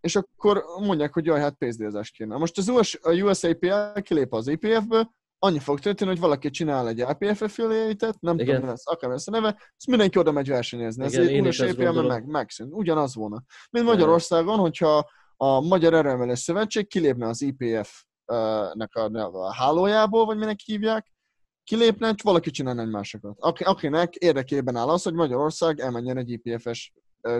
[0.00, 2.36] és akkor mondják, hogy jaj, hát pénzdíjazást kéne.
[2.36, 5.10] Most az US, a USAPL kilép az IPF-ből,
[5.44, 8.54] annyi fog történni, hogy valaki csinál egy APF affiliate nem Igen.
[8.54, 11.06] tudom, lesz, akár lesz a neve, azt mindenki oda megy versenyezni.
[11.06, 12.06] Igen, Ez ezt USAPL gondolom.
[12.06, 12.72] meg, megszűnt.
[12.72, 13.42] Ugyanaz volna.
[13.70, 20.60] Mint Magyarországon, hogyha a Magyar Erőemelő Szövetség kilépne az IPF-nek a, a hálójából, vagy minek
[20.60, 21.12] hívják,
[21.64, 23.36] kilépne, és valaki csinálna egy másokat.
[23.38, 26.92] Aki, akinek érdekében áll az, hogy Magyarország elmenjen egy IPF-es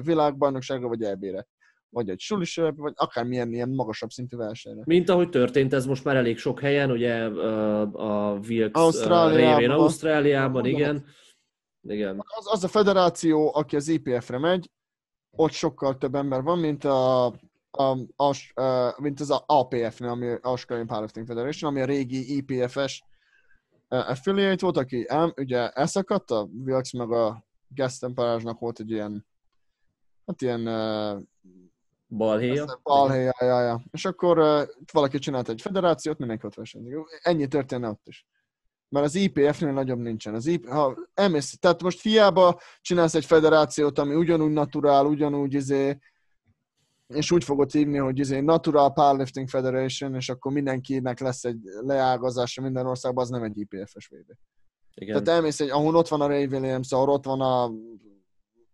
[0.02, 1.46] világbajnokságra, vagy EB-re.
[1.90, 4.82] Vagy egy sulis, vagy akármilyen ilyen magasabb szintű versenyre.
[4.84, 9.58] Mint ahogy történt ez most már elég sok helyen, ugye a Wilkes Ausztráliában.
[9.58, 11.04] révén Ausztráliában, igen.
[11.82, 12.22] Igen.
[12.24, 14.70] Az, az a federáció, aki az IPF-re megy,
[15.36, 17.26] ott sokkal több ember van, mint a,
[17.70, 23.04] a, as, uh, mint az APF-nél, ami Australian Powerlifting Federation, ami a régi IPF-es
[23.88, 29.26] affiliate volt, aki el, ugye elszakadt, a Wilkes meg a Gaston Parázsnak volt egy ilyen,
[30.26, 30.66] hát ilyen
[32.16, 32.80] Balhéja.
[32.82, 33.82] balhely, ja, ja.
[33.90, 34.62] És akkor uh,
[34.92, 36.96] valaki csinált egy federációt, mindenki ott versenyezik.
[37.22, 38.26] Ennyi történne ott is.
[38.88, 40.34] Mert az IPF-nél nagyobb nincsen.
[40.34, 45.98] Az IP, ha elmész, tehát most hiába csinálsz egy federációt, ami ugyanúgy naturál, ugyanúgy izé,
[47.06, 52.62] és úgy fogod hívni, hogy izé Natural Powerlifting Federation, és akkor mindenkinek lesz egy leágazása
[52.62, 54.32] minden országban, az nem egy IPF-es VB.
[54.94, 55.12] Igen.
[55.12, 57.70] Tehát elmész egy, ahol ott van a Ray Williams, ahol ott van a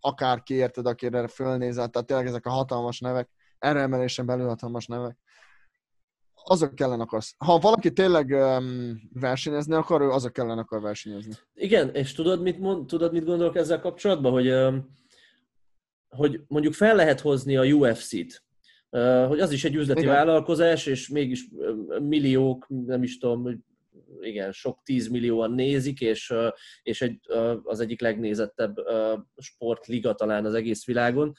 [0.01, 3.29] akárki, érted, akire fölnézel, tehát tényleg ezek a hatalmas nevek,
[3.59, 5.17] erre emelésen belül hatalmas nevek,
[6.45, 7.35] azok kellene akarsz.
[7.39, 11.33] Ha valaki tényleg um, versenyezni akar, ő azok kellene akar versenyezni.
[11.55, 14.33] Igen, és tudod, mit, mond, tudod, mit gondolok ezzel kapcsolatban?
[14.33, 14.89] Hogy, öm,
[16.09, 18.45] hogy mondjuk fel lehet hozni a UFC-t,
[18.93, 20.13] Ö, hogy az is egy üzleti Igen.
[20.13, 21.49] vállalkozás, és mégis
[22.03, 23.65] milliók, nem is tudom,
[24.21, 26.35] igen, sok tízmillióan nézik, és,
[26.83, 27.21] és egy,
[27.63, 28.75] az egyik legnézettebb
[29.37, 31.33] sportliga talán az egész világon.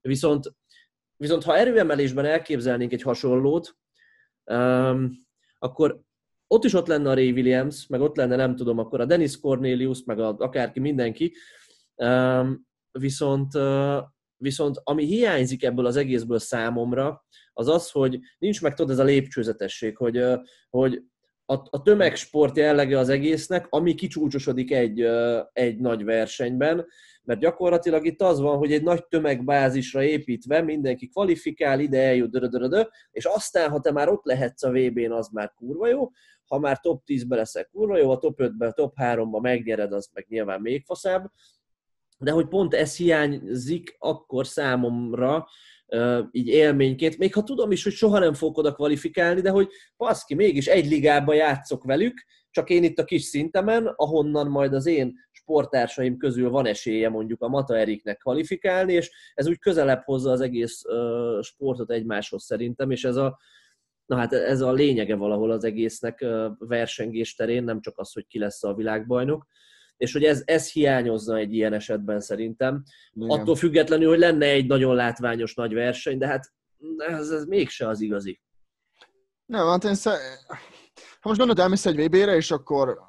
[0.00, 0.52] Viszont,
[1.16, 3.76] viszont ha erőemelésben elképzelnénk egy hasonlót,
[5.58, 6.00] akkor
[6.46, 9.40] ott is ott lenne a Ray Williams, meg ott lenne, nem tudom, akkor a Dennis
[9.40, 11.34] Cornelius, meg a, akárki, mindenki.
[12.90, 13.52] Viszont,
[14.36, 19.04] viszont ami hiányzik ebből az egészből számomra, az az, hogy nincs meg tudod ez a
[19.04, 20.24] lépcsőzetesség, hogy,
[20.68, 21.02] hogy
[21.50, 25.00] a, a tömegsport jellege az egésznek, ami kicsúcsosodik egy,
[25.52, 26.86] egy nagy versenyben,
[27.22, 32.82] mert gyakorlatilag itt az van, hogy egy nagy tömegbázisra építve mindenki kvalifikál, ide eljut, dörödörödö,
[33.10, 36.10] és aztán, ha te már ott lehetsz a VB-n, az már kurva jó,
[36.46, 40.26] ha már top 10-be leszel kurva jó, a top 5-ben, top 3-ba megnyered, az meg
[40.28, 41.30] nyilván még faszább,
[42.18, 45.46] de hogy pont ez hiányzik akkor számomra,
[46.30, 50.34] így élményként, még ha tudom is, hogy soha nem fogok oda kvalifikálni, de hogy baszki,
[50.34, 55.14] mégis egy ligában játszok velük, csak én itt a kis szintemen, ahonnan majd az én
[55.30, 60.40] sporttársaim közül van esélye mondjuk a Mata Eriknek kvalifikálni, és ez úgy közelebb hozza az
[60.40, 63.38] egész ö, sportot egymáshoz szerintem, és ez a,
[64.06, 68.26] na hát ez a lényege valahol az egésznek ö, versengés terén, nem csak az, hogy
[68.26, 69.46] ki lesz a világbajnok,
[69.98, 72.82] és hogy ez, ez hiányozna egy ilyen esetben szerintem.
[73.12, 73.30] Igen.
[73.30, 76.52] Attól függetlenül, hogy lenne egy nagyon látványos nagy verseny, de hát
[76.96, 78.40] ez, ez mégse az igazi.
[79.46, 80.10] Nem, hát én sze...
[81.20, 83.00] Ha most gondolod, elmész egy VB-re, és akkor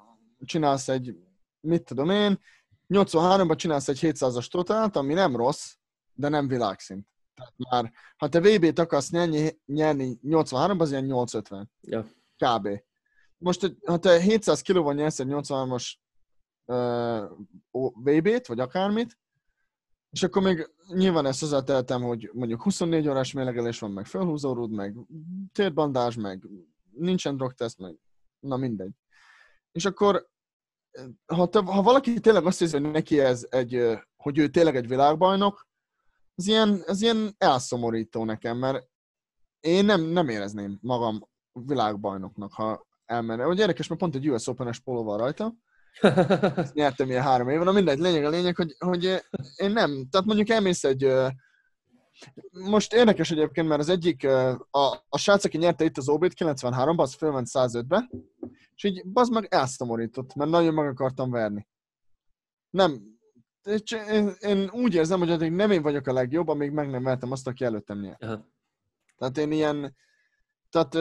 [0.46, 1.16] csinálsz egy,
[1.60, 2.40] mit tudom én,
[2.90, 5.74] 83-ban csinálsz egy 700-as totált, ami nem rossz,
[6.14, 7.08] de nem világszint.
[7.36, 11.72] Tehát már, ha te VB-t akarsz nyerni, nyerni 83-ban, az ilyen 850.
[11.82, 12.06] Ja.
[12.38, 12.68] Kb.
[13.38, 16.02] Most, ha te 700 kilóval nyersz egy 83-as uh,
[17.94, 19.18] VB-t, vagy akármit,
[20.10, 24.96] és akkor még nyilván ezt hozzáteltem, hogy mondjuk 24 órás mérlegelés van, meg felhúzórud, meg
[25.52, 26.48] térbandás, meg
[26.92, 27.96] nincsen drogteszt, meg
[28.40, 28.92] na mindegy.
[29.72, 30.28] És akkor
[31.26, 34.88] ha, te, ha valaki tényleg azt hiszi, hogy neki ez egy, hogy ő tényleg egy
[34.88, 35.68] világbajnok,
[36.36, 38.88] az ilyen, az ilyen elszomorító nekem, mert
[39.60, 43.44] én nem, nem érezném magam világbajnoknak, ha elmenne.
[43.44, 45.54] Hogy érdekes, mert pont egy US Open-es póló van rajta,
[46.56, 49.04] ezt nyertem ilyen három éve, na mindegy, lényeg a lényeg, hogy, hogy
[49.56, 51.14] én nem, tehát mondjuk elmész egy,
[52.52, 54.28] most érdekes egyébként, mert az egyik,
[54.72, 58.10] a, a srác, aki nyerte itt az OB-t 93-ban, az fölment 105-be,
[58.76, 61.68] és így bazd meg elszomorított, mert nagyon meg akartam verni.
[62.70, 63.18] Nem,
[64.10, 67.32] én, én úgy érzem, hogy addig nem én vagyok a legjobb, amíg meg nem vertem
[67.32, 68.24] azt, aki előttem nyert.
[68.24, 68.48] Aha.
[69.18, 69.96] Tehát én ilyen,
[70.70, 70.96] tehát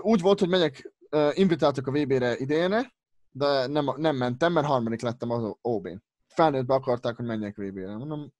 [0.00, 0.92] úgy volt, hogy megyek,
[1.32, 2.94] invitáltak a VB-re idénre,
[3.36, 6.02] de nem, nem mentem, mert harmadik lettem az OB-n.
[6.26, 7.96] Felnőttbe akarták, hogy menjek VB-re.
[7.96, 8.32] Mondom,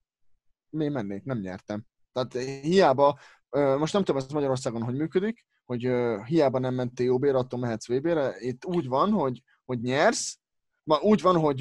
[0.70, 1.86] mi mennék, nem nyertem.
[2.12, 3.18] Tehát hiába,
[3.50, 5.80] most nem tudom, ez Magyarországon hogy működik, hogy
[6.26, 8.34] hiába nem mentél OB-re, attól mehetsz VB-re.
[8.38, 10.38] Itt úgy van, hogy, hogy nyersz,
[10.82, 11.58] ma úgy van, hogy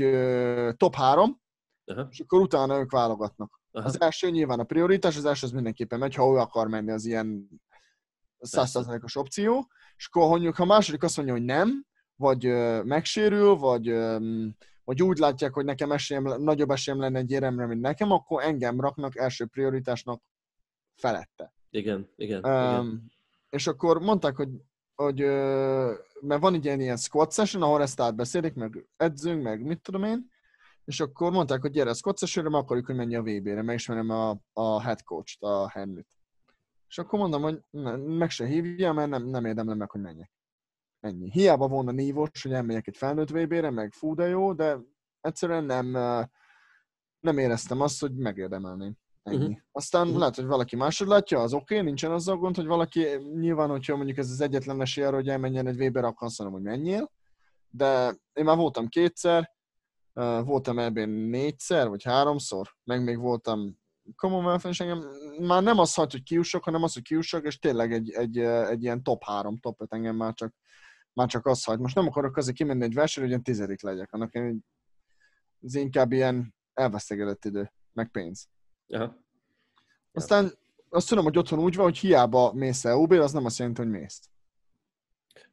[0.77, 1.41] top 3,
[1.85, 2.07] Aha.
[2.09, 3.61] és akkor utána ők válogatnak.
[3.71, 3.87] Aha.
[3.87, 7.05] Az első nyilván a prioritás, az első az mindenképpen megy, ha ő akar menni, az
[7.05, 7.47] ilyen
[8.39, 11.85] 100%-os opció, és akkor mondjuk, ha a második azt mondja, hogy nem,
[12.15, 12.43] vagy
[12.83, 13.95] megsérül, vagy,
[14.83, 18.81] vagy úgy látják, hogy nekem esélyem, nagyobb esélyem lenne egy éremre, mint nekem, akkor engem
[18.81, 20.21] raknak első prioritásnak
[20.95, 21.53] felette.
[21.69, 22.79] Igen, igen, igen.
[22.79, 23.11] Um,
[23.49, 24.49] és akkor mondták, hogy,
[24.95, 25.19] hogy
[26.21, 30.03] mert van egy ilyen, ilyen squat session, ahol ezt átbeszélik, meg edzünk, meg mit tudom
[30.03, 30.31] én,
[30.85, 34.09] és akkor mondták, hogy gyere a squat sessionre, mert akarjuk, hogy menj a VB-re, megismerem
[34.09, 36.07] a, a head coach-t, a Henryt.
[36.87, 40.31] És akkor mondom, hogy ne, meg se hívja, mert nem, nem érdemlem meg, hogy menjek.
[41.03, 41.29] Ennyi.
[41.31, 44.79] Hiába volna nívós, hogy elmegyek egy felnőtt VB-re, meg fú, de jó, de
[45.21, 45.87] egyszerűen nem,
[47.19, 48.93] nem éreztem azt, hogy megérdemelném.
[49.23, 49.37] Ennyi.
[49.37, 49.57] Uh-huh.
[49.71, 50.17] Aztán Mhm.
[50.17, 53.05] lehet, hogy valaki másod látja, az oké, okay, nincsen azzal gond, hogy valaki,
[53.39, 56.61] nyilván, hogyha mondjuk ez az egyetlen esély arra, hogy elmenjen egy VB-re, akkor azt mondom,
[56.61, 57.11] hogy menjél.
[57.69, 59.51] De én már voltam kétszer,
[60.43, 63.77] voltam ebben négyszer, vagy háromszor, meg még voltam
[64.15, 65.03] Commonwealth-en, és engem
[65.39, 68.83] már nem az hagy, hogy kiussak, hanem az, hogy kiussak, és tényleg egy, egy, egy
[68.83, 70.53] ilyen top 3, top 5 engem már csak,
[71.13, 71.79] már csak az hagy.
[71.79, 74.59] Most nem akarok azért kimenni egy versenyre, hogy ilyen tizedik legyek, annak én,
[75.61, 78.49] ez inkább ilyen elvesztegetett idő, meg pénz.
[78.87, 79.21] Aha.
[80.11, 80.51] Aztán
[80.89, 83.81] azt tudom, hogy otthon úgy van, hogy hiába mész el OB, az nem azt jelenti,
[83.81, 84.29] hogy mész.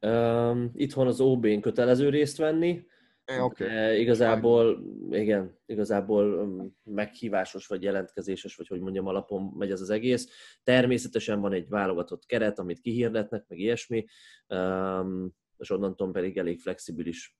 [0.00, 2.88] Um, itthon az OB-n kötelező részt venni,
[3.30, 3.38] É.
[3.38, 4.00] Okay.
[4.00, 6.48] Igazából, igen, igazából
[6.84, 10.28] meghívásos vagy jelentkezéses, vagy hogy mondjam, alapon megy ez az egész.
[10.62, 14.04] Természetesen van egy válogatott keret, amit kihirdetnek, meg ilyesmi,
[14.48, 15.30] um,
[15.60, 17.36] és onnantól pedig elég flexibilis.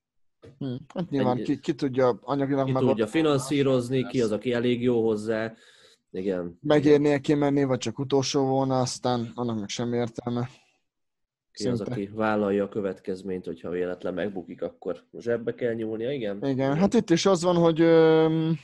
[0.57, 0.75] Hm.
[0.93, 4.81] Hát nyilván Egy- ki, ki tudja anyagilag Ki meg tudja finanszírozni, ki az, aki elég
[4.81, 5.53] jó hozzá.
[6.13, 6.57] Igen.
[6.61, 10.49] megérnie kimenni, vagy csak utolsó volna, aztán annak meg semmi értelme.
[11.51, 11.91] Ki az, Szinte.
[11.91, 16.45] aki vállalja a következményt, hogyha véletlen megbukik, akkor zsebbe kell nyúlnia, igen?
[16.45, 18.57] Igen, hát itt is az van, hogy öm,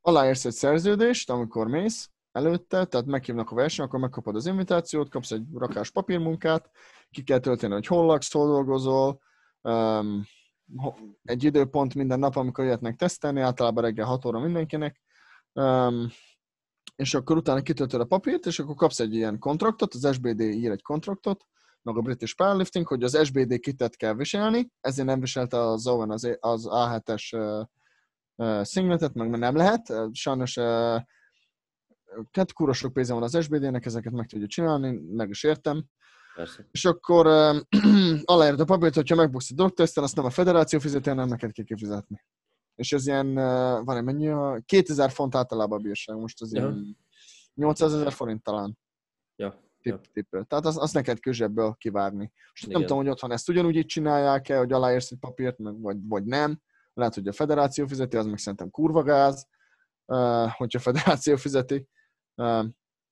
[0.00, 5.30] aláérsz egy szerződést, amikor mész előtte, tehát meghívnak a verseny, akkor megkapod az invitációt, kapsz
[5.30, 6.70] egy rakás papírmunkát,
[7.10, 9.20] ki kell tölteni, hogy hol laksz, hol dolgozol,
[10.76, 15.00] ho- egy időpont minden nap, amikor jöhetnek tesztelni, általában reggel 6 óra mindenkinek,
[15.52, 16.10] öm,
[16.96, 20.70] és akkor utána kitöltöd a papírt, és akkor kapsz egy ilyen kontraktot, az SBD ír
[20.70, 21.46] egy kontraktot,
[21.82, 26.10] meg a British Powerlifting, hogy az SBD kitet kell viselni, ezért nem viselte az Owen
[26.10, 27.66] az, az A7-es uh,
[28.34, 29.92] uh, singletet, meg nem lehet.
[30.12, 31.00] Sajnos uh,
[32.32, 35.84] hát kurva sok pénze van az SBD-nek, ezeket meg tudja csinálni, meg is értem.
[36.34, 36.66] Persze.
[36.70, 37.26] És akkor
[38.24, 41.64] aláírd a papírt, hogyha megbuksz a drogteszten, azt nem a federáció fizeti, hanem neked ki
[41.64, 42.24] kell fizetni.
[42.74, 43.34] És ez ilyen,
[43.84, 46.60] van egy mennyi, a 2000 font általában a bírság, most az Ja.
[46.60, 46.96] ilyen
[47.54, 48.78] 800 ezer forint talán
[49.36, 50.44] Ja, tipp, tippel.
[50.44, 52.32] Tehát az, az neked kell zsebből kivárni.
[52.52, 52.82] És nem Igen.
[52.82, 56.60] tudom, hogy otthon ezt ugyanúgy így csinálják-e, hogy aláírsz egy papírt, meg, vagy, vagy nem.
[56.94, 59.46] Lehet, hogy a federáció fizeti, az meg szerintem kurva gáz,
[60.56, 61.88] hogyha a federáció fizeti.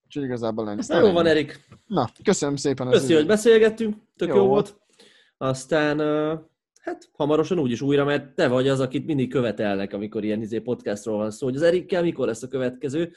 [0.06, 0.80] Úgyhogy igazából ennyi.
[0.86, 1.66] Na, jó van, Erik.
[1.86, 2.90] Na, köszönöm szépen.
[2.90, 3.26] Köszi, hogy időt.
[3.26, 4.68] beszélgettünk, tök Jó jó, volt.
[4.68, 4.80] volt.
[5.36, 5.98] Aztán,
[6.80, 11.16] hát hamarosan úgyis újra, mert te vagy az, akit mindig követelnek, amikor ilyen izé podcastról
[11.16, 13.12] van szó, hogy az Erikkel mikor lesz a következő.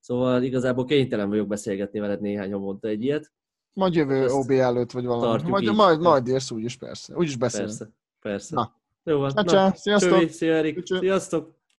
[0.00, 3.32] Szóval igazából kénytelen vagyok beszélgetni veled néhány havonta egy ilyet.
[3.72, 5.48] Majd jövő Ezt OB előtt, vagy valami.
[5.48, 5.74] Majd, így.
[5.74, 7.16] majd, majd érsz úgyis, persze.
[7.16, 7.68] Úgyis beszélünk.
[7.68, 8.54] Persze, persze.
[8.54, 8.76] Na.
[9.04, 9.30] Jó van.
[9.34, 10.18] Csá, csá, sziasztok!
[10.18, 11.57] Csövi, szia Erik, sziasztok!